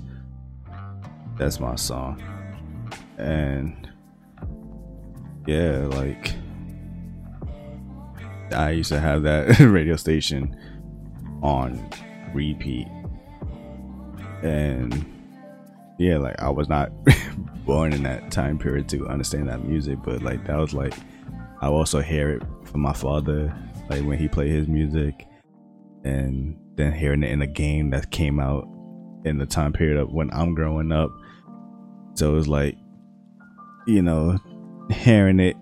That's 1.37 1.59
my 1.59 1.75
song. 1.75 2.23
And 3.19 3.89
yeah, 5.47 5.87
like 5.87 6.35
I 8.53 8.71
used 8.71 8.91
to 8.91 9.01
have 9.01 9.23
that 9.23 9.59
radio 9.61 9.97
station 9.97 10.57
on 11.43 11.89
repeat. 12.35 12.87
And 14.43 15.05
yeah, 16.01 16.17
like 16.17 16.41
I 16.41 16.49
was 16.49 16.67
not 16.67 16.91
born 17.67 17.93
in 17.93 18.05
that 18.05 18.33
time 18.33 18.59
period 18.59 18.89
to 18.89 19.07
understand 19.07 19.51
that 19.51 19.67
music, 19.67 19.99
but 20.03 20.23
like 20.23 20.47
that 20.47 20.57
was 20.57 20.73
like 20.73 20.95
I 21.61 21.67
also 21.67 22.01
hear 22.01 22.31
it 22.31 22.43
from 22.65 22.81
my 22.81 22.95
father, 22.95 23.55
like 23.91 24.03
when 24.05 24.17
he 24.19 24.27
played 24.27 24.51
his 24.51 24.67
music, 24.67 25.27
and 26.03 26.57
then 26.77 26.93
hearing 26.95 27.23
it 27.23 27.31
in 27.31 27.43
a 27.43 27.47
game 27.47 27.91
that 27.91 28.11
came 28.11 28.41
out 28.41 28.67
in 29.27 29.37
the 29.37 29.45
time 29.45 29.75
period 29.75 29.99
of 29.99 30.11
when 30.11 30.31
I'm 30.33 30.55
growing 30.55 30.91
up. 30.91 31.11
So 32.15 32.31
it 32.33 32.35
was 32.35 32.49
like, 32.49 32.79
you 33.87 34.01
know, 34.01 34.39
hearing 34.91 35.39
it, 35.39 35.57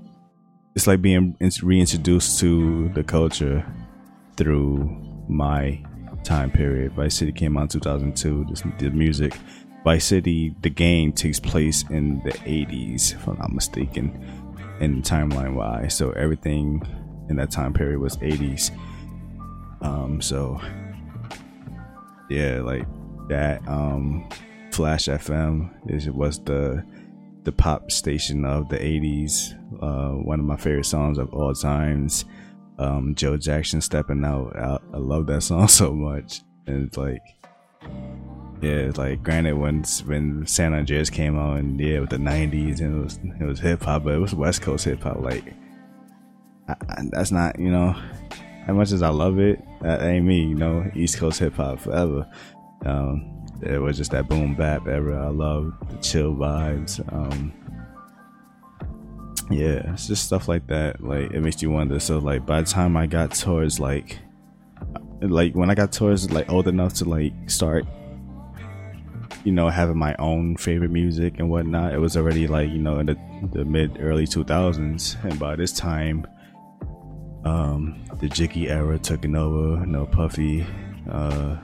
it's 0.77 0.87
like 0.87 1.03
being 1.03 1.37
reintroduced 1.65 2.39
to 2.39 2.91
the 2.91 3.03
culture 3.03 3.67
through 4.37 4.85
my 5.29 5.83
time 6.23 6.53
period. 6.53 6.93
Vice 6.93 7.17
City 7.17 7.33
came 7.33 7.57
out 7.57 7.63
in 7.75 7.81
2002. 7.81 8.47
the 8.79 8.91
music. 8.91 9.35
Vice 9.85 10.05
City, 10.05 10.55
the 10.61 10.71
game 10.71 11.13
takes 11.13 11.41
place 11.41 11.85
in 11.91 12.21
the 12.25 12.33
80s, 12.33 13.15
if 13.15 13.27
I'm 13.27 13.39
not 13.39 13.53
mistaken, 13.53 14.13
in 14.81 15.03
timeline 15.03 15.55
wise. 15.55 15.97
So 15.97 16.11
everything 16.13 16.83
in 17.29 17.37
that 17.37 17.51
time 17.51 17.73
period 17.73 17.99
was 18.01 18.17
80s. 18.19 18.71
Um, 19.81 20.21
so 20.21 20.61
yeah, 22.29 22.61
like 22.61 22.87
that. 23.29 23.67
Um, 23.69 24.29
Flash 24.73 25.07
FM 25.07 25.71
is 25.91 26.09
was 26.11 26.39
the 26.45 26.85
the 27.45 27.53
pop 27.53 27.91
station 27.91 28.45
of 28.45 28.69
the 28.69 28.77
80s. 28.77 29.55
Uh, 29.83 30.23
one 30.23 30.39
of 30.39 30.47
my 30.47 30.57
favorite 30.57 30.85
songs 30.85 31.19
of 31.19 31.33
all 31.33 31.55
times. 31.55 32.25
Um, 32.79 33.15
Joe 33.15 33.37
Jackson 33.37 33.81
stepping 33.81 34.25
out. 34.25 34.55
I, 34.57 34.79
I, 34.93 34.99
love 34.99 35.27
that 35.27 35.43
song 35.43 35.67
so 35.69 35.93
much. 35.93 36.43
And 36.67 36.87
it's 36.87 36.97
like, 36.97 37.23
yeah, 38.61 38.91
like 38.97 39.23
granted 39.23 39.55
when 39.55 39.85
when 40.07 40.47
San 40.47 40.75
Andreas 40.75 41.11
came 41.11 41.39
out 41.39 41.59
and 41.59 41.79
yeah, 41.81 42.01
with 42.01 42.11
the 42.11 42.17
90s 42.17 42.81
and 42.81 43.01
it 43.01 43.05
was 43.05 43.19
it 43.41 43.45
was 43.45 43.61
hip 43.61 43.83
hop, 43.83 44.05
but 44.05 44.15
it 44.15 44.19
was 44.19 44.35
West 44.35 44.63
Coast 44.63 44.85
hip 44.85 45.03
hop. 45.03 45.21
Like, 45.21 45.55
I, 46.69 46.75
I, 46.89 47.03
that's 47.11 47.31
not 47.31 47.59
you 47.59 47.71
know, 47.71 47.97
as 48.67 48.75
much 48.75 48.93
as 48.93 49.03
I 49.03 49.09
love 49.09 49.39
it, 49.39 49.63
that 49.83 50.03
ain't 50.03 50.27
me. 50.27 50.41
You 50.41 50.55
know, 50.55 50.91
East 50.95 51.19
Coast 51.19 51.39
hip 51.41 51.55
hop 51.55 51.81
forever. 51.81 52.27
Um, 52.85 53.47
it 53.63 53.79
was 53.79 53.97
just 53.97 54.11
that 54.13 54.29
boom 54.29 54.55
bap 54.55 54.87
era. 54.87 55.27
I 55.27 55.31
love 55.31 55.73
the 55.91 55.97
chill 55.97 56.35
vibes. 56.35 57.01
Um, 57.13 57.53
yeah, 59.51 59.93
it's 59.93 60.07
just 60.07 60.25
stuff 60.25 60.49
like 60.49 60.67
that. 60.67 61.03
Like 61.03 61.31
it 61.31 61.41
makes 61.41 61.63
you 61.63 61.71
wonder. 61.71 61.99
So 62.01 62.19
like 62.19 62.47
by 62.47 62.61
the 62.61 62.69
time 62.69 62.97
I 62.97 63.07
got 63.07 63.35
towards 63.35 63.81
like, 63.81 64.19
like 65.21 65.55
when 65.55 65.71
I 65.71 65.75
got 65.75 65.93
towards 65.93 66.31
like 66.31 66.51
old 66.51 66.69
enough 66.69 66.95
to 66.95 67.05
like 67.05 67.33
start, 67.47 67.87
you 69.45 69.53
know, 69.53 69.69
having 69.69 69.97
my 69.97 70.15
own 70.19 70.57
favorite 70.57 70.91
music 70.91 71.39
and 71.39 71.49
whatnot, 71.49 71.93
it 71.93 71.99
was 71.99 72.17
already 72.17 72.47
like 72.47 72.71
you 72.71 72.79
know 72.79 72.99
in 72.99 73.07
the, 73.07 73.17
the 73.53 73.65
mid 73.65 73.99
early 74.01 74.27
two 74.27 74.45
thousands, 74.45 75.17
and 75.23 75.39
by 75.39 75.57
this 75.57 75.73
time, 75.73 76.27
um, 77.45 78.05
the 78.21 78.29
Jiggy 78.29 78.69
era 78.69 78.99
took 78.99 79.25
over. 79.25 79.81
You 79.81 79.87
know, 79.87 80.07
Puffy, 80.07 80.67
Uh, 81.11 81.57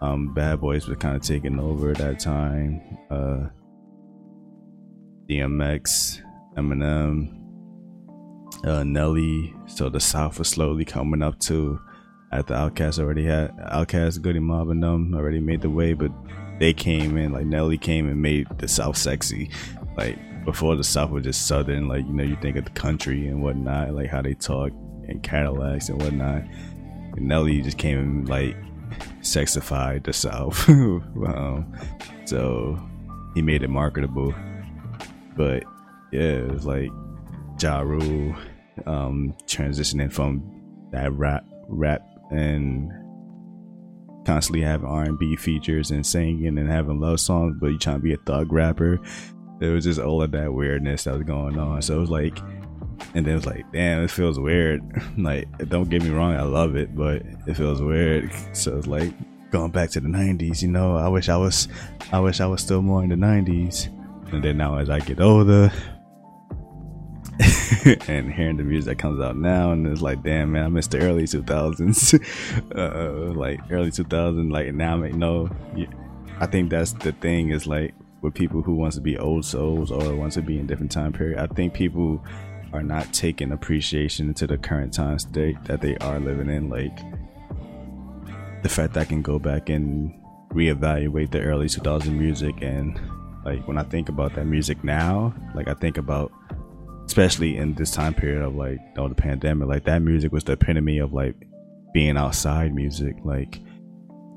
um, 0.00 0.34
Bad 0.34 0.60
Boys 0.60 0.88
were 0.88 0.96
kind 0.96 1.16
of 1.16 1.22
taking 1.22 1.58
over 1.58 1.90
at 1.90 1.98
that 1.98 2.18
time. 2.18 2.80
Uh, 3.10 3.48
DMX, 5.28 6.20
Eminem, 6.56 7.38
uh, 8.64 8.82
Nelly. 8.84 9.54
So 9.66 9.88
the 9.88 10.00
South 10.00 10.38
was 10.38 10.48
slowly 10.48 10.84
coming 10.84 11.22
up 11.22 11.38
to. 11.40 11.80
After 12.32 12.54
Outkast 12.54 12.98
already 12.98 13.26
had 13.26 13.54
Outkast, 13.58 14.22
Goodie 14.22 14.38
Mob, 14.40 14.70
and 14.70 14.82
them 14.82 15.14
already 15.14 15.38
made 15.38 15.60
the 15.60 15.68
way, 15.68 15.92
but 15.92 16.10
they 16.62 16.72
came 16.72 17.18
in 17.18 17.32
like 17.32 17.44
Nelly 17.44 17.76
came 17.76 18.08
and 18.08 18.22
made 18.22 18.46
the 18.58 18.68
South 18.68 18.96
sexy. 18.96 19.50
Like 19.96 20.16
before, 20.44 20.76
the 20.76 20.84
South 20.84 21.10
was 21.10 21.24
just 21.24 21.48
Southern. 21.48 21.88
Like 21.88 22.06
you 22.06 22.12
know, 22.12 22.22
you 22.22 22.36
think 22.36 22.56
of 22.56 22.64
the 22.64 22.70
country 22.70 23.26
and 23.26 23.42
whatnot, 23.42 23.94
like 23.94 24.08
how 24.08 24.22
they 24.22 24.34
talk 24.34 24.70
and 25.08 25.20
Cadillacs 25.24 25.88
and 25.88 26.00
whatnot. 26.00 26.44
And 27.16 27.26
Nelly 27.26 27.62
just 27.62 27.78
came 27.78 27.98
and 27.98 28.28
like 28.28 28.56
sexified 29.22 30.04
the 30.04 30.12
South. 30.12 30.68
um, 30.68 31.76
so 32.26 32.78
he 33.34 33.42
made 33.42 33.64
it 33.64 33.68
marketable. 33.68 34.32
But 35.36 35.64
yeah, 36.12 36.20
it 36.20 36.52
was 36.52 36.64
like 36.64 36.90
Ja 37.60 37.80
Rule 37.80 38.36
um, 38.86 39.34
transitioning 39.46 40.12
from 40.12 40.88
that 40.92 41.12
rap 41.14 41.44
rap 41.66 42.06
and 42.30 42.92
constantly 44.24 44.62
having 44.62 44.86
R&B 44.86 45.36
features 45.36 45.90
and 45.90 46.06
singing 46.06 46.58
and 46.58 46.68
having 46.68 47.00
love 47.00 47.20
songs, 47.20 47.56
but 47.60 47.68
you 47.68 47.78
trying 47.78 47.96
to 47.96 48.02
be 48.02 48.14
a 48.14 48.18
thug 48.18 48.52
rapper. 48.52 49.00
It 49.60 49.68
was 49.68 49.84
just 49.84 50.00
all 50.00 50.22
of 50.22 50.32
that 50.32 50.52
weirdness 50.52 51.04
that 51.04 51.14
was 51.14 51.22
going 51.22 51.58
on. 51.58 51.82
So 51.82 51.96
it 51.96 52.00
was 52.00 52.10
like, 52.10 52.38
and 53.14 53.26
then 53.26 53.28
it 53.28 53.34
was 53.34 53.46
like, 53.46 53.70
damn, 53.72 54.02
it 54.02 54.10
feels 54.10 54.38
weird. 54.38 54.82
like, 55.18 55.46
don't 55.68 55.88
get 55.88 56.02
me 56.02 56.10
wrong, 56.10 56.34
I 56.34 56.42
love 56.42 56.76
it, 56.76 56.94
but 56.96 57.22
it 57.46 57.54
feels 57.54 57.80
weird. 57.80 58.30
So 58.52 58.76
it's 58.78 58.86
like 58.86 59.12
going 59.50 59.70
back 59.70 59.90
to 59.90 60.00
the 60.00 60.08
'90s. 60.08 60.62
You 60.62 60.68
know, 60.68 60.96
I 60.96 61.08
wish 61.08 61.28
I 61.28 61.36
was, 61.36 61.68
I 62.10 62.20
wish 62.20 62.40
I 62.40 62.46
was 62.46 62.60
still 62.60 62.82
more 62.82 63.02
in 63.02 63.10
the 63.10 63.16
'90s. 63.16 63.88
And 64.32 64.42
then 64.42 64.56
now 64.56 64.78
as 64.78 64.88
I 64.88 65.00
get 65.00 65.20
older, 65.20 65.70
and 68.08 68.32
hearing 68.32 68.56
the 68.56 68.64
music 68.64 68.96
that 68.96 69.02
comes 69.02 69.20
out 69.20 69.36
now, 69.36 69.72
and 69.72 69.86
it's 69.86 70.02
like, 70.02 70.22
damn 70.22 70.52
man, 70.52 70.64
I 70.64 70.68
missed 70.68 70.90
the 70.90 70.98
early 70.98 71.24
2000s, 71.24 72.20
uh, 72.76 73.32
like 73.38 73.60
early 73.70 73.90
2000s. 73.90 74.50
Like 74.50 74.74
now, 74.74 75.02
I 75.02 75.10
know, 75.10 75.48
I 76.40 76.46
think 76.46 76.70
that's 76.70 76.92
the 76.92 77.12
thing 77.12 77.50
is 77.50 77.66
like 77.66 77.94
with 78.20 78.34
people 78.34 78.62
who 78.62 78.74
wants 78.74 78.96
to 78.96 79.02
be 79.02 79.18
old 79.18 79.44
souls 79.44 79.90
or 79.90 80.14
wants 80.14 80.36
to 80.36 80.42
be 80.42 80.58
in 80.58 80.66
different 80.66 80.92
time 80.92 81.12
period. 81.12 81.38
I 81.38 81.52
think 81.52 81.74
people 81.74 82.24
are 82.72 82.82
not 82.82 83.12
taking 83.12 83.52
appreciation 83.52 84.32
to 84.34 84.46
the 84.46 84.56
current 84.56 84.94
time 84.94 85.18
state 85.18 85.62
that 85.64 85.80
they 85.80 85.96
are 85.98 86.18
living 86.18 86.48
in. 86.48 86.68
Like 86.70 86.96
the 88.62 88.68
fact 88.68 88.94
that 88.94 89.00
I 89.00 89.04
can 89.04 89.22
go 89.22 89.38
back 89.38 89.68
and 89.68 90.14
reevaluate 90.50 91.30
the 91.30 91.40
early 91.40 91.68
2000 91.68 92.16
music 92.16 92.54
and 92.60 93.00
like 93.44 93.66
when 93.66 93.76
I 93.76 93.82
think 93.82 94.08
about 94.08 94.34
that 94.34 94.46
music 94.46 94.84
now, 94.84 95.34
like 95.54 95.68
I 95.68 95.74
think 95.74 95.98
about 95.98 96.32
especially 97.06 97.56
in 97.56 97.74
this 97.74 97.90
time 97.90 98.14
period 98.14 98.42
of 98.42 98.54
like 98.54 98.78
you 98.80 98.94
know, 98.96 99.08
the 99.08 99.14
pandemic 99.14 99.68
like 99.68 99.84
that 99.84 100.00
music 100.00 100.32
was 100.32 100.44
the 100.44 100.52
epitome 100.52 100.98
of 100.98 101.12
like 101.12 101.34
being 101.92 102.16
outside 102.16 102.74
music. 102.74 103.16
Like 103.24 103.60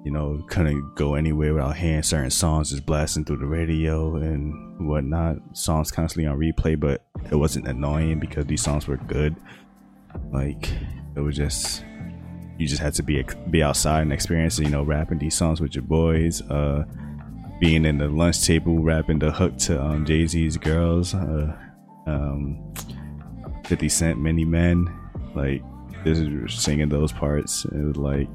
you 0.03 0.11
know 0.11 0.43
couldn't 0.47 0.95
go 0.95 1.15
anywhere 1.15 1.53
without 1.53 1.75
hearing 1.75 2.03
certain 2.03 2.29
songs 2.29 2.69
just 2.69 2.85
blasting 2.85 3.25
through 3.25 3.37
the 3.37 3.45
radio 3.45 4.15
and 4.15 4.87
whatnot. 4.87 5.37
Songs 5.53 5.91
constantly 5.91 6.27
on 6.27 6.37
replay 6.37 6.79
but 6.79 7.03
it 7.31 7.35
wasn't 7.35 7.67
annoying 7.67 8.19
because 8.19 8.45
these 8.45 8.61
songs 8.61 8.87
were 8.87 8.97
good. 8.97 9.35
Like 10.31 10.69
it 11.15 11.21
was 11.21 11.35
just 11.35 11.83
you 12.57 12.67
just 12.67 12.81
had 12.81 12.93
to 12.93 13.03
be 13.03 13.23
be 13.49 13.63
outside 13.63 14.01
and 14.01 14.13
experience 14.13 14.59
you 14.59 14.69
know 14.69 14.83
rapping 14.83 15.17
these 15.19 15.35
songs 15.35 15.59
with 15.59 15.75
your 15.75 15.83
boys 15.83 16.41
uh 16.49 16.85
being 17.59 17.85
in 17.85 17.97
the 17.97 18.07
lunch 18.07 18.45
table 18.45 18.81
rapping 18.81 19.19
the 19.19 19.31
hook 19.31 19.57
to 19.57 19.81
um, 19.81 20.05
jay-z's 20.05 20.57
girls 20.57 21.13
uh 21.13 21.55
um, 22.05 22.73
50 23.65 23.89
Cent, 23.89 24.19
Many 24.19 24.45
Men, 24.45 24.93
like 25.33 25.61
this 26.03 26.19
is 26.19 26.53
singing 26.53 26.89
those 26.89 27.11
parts. 27.11 27.65
It 27.65 27.83
was 27.83 27.97
like, 27.97 28.27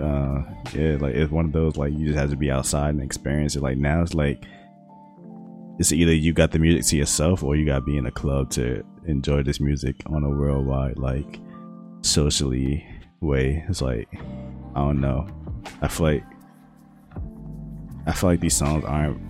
uh, 0.00 0.42
yeah, 0.74 0.96
like 1.00 1.14
it's 1.14 1.30
one 1.30 1.46
of 1.46 1.52
those 1.52 1.76
like 1.76 1.92
you 1.92 2.06
just 2.06 2.18
have 2.18 2.30
to 2.30 2.36
be 2.36 2.50
outside 2.50 2.90
and 2.90 3.02
experience 3.02 3.56
it. 3.56 3.62
Like 3.62 3.78
now 3.78 4.02
it's 4.02 4.14
like 4.14 4.44
it's 5.78 5.92
either 5.92 6.12
you 6.12 6.32
got 6.32 6.52
the 6.52 6.58
music 6.58 6.86
to 6.86 6.96
yourself 6.96 7.42
or 7.42 7.54
you 7.54 7.66
got 7.66 7.76
to 7.76 7.84
be 7.84 7.96
in 7.96 8.06
a 8.06 8.10
club 8.10 8.50
to 8.50 8.84
enjoy 9.06 9.42
this 9.42 9.60
music 9.60 9.96
on 10.06 10.24
a 10.24 10.28
worldwide 10.28 10.98
like 10.98 11.38
socially 12.02 12.84
way. 13.20 13.64
It's 13.68 13.80
like 13.80 14.08
I 14.74 14.80
don't 14.80 15.00
know. 15.00 15.28
I 15.80 15.88
feel 15.88 16.06
like 16.06 16.24
I 18.06 18.12
feel 18.12 18.30
like 18.30 18.40
these 18.40 18.56
songs 18.56 18.84
aren't 18.84 19.20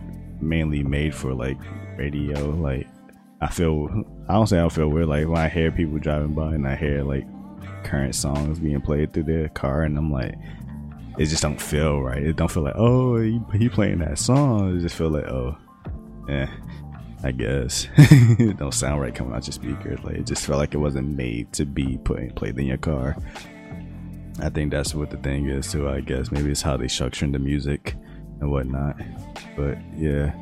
mainly 0.42 0.82
made 0.82 1.14
for 1.14 1.34
like 1.34 1.58
radio. 1.98 2.50
Like 2.50 2.86
I 3.40 3.48
feel 3.48 3.88
I 4.28 4.34
don't 4.34 4.46
say 4.46 4.60
I 4.60 4.68
feel 4.68 4.88
weird 4.88 5.08
like 5.08 5.28
when 5.28 5.38
I 5.38 5.48
hear 5.48 5.70
people 5.70 5.98
driving 5.98 6.34
by 6.34 6.54
and 6.54 6.66
I 6.66 6.76
hear 6.76 7.02
like 7.02 7.26
current 7.84 8.14
songs 8.14 8.58
being 8.58 8.80
played 8.80 9.12
through 9.12 9.24
their 9.24 9.48
car 9.50 9.82
and 9.82 9.96
I'm 9.96 10.10
like 10.10 10.34
it 11.18 11.26
just 11.26 11.42
don't 11.42 11.60
feel 11.60 12.02
right. 12.02 12.22
It 12.22 12.36
don't 12.36 12.50
feel 12.50 12.62
like 12.62 12.76
oh 12.76 13.16
he, 13.20 13.40
he 13.54 13.68
playing 13.68 13.98
that 13.98 14.18
song. 14.18 14.76
It 14.76 14.80
just 14.80 14.96
feel 14.96 15.10
like 15.10 15.26
oh 15.26 15.56
yeah 16.28 16.50
I 17.22 17.32
guess 17.32 17.88
it 17.96 18.56
don't 18.58 18.74
sound 18.74 19.00
right 19.00 19.14
coming 19.14 19.34
out 19.34 19.46
your 19.46 19.52
speakers. 19.52 20.02
Like 20.02 20.16
it 20.16 20.26
just 20.26 20.46
felt 20.46 20.58
like 20.58 20.74
it 20.74 20.78
wasn't 20.78 21.16
made 21.16 21.52
to 21.54 21.66
be 21.66 21.98
put 21.98 22.34
played 22.36 22.58
in 22.58 22.66
your 22.66 22.78
car. 22.78 23.16
I 24.40 24.50
think 24.50 24.70
that's 24.70 24.94
what 24.94 25.10
the 25.10 25.16
thing 25.18 25.48
is 25.48 25.72
too. 25.72 25.88
I 25.88 26.00
guess 26.00 26.30
maybe 26.30 26.50
it's 26.50 26.62
how 26.62 26.76
they 26.76 26.86
structuring 26.86 27.32
the 27.32 27.38
music 27.38 27.94
and 28.40 28.50
whatnot. 28.50 28.96
But 29.56 29.78
yeah, 29.96 30.34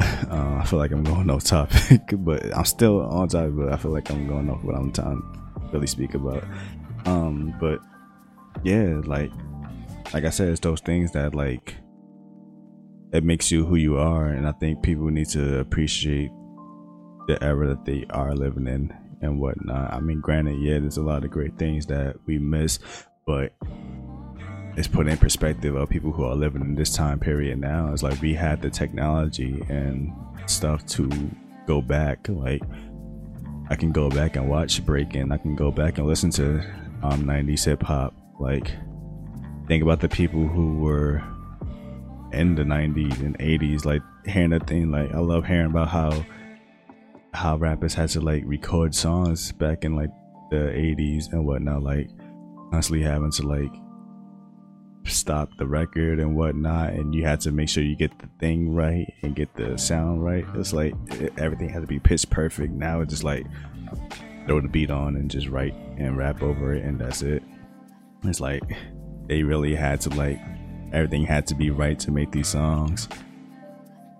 uh, 0.00 0.58
I 0.60 0.64
feel 0.66 0.78
like 0.78 0.92
I'm 0.92 1.04
going 1.04 1.30
off 1.30 1.44
topic, 1.44 2.02
but 2.12 2.54
I'm 2.56 2.64
still 2.64 3.00
on 3.00 3.28
topic. 3.28 3.56
But 3.56 3.72
I 3.72 3.76
feel 3.76 3.92
like 3.92 4.10
I'm 4.10 4.26
going 4.26 4.50
off 4.50 4.62
what 4.62 4.76
I'm 4.76 4.92
trying 4.92 5.20
to 5.20 5.60
really 5.72 5.86
speak 5.86 6.14
about. 6.14 6.44
Um, 7.04 7.54
but 7.60 7.80
yeah, 8.62 9.00
like 9.04 9.30
like 10.12 10.24
I 10.24 10.30
said, 10.30 10.48
it's 10.48 10.60
those 10.60 10.80
things 10.80 11.12
that 11.12 11.34
like 11.34 11.76
it 13.12 13.24
makes 13.24 13.50
you 13.50 13.64
who 13.64 13.76
you 13.76 13.96
are, 13.96 14.26
and 14.26 14.46
I 14.46 14.52
think 14.52 14.82
people 14.82 15.06
need 15.06 15.28
to 15.30 15.58
appreciate 15.58 16.30
the 17.26 17.42
era 17.42 17.68
that 17.68 17.84
they 17.84 18.06
are 18.10 18.34
living 18.34 18.66
in 18.66 18.94
and 19.20 19.40
whatnot. 19.40 19.92
I 19.92 20.00
mean, 20.00 20.20
granted, 20.20 20.60
yeah, 20.60 20.78
there's 20.78 20.96
a 20.96 21.02
lot 21.02 21.24
of 21.24 21.30
great 21.30 21.58
things 21.58 21.86
that 21.86 22.16
we 22.26 22.38
miss, 22.38 22.78
but 23.26 23.52
it's 24.76 24.88
put 24.88 25.08
in 25.08 25.16
perspective 25.16 25.74
of 25.74 25.88
people 25.88 26.12
who 26.12 26.24
are 26.24 26.34
living 26.34 26.60
in 26.60 26.74
this 26.74 26.94
time 26.94 27.18
period 27.18 27.58
now. 27.58 27.92
It's 27.92 28.02
like 28.02 28.20
we 28.20 28.34
had 28.34 28.60
the 28.60 28.68
technology 28.68 29.64
and 29.70 30.12
stuff 30.46 30.84
to 30.86 31.10
go 31.66 31.80
back. 31.80 32.28
Like 32.28 32.62
I 33.70 33.76
can 33.76 33.90
go 33.90 34.10
back 34.10 34.36
and 34.36 34.48
watch 34.48 34.84
breaking. 34.84 35.32
I 35.32 35.38
can 35.38 35.56
go 35.56 35.70
back 35.70 35.96
and 35.96 36.06
listen 36.06 36.30
to 36.32 36.58
um 37.02 37.24
90s 37.24 37.64
hip 37.64 37.82
hop. 37.82 38.14
Like 38.38 38.70
think 39.66 39.82
about 39.82 40.00
the 40.00 40.10
people 40.10 40.46
who 40.46 40.78
were 40.78 41.24
in 42.32 42.54
the 42.54 42.62
90s 42.62 43.20
and 43.20 43.38
80s 43.38 43.84
like 43.84 44.02
hearing 44.26 44.50
that 44.50 44.66
thing 44.66 44.90
like 44.90 45.12
I 45.12 45.18
love 45.18 45.46
hearing 45.46 45.66
about 45.66 45.88
how 45.88 46.26
how 47.32 47.56
rappers 47.56 47.94
had 47.94 48.08
to 48.10 48.20
like 48.20 48.42
record 48.46 48.94
songs 48.94 49.52
back 49.52 49.84
in 49.84 49.94
like 49.94 50.10
the 50.50 50.56
80s 50.56 51.32
and 51.32 51.46
whatnot 51.46 51.82
like 51.82 52.10
constantly 52.70 53.04
having 53.04 53.30
to 53.32 53.46
like 53.46 53.72
stop 55.06 55.56
the 55.56 55.66
record 55.66 56.18
and 56.18 56.36
whatnot, 56.36 56.92
and 56.92 57.14
you 57.14 57.24
had 57.24 57.40
to 57.42 57.52
make 57.52 57.68
sure 57.68 57.82
you 57.82 57.96
get 57.96 58.18
the 58.18 58.28
thing 58.38 58.74
right 58.74 59.12
and 59.22 59.34
get 59.34 59.54
the 59.54 59.76
sound 59.78 60.24
right. 60.24 60.44
It's 60.54 60.72
like 60.72 60.94
it, 61.12 61.32
everything 61.38 61.68
had 61.68 61.82
to 61.82 61.86
be 61.86 61.98
pitch 61.98 62.28
perfect. 62.30 62.72
Now 62.72 63.00
it's 63.00 63.10
just 63.10 63.24
like 63.24 63.46
throw 64.46 64.60
the 64.60 64.68
beat 64.68 64.90
on 64.90 65.16
and 65.16 65.30
just 65.30 65.48
write 65.48 65.74
and 65.96 66.16
rap 66.16 66.42
over 66.42 66.74
it, 66.74 66.84
and 66.84 66.98
that's 66.98 67.22
it. 67.22 67.42
It's 68.24 68.40
like 68.40 68.62
they 69.26 69.42
really 69.42 69.74
had 69.74 70.00
to 70.02 70.10
like 70.10 70.40
everything 70.92 71.24
had 71.24 71.46
to 71.48 71.54
be 71.54 71.70
right 71.70 71.98
to 72.00 72.10
make 72.10 72.30
these 72.32 72.48
songs. 72.48 73.08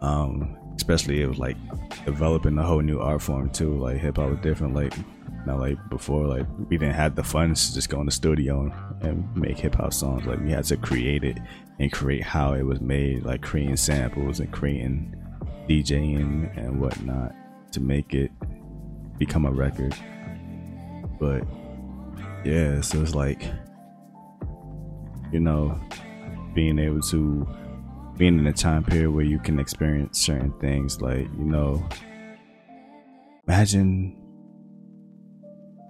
Um, 0.01 0.57
especially 0.76 1.22
it 1.22 1.26
was 1.26 1.38
like 1.38 1.56
developing 2.04 2.56
a 2.58 2.62
whole 2.62 2.80
new 2.80 3.00
art 3.00 3.22
form 3.22 3.50
too. 3.50 3.76
Like 3.76 3.98
hip 3.98 4.16
hop 4.16 4.30
was 4.30 4.38
different. 4.40 4.74
Like 4.74 4.92
not 5.46 5.58
like 5.58 5.78
before. 5.88 6.26
Like 6.26 6.46
we 6.70 6.76
didn't 6.76 6.94
have 6.94 7.14
the 7.14 7.24
funds 7.24 7.68
to 7.68 7.74
just 7.74 7.88
go 7.88 8.00
in 8.00 8.06
the 8.06 8.12
studio 8.12 8.72
and 9.00 9.34
make 9.36 9.58
hip 9.58 9.76
hop 9.76 9.92
songs. 9.92 10.26
Like 10.26 10.40
we 10.40 10.50
had 10.50 10.64
to 10.64 10.76
create 10.76 11.24
it 11.24 11.38
and 11.78 11.92
create 11.92 12.22
how 12.22 12.52
it 12.52 12.62
was 12.62 12.80
made, 12.80 13.24
like 13.24 13.42
creating 13.42 13.76
samples 13.76 14.40
and 14.40 14.52
creating 14.52 15.14
DJing 15.68 16.56
and 16.56 16.80
whatnot 16.80 17.34
to 17.72 17.80
make 17.80 18.14
it 18.14 18.30
become 19.18 19.46
a 19.46 19.50
record. 19.50 19.94
But 21.18 21.44
yeah, 22.44 22.80
so 22.80 23.00
it's 23.02 23.14
like 23.14 23.42
you 25.32 25.40
know, 25.40 25.78
being 26.54 26.78
able 26.78 27.00
to 27.00 27.46
being 28.16 28.38
in 28.38 28.46
a 28.46 28.52
time 28.52 28.84
period 28.84 29.10
where 29.10 29.24
you 29.24 29.38
can 29.38 29.58
experience 29.58 30.20
certain 30.20 30.52
things 30.60 31.00
like, 31.00 31.28
you 31.38 31.44
know, 31.44 31.86
imagine 33.46 34.16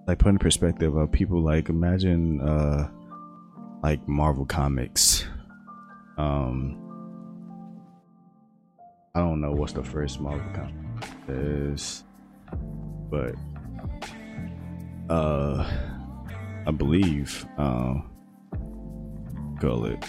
like 0.06 0.18
put 0.18 0.28
in 0.28 0.38
perspective 0.38 0.94
of 0.96 1.10
people 1.10 1.40
like 1.40 1.68
imagine 1.68 2.40
uh 2.40 2.88
like 3.82 4.06
Marvel 4.08 4.44
Comics. 4.44 5.24
Um, 6.18 6.82
I 9.14 9.20
don't 9.20 9.40
know 9.40 9.52
what's 9.52 9.72
the 9.72 9.84
first 9.84 10.20
Marvel 10.20 10.44
comic 10.54 10.74
is, 11.28 12.04
but 13.10 13.34
uh, 15.08 15.70
I 16.66 16.70
believe 16.70 17.46
um, 17.58 18.10
call 19.60 19.84
it 19.84 20.04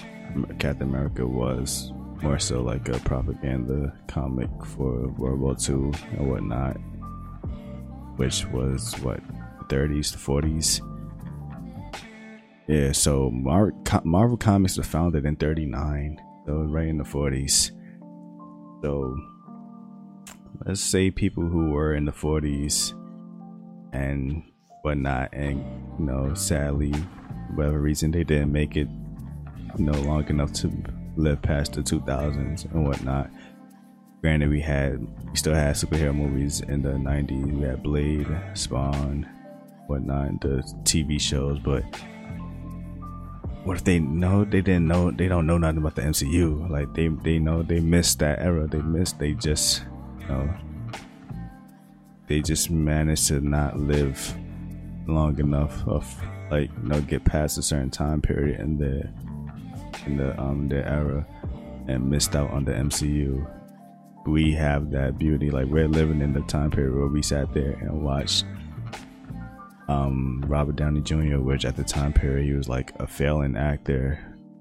Captain 0.59 0.89
America 0.89 1.28
was 1.28 1.91
more 2.22 2.39
so 2.39 2.61
like 2.61 2.89
a 2.89 2.99
propaganda 2.99 3.93
comic 4.07 4.49
for 4.65 5.07
World 5.09 5.39
War 5.39 5.55
II 5.59 5.91
and 6.18 6.30
whatnot, 6.30 6.78
which 8.18 8.45
was 8.47 8.93
what 9.01 9.22
30s 9.68 10.11
to 10.11 10.18
40s. 10.18 10.82
Yeah, 12.68 12.91
so 12.91 13.30
Mar- 13.32 13.74
Marvel 14.03 14.38
Comics 14.38 14.78
was 14.78 14.88
founded 14.88 15.26
in 15.26 15.36
39, 15.36 16.20
so 16.45 16.53
right 16.53 16.88
in 16.88 16.97
the 16.97 17.03
40s. 17.03 17.72
So 18.84 19.15
let's 20.65 20.82
say 20.82 21.11
people 21.11 21.43
who 21.43 21.72
were 21.72 21.93
in 21.93 22.05
the 22.05 22.11
40s 22.11 22.93
and 23.93 24.43
whatnot, 24.82 25.30
and 25.34 25.59
you 25.97 26.05
know, 26.05 26.34
sadly, 26.34 26.91
whatever 27.55 27.80
reason 27.80 28.11
they 28.11 28.24
didn't 28.24 28.51
make 28.51 28.76
it, 28.76 28.89
you 29.78 29.86
know, 29.86 29.99
long 30.01 30.28
enough 30.28 30.51
to 30.53 30.72
live 31.18 31.41
past 31.41 31.74
the 31.74 31.82
2000s 31.82 32.72
and 32.72 32.86
whatnot. 32.86 33.30
Granted, 34.22 34.49
we 34.49 34.61
had 34.61 34.99
we 35.30 35.36
still 35.36 35.53
had 35.53 35.76
superhero 35.76 36.15
movies 36.15 36.61
in 36.61 36.82
the 36.82 36.91
90s. 36.91 37.59
We 37.59 37.68
had 37.68 37.84
Blade, 37.84 38.28
Spawn, 38.53 39.28
whatnot, 39.88 40.41
the 40.41 40.63
TV 40.84 41.20
shows. 41.20 41.59
But 41.59 41.84
what 43.63 43.78
if 43.78 43.84
they 43.84 43.99
know 43.99 44.43
they 44.45 44.61
didn't 44.61 44.88
know 44.88 45.11
they 45.11 45.28
don't 45.28 45.45
know 45.45 45.57
nothing 45.57 45.80
about 45.80 45.95
the 45.95 46.01
MCU? 46.01 46.70
Like 46.70 46.93
they 46.93 47.09
they 47.09 47.39
know 47.39 47.63
they 47.63 47.80
missed 47.80 48.20
that 48.20 48.39
era. 48.39 48.68
They 48.68 48.82
missed. 48.82 49.20
They 49.20 49.34
just 49.34 49.84
you 50.22 50.28
know 50.28 50.53
they 52.28 52.41
just 52.41 52.70
managed 52.70 53.28
to 53.28 53.41
not 53.41 53.80
live 53.80 54.36
long 55.07 55.39
enough 55.39 55.88
of 55.88 56.22
like 56.51 56.70
you 56.82 56.89
know 56.89 57.01
get 57.01 57.24
past 57.24 57.57
a 57.57 57.61
certain 57.61 57.89
time 57.89 58.22
period 58.22 58.59
in 58.59 58.78
the 58.78 59.09
in 60.08 60.18
the 60.18 60.39
um 60.39 60.68
their 60.68 60.88
era 60.88 61.26
and 61.88 62.10
missed 62.10 62.36
out 62.36 62.49
on 62.51 62.66
the 62.66 62.72
MCU. 62.72 63.49
We 64.26 64.51
have 64.53 64.91
that 64.91 65.18
beauty, 65.18 65.49
like 65.51 65.68
we're 65.68 65.88
living 65.88 66.22
in 66.22 66.34
the 66.34 66.41
time 66.41 66.70
period 66.70 66.93
where 66.93 67.08
we 67.08 67.22
sat 67.22 67.53
there 67.53 67.74
and 67.74 68.03
watched 68.03 68.45
um 69.88 70.43
Robert 70.47 70.76
Downey 70.76 71.01
Jr., 71.01 71.39
which 71.39 71.66
at 71.66 71.76
the 71.76 71.84
time 71.84 72.14
period 72.14 72.45
he 72.45 72.53
was 72.53 72.68
like 72.68 72.91
a 72.99 73.08
failing 73.08 73.55
actor, 73.55 74.20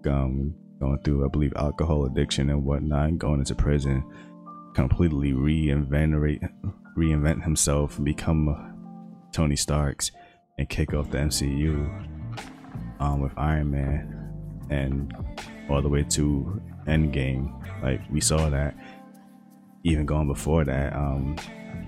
um 0.08 0.54
going 0.78 0.98
through 1.02 1.24
I 1.24 1.28
believe 1.28 1.52
alcohol 1.56 2.04
addiction 2.04 2.50
and 2.50 2.64
whatnot, 2.64 3.18
going 3.18 3.40
into 3.40 3.54
prison, 3.54 4.04
completely 4.74 5.32
reinvent 5.32 6.50
reinvent 6.96 7.42
himself 7.42 7.96
and 7.96 8.04
become 8.04 8.74
Tony 9.32 9.56
Starks 9.56 10.10
and 10.58 10.68
kick 10.68 10.94
off 10.94 11.10
the 11.10 11.18
MCU 11.18 12.06
um, 13.00 13.20
with 13.20 13.32
Iron 13.36 13.70
Man 13.70 14.25
and 14.70 15.14
all 15.68 15.82
the 15.82 15.88
way 15.88 16.02
to 16.02 16.60
Endgame. 16.86 17.52
Like 17.82 18.00
we 18.10 18.20
saw 18.20 18.48
that. 18.50 18.76
Even 19.84 20.04
going 20.04 20.26
before 20.26 20.64
that, 20.64 20.94
um, 20.94 21.36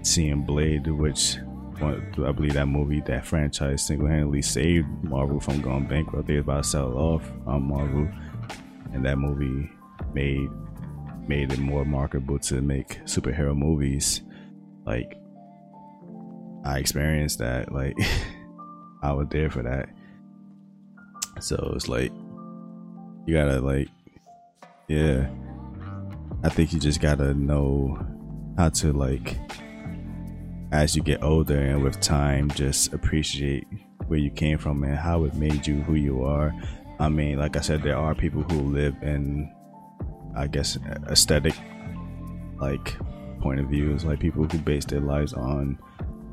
seeing 0.02 0.42
Blade, 0.42 0.86
which 0.86 1.36
I 1.82 2.32
believe 2.32 2.54
that 2.54 2.66
movie, 2.66 3.00
that 3.02 3.26
franchise, 3.26 3.86
single-handedly 3.86 4.42
saved 4.42 4.86
Marvel 5.02 5.40
from 5.40 5.60
going 5.60 5.86
bankrupt. 5.86 6.26
They 6.26 6.34
were 6.34 6.40
about 6.40 6.64
to 6.64 6.68
sell 6.68 6.96
off 6.96 7.30
um, 7.46 7.68
Marvel, 7.68 8.08
and 8.92 9.04
that 9.04 9.18
movie 9.18 9.70
made 10.14 10.48
made 11.28 11.52
it 11.52 11.58
more 11.58 11.84
marketable 11.84 12.38
to 12.38 12.62
make 12.62 13.04
superhero 13.04 13.56
movies. 13.56 14.22
Like 14.86 15.14
I 16.64 16.78
experienced 16.78 17.38
that. 17.38 17.72
Like 17.72 17.96
I 19.02 19.12
was 19.12 19.28
there 19.30 19.50
for 19.50 19.62
that. 19.62 19.88
So 21.40 21.72
it's 21.76 21.88
like 21.88 22.12
you 23.28 23.34
gotta 23.34 23.60
like 23.60 23.88
yeah. 24.88 25.28
I 26.42 26.48
think 26.48 26.72
you 26.72 26.80
just 26.80 27.02
gotta 27.02 27.34
know 27.34 27.98
how 28.56 28.70
to 28.70 28.90
like 28.94 29.36
as 30.72 30.96
you 30.96 31.02
get 31.02 31.22
older 31.22 31.58
and 31.58 31.82
with 31.82 32.00
time 32.00 32.50
just 32.52 32.94
appreciate 32.94 33.66
where 34.06 34.18
you 34.18 34.30
came 34.30 34.56
from 34.56 34.82
and 34.82 34.96
how 34.96 35.24
it 35.24 35.34
made 35.34 35.66
you 35.66 35.82
who 35.82 35.94
you 35.94 36.24
are. 36.24 36.54
I 36.98 37.10
mean 37.10 37.38
like 37.38 37.56
i 37.56 37.60
said 37.60 37.82
there 37.82 37.98
are 37.98 38.14
people 38.14 38.42
who 38.44 38.72
live 38.72 38.96
in 39.02 39.52
i 40.34 40.46
guess 40.46 40.78
aesthetic 41.08 41.54
like 42.60 42.96
point 43.40 43.60
of 43.60 43.68
views 43.68 44.04
like 44.04 44.18
people 44.18 44.44
who 44.44 44.58
base 44.58 44.86
their 44.86 45.00
lives 45.00 45.32
on 45.34 45.78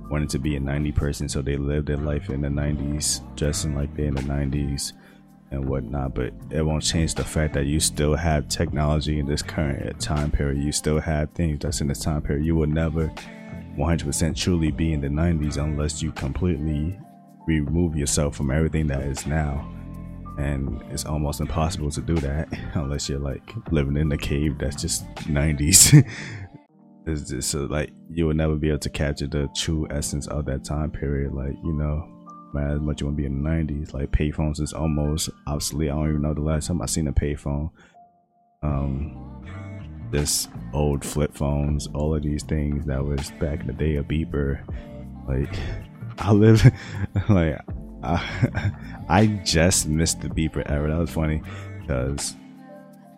wanting 0.09 0.29
to 0.29 0.39
be 0.39 0.55
a 0.55 0.59
90 0.59 0.91
person 0.93 1.29
so 1.29 1.41
they 1.41 1.57
live 1.57 1.85
their 1.85 1.97
life 1.97 2.29
in 2.29 2.41
the 2.41 2.47
90s 2.47 3.21
dressing 3.35 3.75
like 3.75 3.93
they're 3.95 4.07
in 4.07 4.15
the 4.15 4.21
90s 4.21 4.93
and 5.56 5.68
whatnot, 5.68 6.14
but 6.14 6.34
it 6.51 6.62
won't 6.62 6.84
change 6.84 7.16
the 7.16 7.24
fact 7.24 7.53
that 7.53 7.66
you 7.66 7.80
still 7.80 8.16
have 8.16 8.47
technology 8.47 9.20
in 9.20 9.26
this 9.26 9.41
current 9.41 9.99
time 9.99 10.30
period. 10.30 10.62
You 10.62 10.72
still 10.72 10.99
have 10.99 11.32
things 11.32 11.60
that's 11.60 11.82
in 11.82 11.88
this 11.88 11.99
time 11.99 12.22
period. 12.22 12.45
You 12.45 12.56
will 12.56 12.68
never 12.68 13.12
100% 13.78 14.36
truly 14.36 14.72
be 14.72 14.93
in 14.93 15.01
the 15.01 15.08
90s 15.08 15.58
unless 15.58 16.01
you 16.01 16.12
completely 16.12 16.99
remove 17.47 17.95
yourself 17.95 18.36
from 18.36 18.51
everything 18.51 18.88
that 18.88 19.01
is 19.03 19.26
now. 19.26 19.72
And 20.38 20.82
it's 20.91 21.06
almost 21.06 21.39
impossible 21.39 21.91
to 21.91 22.01
do 22.01 22.16
that 22.16 22.49
unless 22.74 23.08
you're 23.08 23.20
like 23.20 23.41
living 23.72 23.97
in 23.97 24.12
a 24.12 24.18
cave 24.18 24.58
that's 24.58 24.82
just 24.82 25.06
90s. 25.16 26.06
it's 27.08 27.30
just 27.30 27.49
so 27.49 27.66
like 27.66 27.91
you 28.10 28.26
will 28.26 28.34
never 28.34 28.56
be 28.56 28.70
able 28.70 28.80
to 28.80 28.89
capture 28.89 29.28
the 29.28 29.47
true 29.56 29.88
essence 29.89 30.28
of 30.28 30.45
that 30.45 30.64
time 30.64 30.91
period. 30.91 31.34
Like, 31.34 31.56
you 31.64 31.74
know, 31.74 32.14
man, 32.56 32.72
as 32.72 32.82
much 32.82 33.01
you 33.01 33.08
want 33.08 33.18
to 33.18 33.22
be 33.22 33.28
in 33.28 33.43
the 33.43 33.49
90s. 33.49 33.93
Like 33.93 34.12
payphones 34.12 34.60
is 34.60 34.74
almost 34.74 35.30
obsolete. 35.45 35.91
I 35.91 35.93
don't 35.93 36.10
even 36.10 36.22
know 36.22 36.34
the 36.34 36.41
last 36.41 36.68
time 36.68 36.82
I 36.82 36.86
seen 36.86 37.08
a 37.08 37.14
payphone. 37.14 37.70
Um, 38.64 39.36
this 40.12 40.47
old 40.74 41.03
flip 41.03 41.36
phones, 41.36 41.88
all 41.88 42.16
of 42.16 42.24
these 42.24 42.43
things 42.43 42.86
that 42.86 43.03
was 43.03 43.32
back 43.39 43.62
in 43.62 43.68
the 43.68 43.74
day, 43.74 43.97
a 43.97 44.03
beeper. 44.03 44.62
Like 45.28 45.53
I 46.20 46.32
live, 46.32 46.64
like 47.30 47.60
I, 48.03 48.72
I 49.10 49.28
just 49.43 49.88
missed 49.88 50.22
the 50.22 50.30
beeper 50.30 50.64
era. 50.70 50.89
That 50.89 50.99
was 50.99 51.12
funny 51.12 51.41
because 51.82 52.36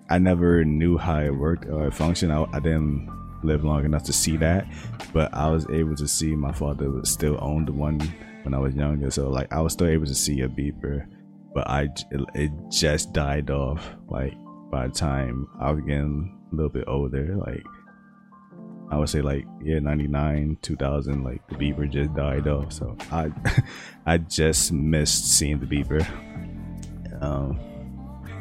I 0.10 0.18
never 0.18 0.66
knew 0.66 0.98
how 0.98 1.20
it 1.20 1.36
worked 1.36 1.66
or 1.66 1.88
it 1.88 1.94
functioned. 1.94 2.34
I, 2.34 2.46
I 2.52 2.60
didn't 2.60 3.10
live 3.44 3.64
long 3.64 3.86
enough 3.86 4.04
to 4.04 4.14
see 4.14 4.38
that, 4.38 4.68
but 5.14 5.34
I 5.34 5.50
was 5.50 5.70
able 5.70 5.96
to 5.96 6.08
see 6.08 6.36
my 6.36 6.52
father 6.52 6.92
still 7.04 7.38
owned 7.42 7.68
the 7.68 7.74
one 7.74 8.02
when 8.48 8.54
I 8.54 8.60
was 8.60 8.76
younger. 8.76 9.12
So 9.12 9.30
like 9.30 9.52
I 9.52 9.60
was 9.60 9.74
still 9.74 9.88
able 9.88 10.06
to 10.06 10.16
see 10.16 10.40
a 10.40 10.48
beeper, 10.48 11.06
but 11.54 11.68
I 11.68 11.90
it, 12.34 12.52
just 12.70 13.12
died 13.12 13.50
off. 13.50 13.86
Like 14.08 14.34
by 14.72 14.88
the 14.88 14.94
time 14.94 15.50
I 15.60 15.72
was 15.72 15.84
getting 15.84 16.40
a 16.50 16.56
little 16.56 16.70
bit 16.70 16.86
older, 16.88 17.36
like 17.36 17.64
I 18.90 18.98
would 18.98 19.10
say 19.10 19.22
like 19.22 19.46
yeah, 19.62 19.80
99, 19.80 20.60
2000, 20.62 21.24
like 21.26 21.46
the 21.50 21.56
beeper 21.56 21.90
just 21.90 22.16
died 22.16 22.48
off. 22.48 22.72
So 22.72 22.96
I 23.12 23.32
I 24.06 24.18
just 24.18 24.72
missed 24.72 25.30
seeing 25.30 25.60
the 25.60 25.66
beeper. 25.66 26.02
Um 27.22 27.60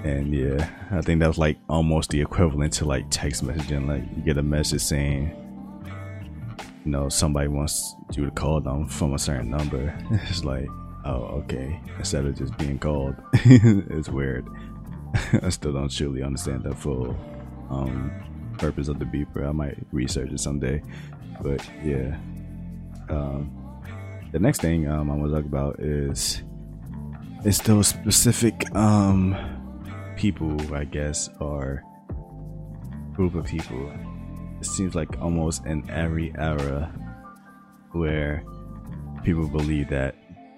and 0.05 0.33
yeah, 0.33 0.71
I 0.93 1.01
think 1.01 1.19
that 1.19 1.27
was 1.27 1.39
like 1.39 1.59
almost 1.69 2.11
the 2.11 2.21
equivalent 2.21 2.75
to 2.75 2.85
like 2.85 3.07
text 3.11 3.45
messaging. 3.45 3.89
Like 3.89 4.05
you 4.17 4.23
get 4.23 4.39
a 4.39 4.43
message 4.43 4.83
saying 4.83 5.35
you 6.87 6.93
know 6.93 7.09
somebody 7.09 7.49
wants 7.49 7.97
you 8.15 8.25
to 8.25 8.31
call 8.31 8.61
them 8.61 8.87
from 8.87 9.13
a 9.13 9.19
certain 9.19 9.51
number 9.51 9.93
it's 10.31 10.45
like 10.45 10.69
oh 11.05 11.43
okay 11.43 11.81
instead 11.99 12.25
of 12.25 12.39
just 12.39 12.57
being 12.57 12.79
called 12.79 13.15
it's 13.35 14.09
weird. 14.09 14.47
I 15.43 15.49
still 15.49 15.73
don't 15.73 15.91
truly 15.91 16.23
understand 16.23 16.63
the 16.63 16.75
full 16.75 17.17
um, 17.71 18.13
purpose 18.59 18.89
of 18.89 18.99
the 18.99 19.05
beeper 19.05 19.47
i 19.47 19.53
might 19.53 19.77
research 19.93 20.31
it 20.31 20.41
someday. 20.41 20.83
But 21.43 21.69
yeah. 21.85 22.17
Um, 23.09 23.51
the 24.33 24.39
next 24.39 24.61
thing 24.61 24.89
um, 24.89 25.11
i 25.11 25.15
want 25.15 25.31
to 25.31 25.37
talk 25.37 25.45
about 25.45 25.81
is 25.81 26.43
it's 27.45 27.59
those 27.63 27.89
specific 27.89 28.75
um, 28.75 29.37
people 30.17 30.57
i 30.75 30.85
guess 30.85 31.31
or 31.41 31.83
group 33.15 33.35
of 33.35 33.45
people 33.45 33.93
seems 34.65 34.95
like 34.95 35.21
almost 35.21 35.67
in 35.67 35.89
every 35.91 36.33
era 36.39 36.93
where 37.93 38.45
people 39.23 39.49
believe 39.49 39.89
that 39.91 40.15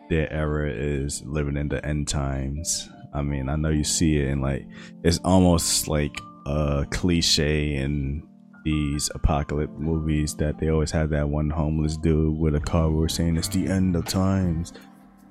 their 0.08 0.32
era 0.32 0.70
is 0.70 1.22
living 1.24 1.56
in 1.56 1.68
the 1.68 1.84
end 1.84 2.08
times. 2.08 2.88
I 3.12 3.22
mean, 3.22 3.48
I 3.48 3.56
know 3.56 3.70
you 3.70 3.84
see 3.84 4.16
it 4.16 4.28
in 4.28 4.40
like 4.40 4.66
it's 5.02 5.18
almost 5.24 5.88
like 5.88 6.18
a 6.46 6.86
cliche 6.90 7.74
in 7.74 8.26
these 8.64 9.10
apocalypse 9.14 9.72
movies 9.78 10.34
that 10.36 10.58
they 10.58 10.68
always 10.68 10.90
have 10.90 11.10
that 11.10 11.28
one 11.28 11.50
homeless 11.50 11.96
dude 11.96 12.38
with 12.38 12.54
a 12.54 12.60
car 12.60 12.90
where 12.90 13.08
saying 13.08 13.36
it's 13.36 13.48
the 13.48 13.66
end 13.66 13.96
of 13.96 14.04
times. 14.04 14.72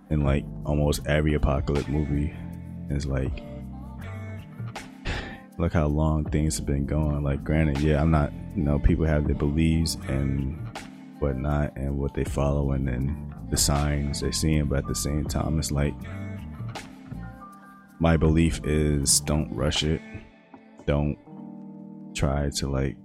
In 0.10 0.24
like 0.24 0.46
almost 0.66 1.06
every 1.06 1.34
apocalypse 1.34 1.90
movie, 1.90 2.34
It's 2.90 3.06
like 3.06 3.44
look 5.58 5.74
how 5.74 5.88
long 5.88 6.24
things 6.26 6.58
have 6.58 6.66
been 6.66 6.86
going. 6.86 7.24
Like, 7.24 7.44
granted, 7.44 7.80
yeah, 7.80 8.02
I'm 8.02 8.12
not, 8.12 8.32
you 8.56 8.64
know, 8.64 8.80
people 8.80 9.06
have 9.06 9.26
their 9.26 9.36
beliefs 9.36 9.98
and 10.08 10.58
whatnot 11.20 11.76
and 11.76 11.98
what 11.98 12.14
they 12.14 12.24
follow 12.24 12.72
and 12.72 12.88
then 12.88 13.34
the 13.50 13.58
signs 13.58 14.22
they're 14.22 14.32
seeing, 14.32 14.66
but 14.66 14.80
at 14.80 14.88
the 14.88 14.96
same 14.96 15.26
time, 15.26 15.58
it's 15.58 15.72
like 15.72 15.94
my 18.00 18.18
belief 18.18 18.62
is 18.64 19.20
don't 19.22 19.54
rush 19.54 19.84
it. 19.84 20.02
Don't 20.86 21.18
try 22.14 22.50
to 22.50 22.68
like 22.68 22.96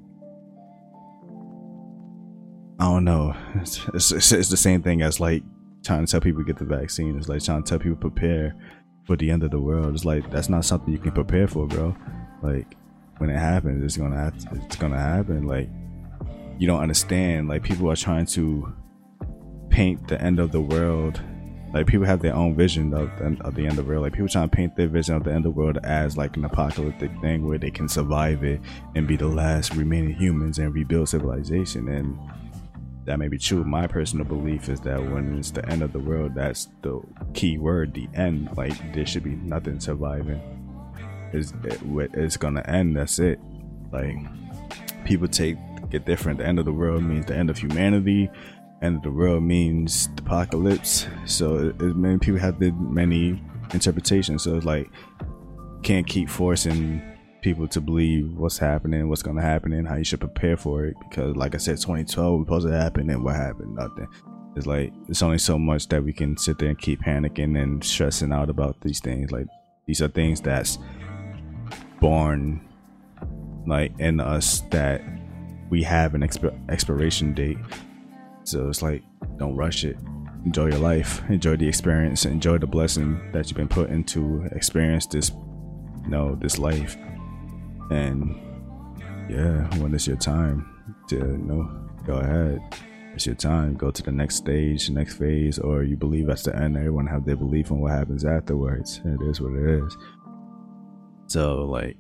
I 2.79 2.85
don't 2.85 3.05
know. 3.05 3.37
It's, 3.57 3.87
it's, 3.95 4.33
it's, 4.33 4.49
the 4.49 4.57
same 4.57 4.83
thing 4.83 5.03
as 5.03 5.21
like 5.21 5.45
trying 5.85 6.05
to 6.05 6.11
tell 6.11 6.21
people 6.21 6.43
to 6.43 6.47
get 6.47 6.59
the 6.59 6.65
vaccine. 6.65 7.17
It's 7.17 7.29
like 7.29 7.43
trying 7.43 7.63
to 7.63 7.69
tell 7.69 7.79
people 7.79 7.97
prepare 7.97 8.57
for 9.05 9.17
the 9.17 9.31
end 9.31 9.45
of 9.45 9.53
the 9.53 9.61
world. 9.61 9.95
It's 9.95 10.05
like 10.05 10.29
that's 10.31 10.49
not 10.49 10.65
something 10.65 10.93
you 10.93 10.99
can 10.99 11.13
prepare 11.13 11.47
for, 11.47 11.67
bro. 11.67 11.97
Like 12.43 12.77
when 13.19 13.31
it 13.31 13.39
happens, 13.39 13.85
it's 13.85 13.97
gonna 13.97 14.17
have 14.17 14.37
to, 14.39 14.61
it's 14.65 14.77
gonna 14.77 14.99
happen. 14.99 15.47
Like 15.47 15.69
you 16.59 16.67
don't 16.67 16.81
understand. 16.81 17.49
Like 17.49 17.63
people 17.63 17.91
are 17.91 17.97
trying 17.97 18.27
to 18.27 18.73
paint 19.71 20.09
the 20.09 20.21
end 20.21 20.39
of 20.39 20.53
the 20.53 20.61
world. 20.61 21.21
Like 21.73 21.87
people 21.87 22.05
have 22.05 22.21
their 22.21 22.35
own 22.35 22.55
vision 22.55 22.93
of 22.93 23.11
the, 23.19 23.37
of 23.41 23.55
the 23.55 23.63
end 23.63 23.79
of 23.79 23.85
the 23.87 23.91
world. 23.91 24.03
Like 24.03 24.13
people 24.13 24.29
trying 24.29 24.51
to 24.51 24.57
paint 24.57 24.77
their 24.77 24.89
vision 24.89 25.15
of 25.15 25.25
the 25.25 25.31
end 25.31 25.39
of 25.39 25.55
the 25.55 25.59
world 25.59 25.79
as 25.85 26.17
like 26.17 26.37
an 26.37 26.45
apocalyptic 26.45 27.11
thing 27.21 27.47
where 27.47 27.59
they 27.59 27.71
can 27.71 27.89
survive 27.89 28.45
it 28.45 28.61
and 28.95 29.09
be 29.09 29.17
the 29.17 29.29
last 29.29 29.75
remaining 29.75 30.15
humans 30.15 30.59
and 30.59 30.75
rebuild 30.75 31.09
civilization. 31.09 31.89
And 31.89 32.19
that 33.07 33.19
may 33.19 33.29
be 33.29 33.39
true. 33.39 33.65
My 33.65 33.87
personal 33.87 34.27
belief 34.27 34.69
is 34.69 34.81
that 34.83 35.03
when 35.03 35.39
it's 35.39 35.51
the 35.51 35.67
end 35.69 35.83
of 35.83 35.93
the 35.93 35.99
world, 35.99 36.35
that's 36.35 36.69
the 36.83 37.01
key 37.35 37.59
word, 37.59 37.95
the 37.95 38.09
end. 38.15 38.57
Like 38.57 38.93
there 38.93 39.07
should 39.07 39.25
be 39.25 39.37
nothing 39.37 39.81
surviving. 39.81 40.41
It's, 41.33 41.53
it, 41.65 41.81
it's 42.15 42.37
gonna 42.37 42.63
end. 42.63 42.97
That's 42.97 43.19
it. 43.19 43.41
Like 43.93 44.17
people 45.05 45.29
take 45.29 45.57
it 45.91 46.05
different. 46.05 46.39
The 46.39 46.47
end 46.47 46.59
of 46.59 46.65
the 46.65 46.73
world 46.73 47.03
means 47.03 47.27
the 47.27 47.37
end 47.37 47.51
of 47.51 47.59
humanity. 47.59 48.31
End 48.81 48.97
of 48.97 49.03
the 49.03 49.11
world 49.11 49.43
means 49.43 50.09
the 50.17 50.23
apocalypse. 50.23 51.07
So 51.27 51.59
it, 51.59 51.83
it, 51.83 51.97
many 51.97 52.19
people 52.19 52.41
have 52.41 52.59
the 52.59 52.73
many 52.73 53.43
interpretations. 53.73 54.43
So 54.45 54.57
it's 54.57 54.67
like 54.67 54.91
can't 55.83 56.07
keep 56.07 56.29
forcing 56.29 57.03
people 57.43 57.67
to 57.67 57.81
believe 57.81 58.33
what's 58.37 58.59
happening, 58.59 59.09
what's 59.09 59.23
to 59.23 59.33
happen, 59.35 59.73
and 59.73 59.87
how 59.87 59.97
you 59.97 60.05
should 60.05 60.21
prepare 60.21 60.57
for 60.57 60.85
it. 60.85 60.95
Because, 61.09 61.37
like 61.37 61.55
I 61.55 61.59
said, 61.59 61.79
2012 61.79 62.39
was 62.39 62.47
supposed 62.47 62.67
to 62.69 62.73
happen, 62.73 63.11
and 63.11 63.23
what 63.23 63.37
happened? 63.37 63.75
Nothing. 63.75 64.07
It's 64.57 64.67
like 64.67 64.93
it's 65.09 65.23
only 65.23 65.39
so 65.39 65.59
much 65.59 65.89
that 65.89 66.05
we 66.05 66.13
can 66.13 66.37
sit 66.37 66.59
there 66.59 66.69
and 66.69 66.79
keep 66.79 67.01
panicking 67.01 67.61
and 67.61 67.83
stressing 67.83 68.33
out 68.33 68.51
about 68.51 68.81
these 68.81 69.01
things. 69.01 69.33
Like 69.33 69.47
these 69.87 70.03
are 70.03 70.09
things 70.09 70.41
that's 70.41 70.79
born, 72.03 72.61
like 73.67 73.99
in 73.99 74.21
us 74.21 74.61
that 74.71 75.01
we 75.71 75.83
have 75.83 76.15
an 76.15 76.21
exp- 76.21 76.71
expiration 76.71 77.33
date. 77.33 77.59
So 78.45 78.69
it's 78.69 78.83
like, 78.83 79.03
don't 79.39 79.57
rush 79.57 79.85
it. 79.85 79.97
Enjoy 80.45 80.67
your 80.67 80.81
life. 80.81 81.23
Enjoy 81.31 81.57
the 81.57 81.67
experience. 81.67 82.27
Enjoy 82.27 82.59
the 82.59 82.67
blessing 82.67 83.19
that 83.33 83.47
you've 83.47 83.57
been 83.57 83.69
put 83.69 83.89
into 83.89 84.45
experience 84.53 85.07
this, 85.07 85.31
you 86.05 86.11
know, 86.11 86.35
this 86.35 86.59
life 86.59 86.97
and 87.93 88.35
yeah, 89.29 89.69
when 89.79 89.95
it's 89.95 90.07
your 90.07 90.17
time 90.17 90.69
to 91.09 91.17
you 91.17 91.39
know 91.39 91.71
go 92.07 92.15
ahead, 92.15 92.61
it's 93.15 93.27
your 93.27 93.35
time. 93.35 93.75
Go 93.75 93.91
to 93.91 94.03
the 94.03 94.13
next 94.13 94.37
stage, 94.37 94.91
next 94.91 95.19
phase, 95.19 95.59
or 95.59 95.85
you 95.85 95.97
believe 95.97 96.27
that's 96.27 96.43
the 96.43 96.57
end. 96.57 96.77
Everyone 96.77 97.07
have 97.07 97.25
their 97.25 97.37
belief 97.37 97.71
on 97.71 97.81
what 97.81 97.93
happens 97.93 98.25
afterwards. 98.25 99.01
It 99.05 99.23
is 99.23 99.41
what 99.41 99.53
it 99.53 99.85
is. 99.85 99.97
So 101.33 101.65
like, 101.65 101.97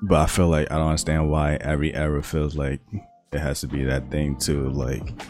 but 0.00 0.20
I 0.20 0.26
feel 0.26 0.48
like 0.48 0.72
I 0.72 0.76
don't 0.78 0.86
understand 0.88 1.30
why 1.30 1.56
every 1.60 1.94
era 1.94 2.22
feels 2.22 2.56
like 2.56 2.80
it 3.30 3.38
has 3.38 3.60
to 3.60 3.66
be 3.66 3.84
that 3.84 4.10
thing 4.10 4.36
too. 4.36 4.70
Like, 4.70 5.22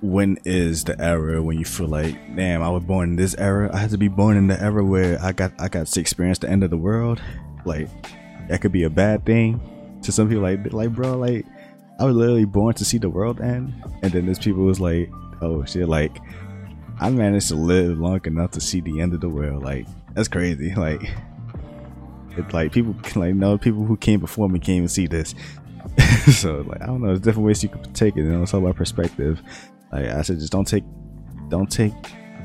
when 0.00 0.38
is 0.46 0.84
the 0.84 0.98
era 0.98 1.42
when 1.42 1.58
you 1.58 1.66
feel 1.66 1.88
like, 1.88 2.14
damn, 2.34 2.62
I 2.62 2.70
was 2.70 2.82
born 2.82 3.10
in 3.10 3.16
this 3.16 3.34
era. 3.36 3.70
I 3.70 3.76
had 3.76 3.90
to 3.90 3.98
be 3.98 4.08
born 4.08 4.38
in 4.38 4.46
the 4.46 4.58
era 4.58 4.82
where 4.82 5.20
I 5.20 5.32
got 5.32 5.52
I 5.58 5.68
got 5.68 5.88
to 5.88 6.00
experience 6.00 6.38
the 6.38 6.48
end 6.48 6.64
of 6.64 6.70
the 6.70 6.78
world. 6.78 7.20
Like, 7.66 7.90
that 8.48 8.62
could 8.62 8.72
be 8.72 8.84
a 8.84 8.90
bad 8.90 9.26
thing 9.26 10.00
to 10.02 10.10
some 10.10 10.30
people. 10.30 10.42
Like, 10.42 10.72
like, 10.72 10.94
bro, 10.94 11.18
like, 11.18 11.44
I 12.00 12.04
was 12.06 12.16
literally 12.16 12.46
born 12.46 12.74
to 12.76 12.84
see 12.86 12.96
the 12.96 13.10
world 13.10 13.42
end, 13.42 13.74
and 14.02 14.10
then 14.10 14.24
there's 14.24 14.38
people 14.38 14.64
was 14.64 14.80
like, 14.80 15.10
oh 15.42 15.66
shit, 15.66 15.86
like, 15.86 16.16
I 16.98 17.10
managed 17.10 17.48
to 17.48 17.56
live 17.56 17.98
long 17.98 18.22
enough 18.24 18.52
to 18.52 18.60
see 18.62 18.80
the 18.80 19.02
end 19.02 19.12
of 19.12 19.20
the 19.20 19.28
world. 19.28 19.62
Like, 19.62 19.86
that's 20.14 20.28
crazy. 20.28 20.72
Like, 20.74 21.02
like 22.52 22.72
people 22.72 22.94
like 23.16 23.34
no 23.34 23.58
people 23.58 23.84
who 23.84 23.96
came 23.96 24.20
before 24.20 24.48
me 24.48 24.58
can't 24.58 24.76
even 24.76 24.88
see 24.88 25.06
this. 25.06 25.34
so 26.32 26.64
like, 26.68 26.82
I 26.82 26.86
don't 26.86 27.00
know. 27.00 27.08
There's 27.08 27.20
different 27.20 27.46
ways 27.46 27.62
you 27.62 27.68
could 27.68 27.94
take 27.94 28.16
it. 28.16 28.20
You 28.20 28.32
know, 28.32 28.42
it's 28.42 28.54
all 28.54 28.60
about 28.60 28.76
perspective. 28.76 29.42
Like 29.92 30.06
I 30.06 30.22
said, 30.22 30.38
just 30.38 30.52
don't 30.52 30.66
take, 30.66 30.84
don't 31.48 31.70
take 31.70 31.92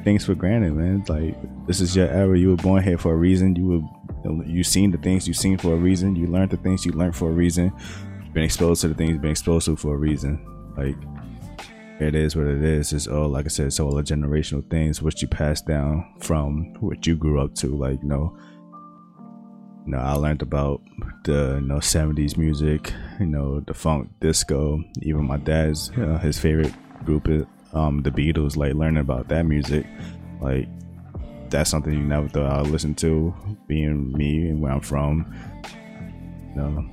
things 0.04 0.26
for 0.26 0.36
granted, 0.36 0.74
man. 0.74 1.04
Like 1.08 1.36
this 1.68 1.82
is 1.82 1.96
your 1.96 2.08
era. 2.08 2.38
You 2.38 2.50
were 2.50 2.56
born 2.58 2.84
here 2.84 2.98
for 2.98 3.14
a 3.14 3.18
reason. 3.18 3.56
You 3.56 3.68
were 3.68 4.44
you 4.46 4.64
seen 4.64 4.92
the 4.92 4.98
things 4.98 5.28
you 5.28 5.34
seen 5.34 5.58
for 5.58 5.74
a 5.74 5.78
reason. 5.78 6.16
You 6.16 6.28
learned 6.28 6.52
the 6.52 6.58
things 6.58 6.86
you 6.86 6.92
learned 6.92 7.16
for 7.16 7.30
a 7.30 7.34
reason. 7.34 7.72
Been 8.34 8.44
exposed 8.44 8.82
to 8.82 8.90
the 8.90 8.94
things 8.94 9.18
been 9.18 9.32
exposed 9.32 9.66
to 9.66 9.76
for 9.76 9.96
a 9.96 9.98
reason. 9.98 10.46
Like 10.78 10.96
it 12.00 12.16
is 12.16 12.36
what 12.36 12.48
it 12.48 12.64
is. 12.64 12.94
It's 12.94 13.08
all 13.08 13.30
like 13.30 13.46
I 13.46 13.50
said, 13.50 13.68
it's 13.68 13.80
all 13.80 13.98
a 13.98 14.04
generational 14.04 14.68
things 14.70 15.02
which 15.02 15.22
you 15.22 15.28
pass 15.28 15.62
down 15.62 16.14
from 16.20 16.74
what 16.80 17.06
you 17.06 17.16
grew 17.16 17.42
up 17.42 17.56
to. 17.56 17.68
Like, 17.68 18.02
you 18.02 18.08
know, 18.08 18.38
you 19.90 19.96
know, 19.96 20.04
I 20.04 20.14
learned 20.14 20.44
about 20.44 20.84
the 21.24 21.58
you 21.60 21.68
know 21.68 21.78
70s 21.78 22.38
music, 22.38 22.94
you 23.20 23.26
know, 23.26 23.62
the 23.62 23.74
funk, 23.74 24.12
disco, 24.20 24.84
even 25.02 25.26
my 25.26 25.38
dad's 25.38 25.90
you 25.98 26.06
know, 26.06 26.16
his 26.20 26.38
favorite 26.38 26.74
group 27.06 27.28
is 27.28 27.44
um 27.74 28.04
the 28.04 28.12
Beatles, 28.12 28.56
like 28.56 28.76
learning 28.76 29.02
about 29.02 29.30
that 29.30 29.48
music. 29.48 29.88
Like 30.42 30.68
that's 31.50 31.72
something 31.72 31.92
you 31.92 32.02
never 32.02 32.30
thought 32.30 32.52
I'd 32.52 32.68
listen 32.68 32.94
to, 32.96 33.34
being 33.66 34.12
me 34.12 34.50
and 34.50 34.62
where 34.62 34.74
I'm 34.74 34.82
from. 34.82 35.26
You 36.50 36.62
know, 36.62 36.90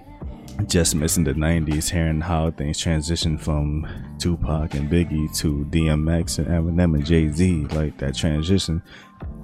just 0.67 0.95
missing 0.95 1.25
the 1.25 1.35
90s, 1.35 1.91
hearing 1.91 2.23
how 2.23 2.51
things 2.51 2.83
transitioned 2.83 3.43
from 3.43 3.87
Tupac 4.19 4.73
and 4.73 4.91
Biggie 4.91 5.37
to 5.41 5.67
DMX 5.67 6.39
and 6.39 6.47
Eminem 6.47 6.95
and 6.95 7.05
Jay 7.05 7.29
Z, 7.29 7.67
like 7.73 7.99
that 7.99 8.15
transition. 8.15 8.83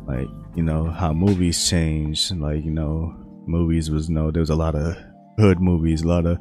Like, 0.07 0.29
you 0.55 0.63
know, 0.63 0.87
how 0.87 1.13
movies 1.13 1.69
changed. 1.69 2.35
Like, 2.35 2.65
you 2.65 2.71
know, 2.71 3.15
movies 3.47 3.91
was, 3.91 4.09
no. 4.11 4.31
there 4.31 4.41
was 4.41 4.51
a 4.51 4.57
lot 4.57 4.75
of 4.75 4.97
hood 5.39 5.61
movies, 5.61 6.03
a 6.03 6.09
lot 6.09 6.27
of 6.27 6.39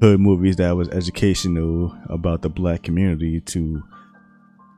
hood 0.00 0.20
movies 0.20 0.56
that 0.56 0.76
was 0.76 0.88
educational 0.88 1.96
about 2.08 2.42
the 2.42 2.48
black 2.48 2.82
community 2.82 3.40
to 3.40 3.82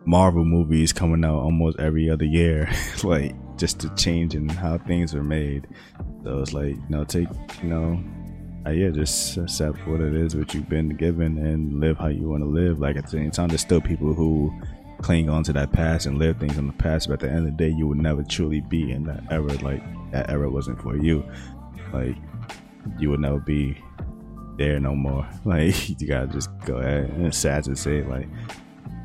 Marvel 0.06 0.44
movies 0.44 0.92
coming 0.92 1.24
out 1.24 1.38
almost 1.38 1.78
every 1.80 2.10
other 2.10 2.24
year, 2.26 2.70
like 3.04 3.34
just 3.56 3.80
to 3.80 3.94
change 3.94 4.34
in 4.34 4.48
how 4.48 4.78
things 4.78 5.14
are 5.14 5.24
made. 5.24 5.66
So 6.24 6.40
it's 6.40 6.52
like, 6.52 6.76
you 6.76 6.86
know, 6.90 7.04
take, 7.04 7.28
you 7.62 7.68
know, 7.68 8.02
uh, 8.66 8.70
yeah, 8.70 8.90
just 8.90 9.36
accept 9.36 9.86
what 9.86 10.00
it 10.00 10.14
is, 10.14 10.34
what 10.34 10.54
you've 10.54 10.68
been 10.68 10.90
given, 10.90 11.38
and 11.38 11.80
live 11.80 11.98
how 11.98 12.08
you 12.08 12.28
want 12.28 12.42
to 12.42 12.48
live. 12.48 12.78
Like 12.78 12.96
at 12.96 13.04
the 13.04 13.10
same 13.10 13.30
time, 13.30 13.48
there's 13.48 13.60
still 13.60 13.80
people 13.80 14.14
who 14.14 14.52
cling 15.02 15.28
on 15.28 15.42
to 15.44 15.52
that 15.52 15.72
past 15.72 16.06
and 16.06 16.18
live 16.18 16.38
things 16.38 16.56
in 16.56 16.66
the 16.66 16.72
past, 16.74 17.08
but 17.08 17.14
at 17.14 17.20
the 17.20 17.28
end 17.28 17.40
of 17.40 17.44
the 17.44 17.50
day, 17.50 17.68
you 17.68 17.86
would 17.86 17.98
never 17.98 18.22
truly 18.22 18.60
be 18.62 18.90
in 18.90 19.04
that 19.04 19.22
era. 19.30 19.52
Like 19.62 19.82
that 20.12 20.30
era 20.30 20.50
wasn't 20.50 20.80
for 20.80 20.96
you. 20.96 21.24
Like 21.93 22.16
you 22.99 23.11
would 23.11 23.20
never 23.20 23.39
be 23.39 23.78
there 24.57 24.80
no 24.80 24.95
more. 24.95 25.28
Like 25.45 26.01
you 26.01 26.07
gotta 26.07 26.26
just 26.26 26.51
go 26.64 26.76
ahead. 26.76 27.11
And 27.11 27.26
it's 27.26 27.39
sad 27.39 27.64
to 27.64 27.76
say, 27.76 28.03
like 28.03 28.28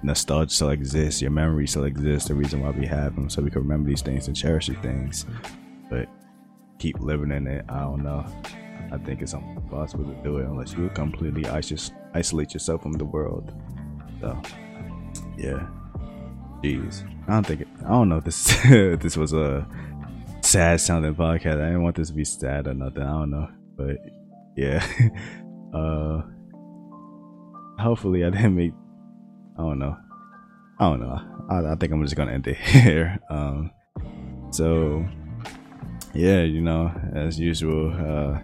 nostalgia 0.03 0.53
still 0.53 0.69
exists, 0.69 1.21
your 1.21 1.31
memories 1.31 1.71
still 1.71 1.83
exist, 1.83 2.29
the 2.29 2.35
reason 2.35 2.61
why 2.61 2.71
we 2.71 2.85
have 2.85 3.15
them, 3.15 3.29
so 3.29 3.41
we 3.41 3.51
can 3.51 3.61
remember 3.61 3.89
these 3.89 4.01
things 4.01 4.27
and 4.27 4.35
cherish 4.35 4.67
these 4.67 4.77
things. 4.77 5.25
But 5.89 6.07
keep 6.77 6.99
living 6.99 7.31
in 7.31 7.47
it, 7.47 7.65
I 7.67 7.81
don't 7.81 8.03
know. 8.03 8.25
I 8.91 8.97
think 8.97 9.21
it's 9.21 9.33
impossible 9.33 10.05
to 10.05 10.23
do 10.23 10.37
it 10.37 10.45
unless 10.45 10.73
you 10.73 10.89
completely 10.89 11.45
isolate 12.13 12.53
yourself 12.53 12.81
from 12.81 12.93
the 12.93 13.05
world. 13.05 13.53
So, 14.21 14.41
yeah. 15.37 15.67
Jeez. 16.63 17.07
I 17.27 17.33
don't 17.33 17.45
think 17.45 17.61
it, 17.61 17.67
I 17.85 17.89
don't 17.89 18.09
know 18.09 18.17
if 18.17 18.23
this 18.23 18.45
this 18.63 19.15
was 19.15 19.33
a 19.33 19.67
sad 20.49 20.81
sounding 20.81 21.13
podcast. 21.13 21.61
I 21.61 21.67
didn't 21.67 21.83
want 21.83 21.95
this 21.95 22.07
to 22.07 22.13
be 22.15 22.25
sad 22.25 22.65
or 22.65 22.73
nothing. 22.73 23.03
I 23.03 23.11
don't 23.11 23.29
know. 23.29 23.47
But 23.77 23.97
yeah. 24.57 24.83
uh 25.73 26.23
hopefully 27.79 28.25
I 28.25 28.31
didn't 28.31 28.55
make 28.55 28.73
I 29.57 29.61
don't 29.61 29.77
know. 29.77 29.95
I 30.79 30.89
don't 30.89 31.01
know. 31.01 31.21
I, 31.49 31.73
I 31.73 31.75
think 31.75 31.93
I'm 31.93 32.01
just 32.03 32.15
gonna 32.15 32.31
end 32.31 32.47
it 32.47 32.57
here. 32.57 33.19
Um, 33.29 33.69
so 34.51 35.05
yeah, 36.15 36.41
you 36.41 36.61
know, 36.61 36.91
as 37.13 37.39
usual, 37.39 37.93
uh, 37.93 38.39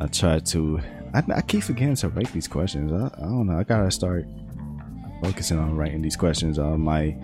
I 0.00 0.06
try 0.06 0.38
to. 0.38 0.80
I, 1.12 1.22
I 1.34 1.40
keep 1.42 1.62
forgetting 1.64 1.96
to 1.96 2.08
write 2.08 2.32
these 2.32 2.48
questions. 2.48 2.92
I, 2.92 3.06
I 3.18 3.22
don't 3.26 3.48
know. 3.48 3.58
I 3.58 3.64
gotta 3.64 3.90
start 3.90 4.26
focusing 5.22 5.58
on 5.58 5.76
writing 5.76 6.00
these 6.00 6.16
questions. 6.16 6.58
Uh, 6.58 6.78
my 6.78 7.16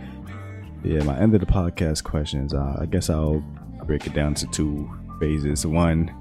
yeah, 0.83 1.03
my 1.05 1.19
end 1.19 1.35
of 1.35 1.41
the 1.41 1.47
podcast 1.47 2.03
questions. 2.03 2.53
Uh, 2.53 2.77
I 2.81 2.87
guess 2.87 3.09
I'll 3.09 3.43
break 3.87 4.07
it 4.07 4.15
down 4.15 4.35
to 4.35 4.47
two 4.49 4.91
phases. 5.21 5.67
One, 5.67 6.13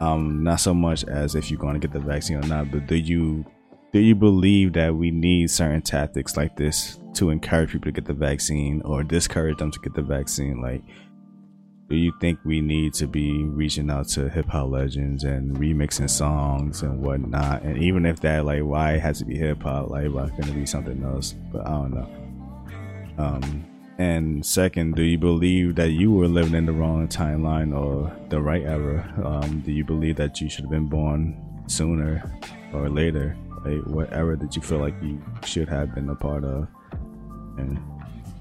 um, 0.00 0.42
not 0.42 0.60
so 0.60 0.74
much 0.74 1.04
as 1.04 1.34
if 1.34 1.50
you're 1.50 1.60
going 1.60 1.80
to 1.80 1.86
get 1.86 1.92
the 1.92 2.00
vaccine 2.00 2.36
or 2.36 2.46
not, 2.46 2.70
but 2.70 2.86
do 2.86 2.96
you 2.96 3.44
do 3.92 4.00
you 4.00 4.14
believe 4.14 4.74
that 4.74 4.94
we 4.94 5.10
need 5.10 5.50
certain 5.50 5.80
tactics 5.80 6.36
like 6.36 6.56
this 6.56 6.98
to 7.14 7.30
encourage 7.30 7.72
people 7.72 7.86
to 7.86 7.92
get 7.92 8.04
the 8.04 8.12
vaccine 8.12 8.82
or 8.82 9.02
discourage 9.02 9.56
them 9.58 9.70
to 9.70 9.78
get 9.80 9.94
the 9.94 10.02
vaccine? 10.02 10.60
Like, 10.60 10.82
do 11.88 11.96
you 11.96 12.12
think 12.20 12.38
we 12.44 12.60
need 12.60 12.94
to 12.94 13.06
be 13.06 13.44
reaching 13.44 13.90
out 13.90 14.08
to 14.08 14.28
hip 14.28 14.48
hop 14.48 14.70
legends 14.70 15.24
and 15.24 15.56
remixing 15.56 16.10
songs 16.10 16.82
and 16.82 17.00
whatnot? 17.00 17.62
And 17.62 17.78
even 17.78 18.04
if 18.04 18.20
that, 18.20 18.44
like, 18.44 18.64
why 18.64 18.94
it 18.94 19.00
has 19.00 19.20
to 19.20 19.24
be 19.24 19.38
hip 19.38 19.62
hop? 19.62 19.88
Like, 19.88 20.10
why 20.10 20.28
can 20.30 20.48
it 20.48 20.54
be 20.54 20.66
something 20.66 21.02
else? 21.02 21.34
But 21.52 21.66
I 21.66 21.70
don't 21.70 21.94
know. 21.94 22.08
Um, 23.18 23.64
and 23.98 24.44
second, 24.44 24.94
do 24.94 25.02
you 25.02 25.16
believe 25.16 25.76
that 25.76 25.90
you 25.90 26.12
were 26.12 26.28
living 26.28 26.54
in 26.54 26.66
the 26.66 26.72
wrong 26.72 27.08
timeline 27.08 27.74
or 27.74 28.14
the 28.28 28.40
right 28.40 28.62
era? 28.62 29.10
Um, 29.24 29.60
do 29.60 29.72
you 29.72 29.84
believe 29.84 30.16
that 30.16 30.40
you 30.40 30.50
should 30.50 30.64
have 30.64 30.70
been 30.70 30.88
born 30.88 31.36
sooner 31.66 32.22
or 32.74 32.90
later? 32.90 33.36
Like, 33.64 33.82
what 33.86 34.12
era 34.12 34.36
did 34.36 34.54
you 34.54 34.60
feel 34.60 34.78
like 34.78 34.94
you 35.02 35.22
should 35.44 35.68
have 35.68 35.94
been 35.94 36.10
a 36.10 36.14
part 36.14 36.44
of? 36.44 36.68
And 37.56 37.78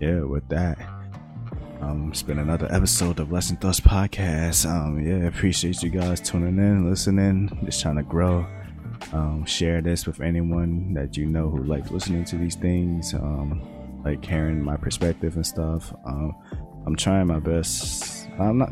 yeah, 0.01 0.19
with 0.21 0.45
that, 0.49 0.77
um, 1.79 2.09
it's 2.11 2.21
been 2.21 2.39
another 2.39 2.67
episode 2.69 3.19
of 3.19 3.31
Lesson 3.31 3.55
Thoughts 3.55 3.79
Podcast. 3.79 4.69
Um, 4.69 4.99
yeah, 4.99 5.25
appreciate 5.27 5.81
you 5.81 5.89
guys 5.89 6.19
tuning 6.19 6.57
in, 6.57 6.89
listening, 6.89 7.57
just 7.63 7.81
trying 7.81 7.95
to 7.95 8.03
grow. 8.03 8.45
Um, 9.13 9.45
share 9.45 9.81
this 9.81 10.05
with 10.05 10.19
anyone 10.19 10.93
that 10.95 11.15
you 11.15 11.25
know 11.25 11.49
who 11.49 11.63
likes 11.63 11.91
listening 11.91 12.25
to 12.25 12.37
these 12.37 12.55
things. 12.55 13.13
Um, 13.13 13.61
like 14.05 14.23
hearing 14.23 14.63
my 14.63 14.77
perspective 14.77 15.35
and 15.35 15.45
stuff. 15.45 15.93
Um, 16.05 16.33
I'm 16.85 16.95
trying 16.95 17.27
my 17.27 17.39
best. 17.39 18.29
I'm 18.39 18.59
not. 18.59 18.71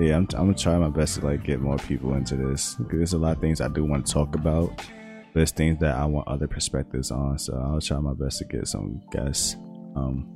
Yeah, 0.00 0.16
I'm, 0.16 0.26
I'm 0.34 0.46
gonna 0.46 0.54
try 0.54 0.76
my 0.78 0.88
best 0.88 1.20
to 1.20 1.24
like 1.26 1.44
get 1.44 1.60
more 1.60 1.76
people 1.76 2.14
into 2.14 2.34
this 2.34 2.76
there's 2.90 3.12
a 3.12 3.18
lot 3.18 3.36
of 3.36 3.40
things 3.40 3.60
I 3.60 3.68
do 3.68 3.84
want 3.84 4.06
to 4.06 4.12
talk 4.12 4.34
about. 4.34 4.82
There's 5.34 5.52
things 5.52 5.78
that 5.80 5.94
I 5.94 6.04
want 6.04 6.28
other 6.28 6.48
perspectives 6.48 7.10
on, 7.10 7.38
so 7.38 7.54
I'll 7.54 7.80
try 7.80 7.98
my 7.98 8.14
best 8.14 8.38
to 8.38 8.44
get 8.44 8.66
some 8.66 9.00
guests. 9.12 9.54
Um, 9.96 10.26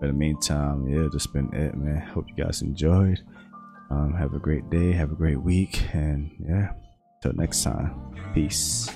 but 0.00 0.08
in 0.08 0.14
the 0.14 0.18
meantime, 0.18 0.88
yeah, 0.88 1.08
just 1.10 1.32
been 1.32 1.52
it, 1.54 1.74
man. 1.74 2.00
Hope 2.08 2.26
you 2.28 2.44
guys 2.44 2.62
enjoyed. 2.62 3.20
Um, 3.90 4.14
have 4.14 4.34
a 4.34 4.38
great 4.38 4.68
day, 4.68 4.92
have 4.92 5.12
a 5.12 5.14
great 5.14 5.40
week, 5.40 5.82
and 5.94 6.30
yeah, 6.40 6.72
till 7.22 7.32
next 7.34 7.62
time, 7.62 7.94
peace. 8.34 8.90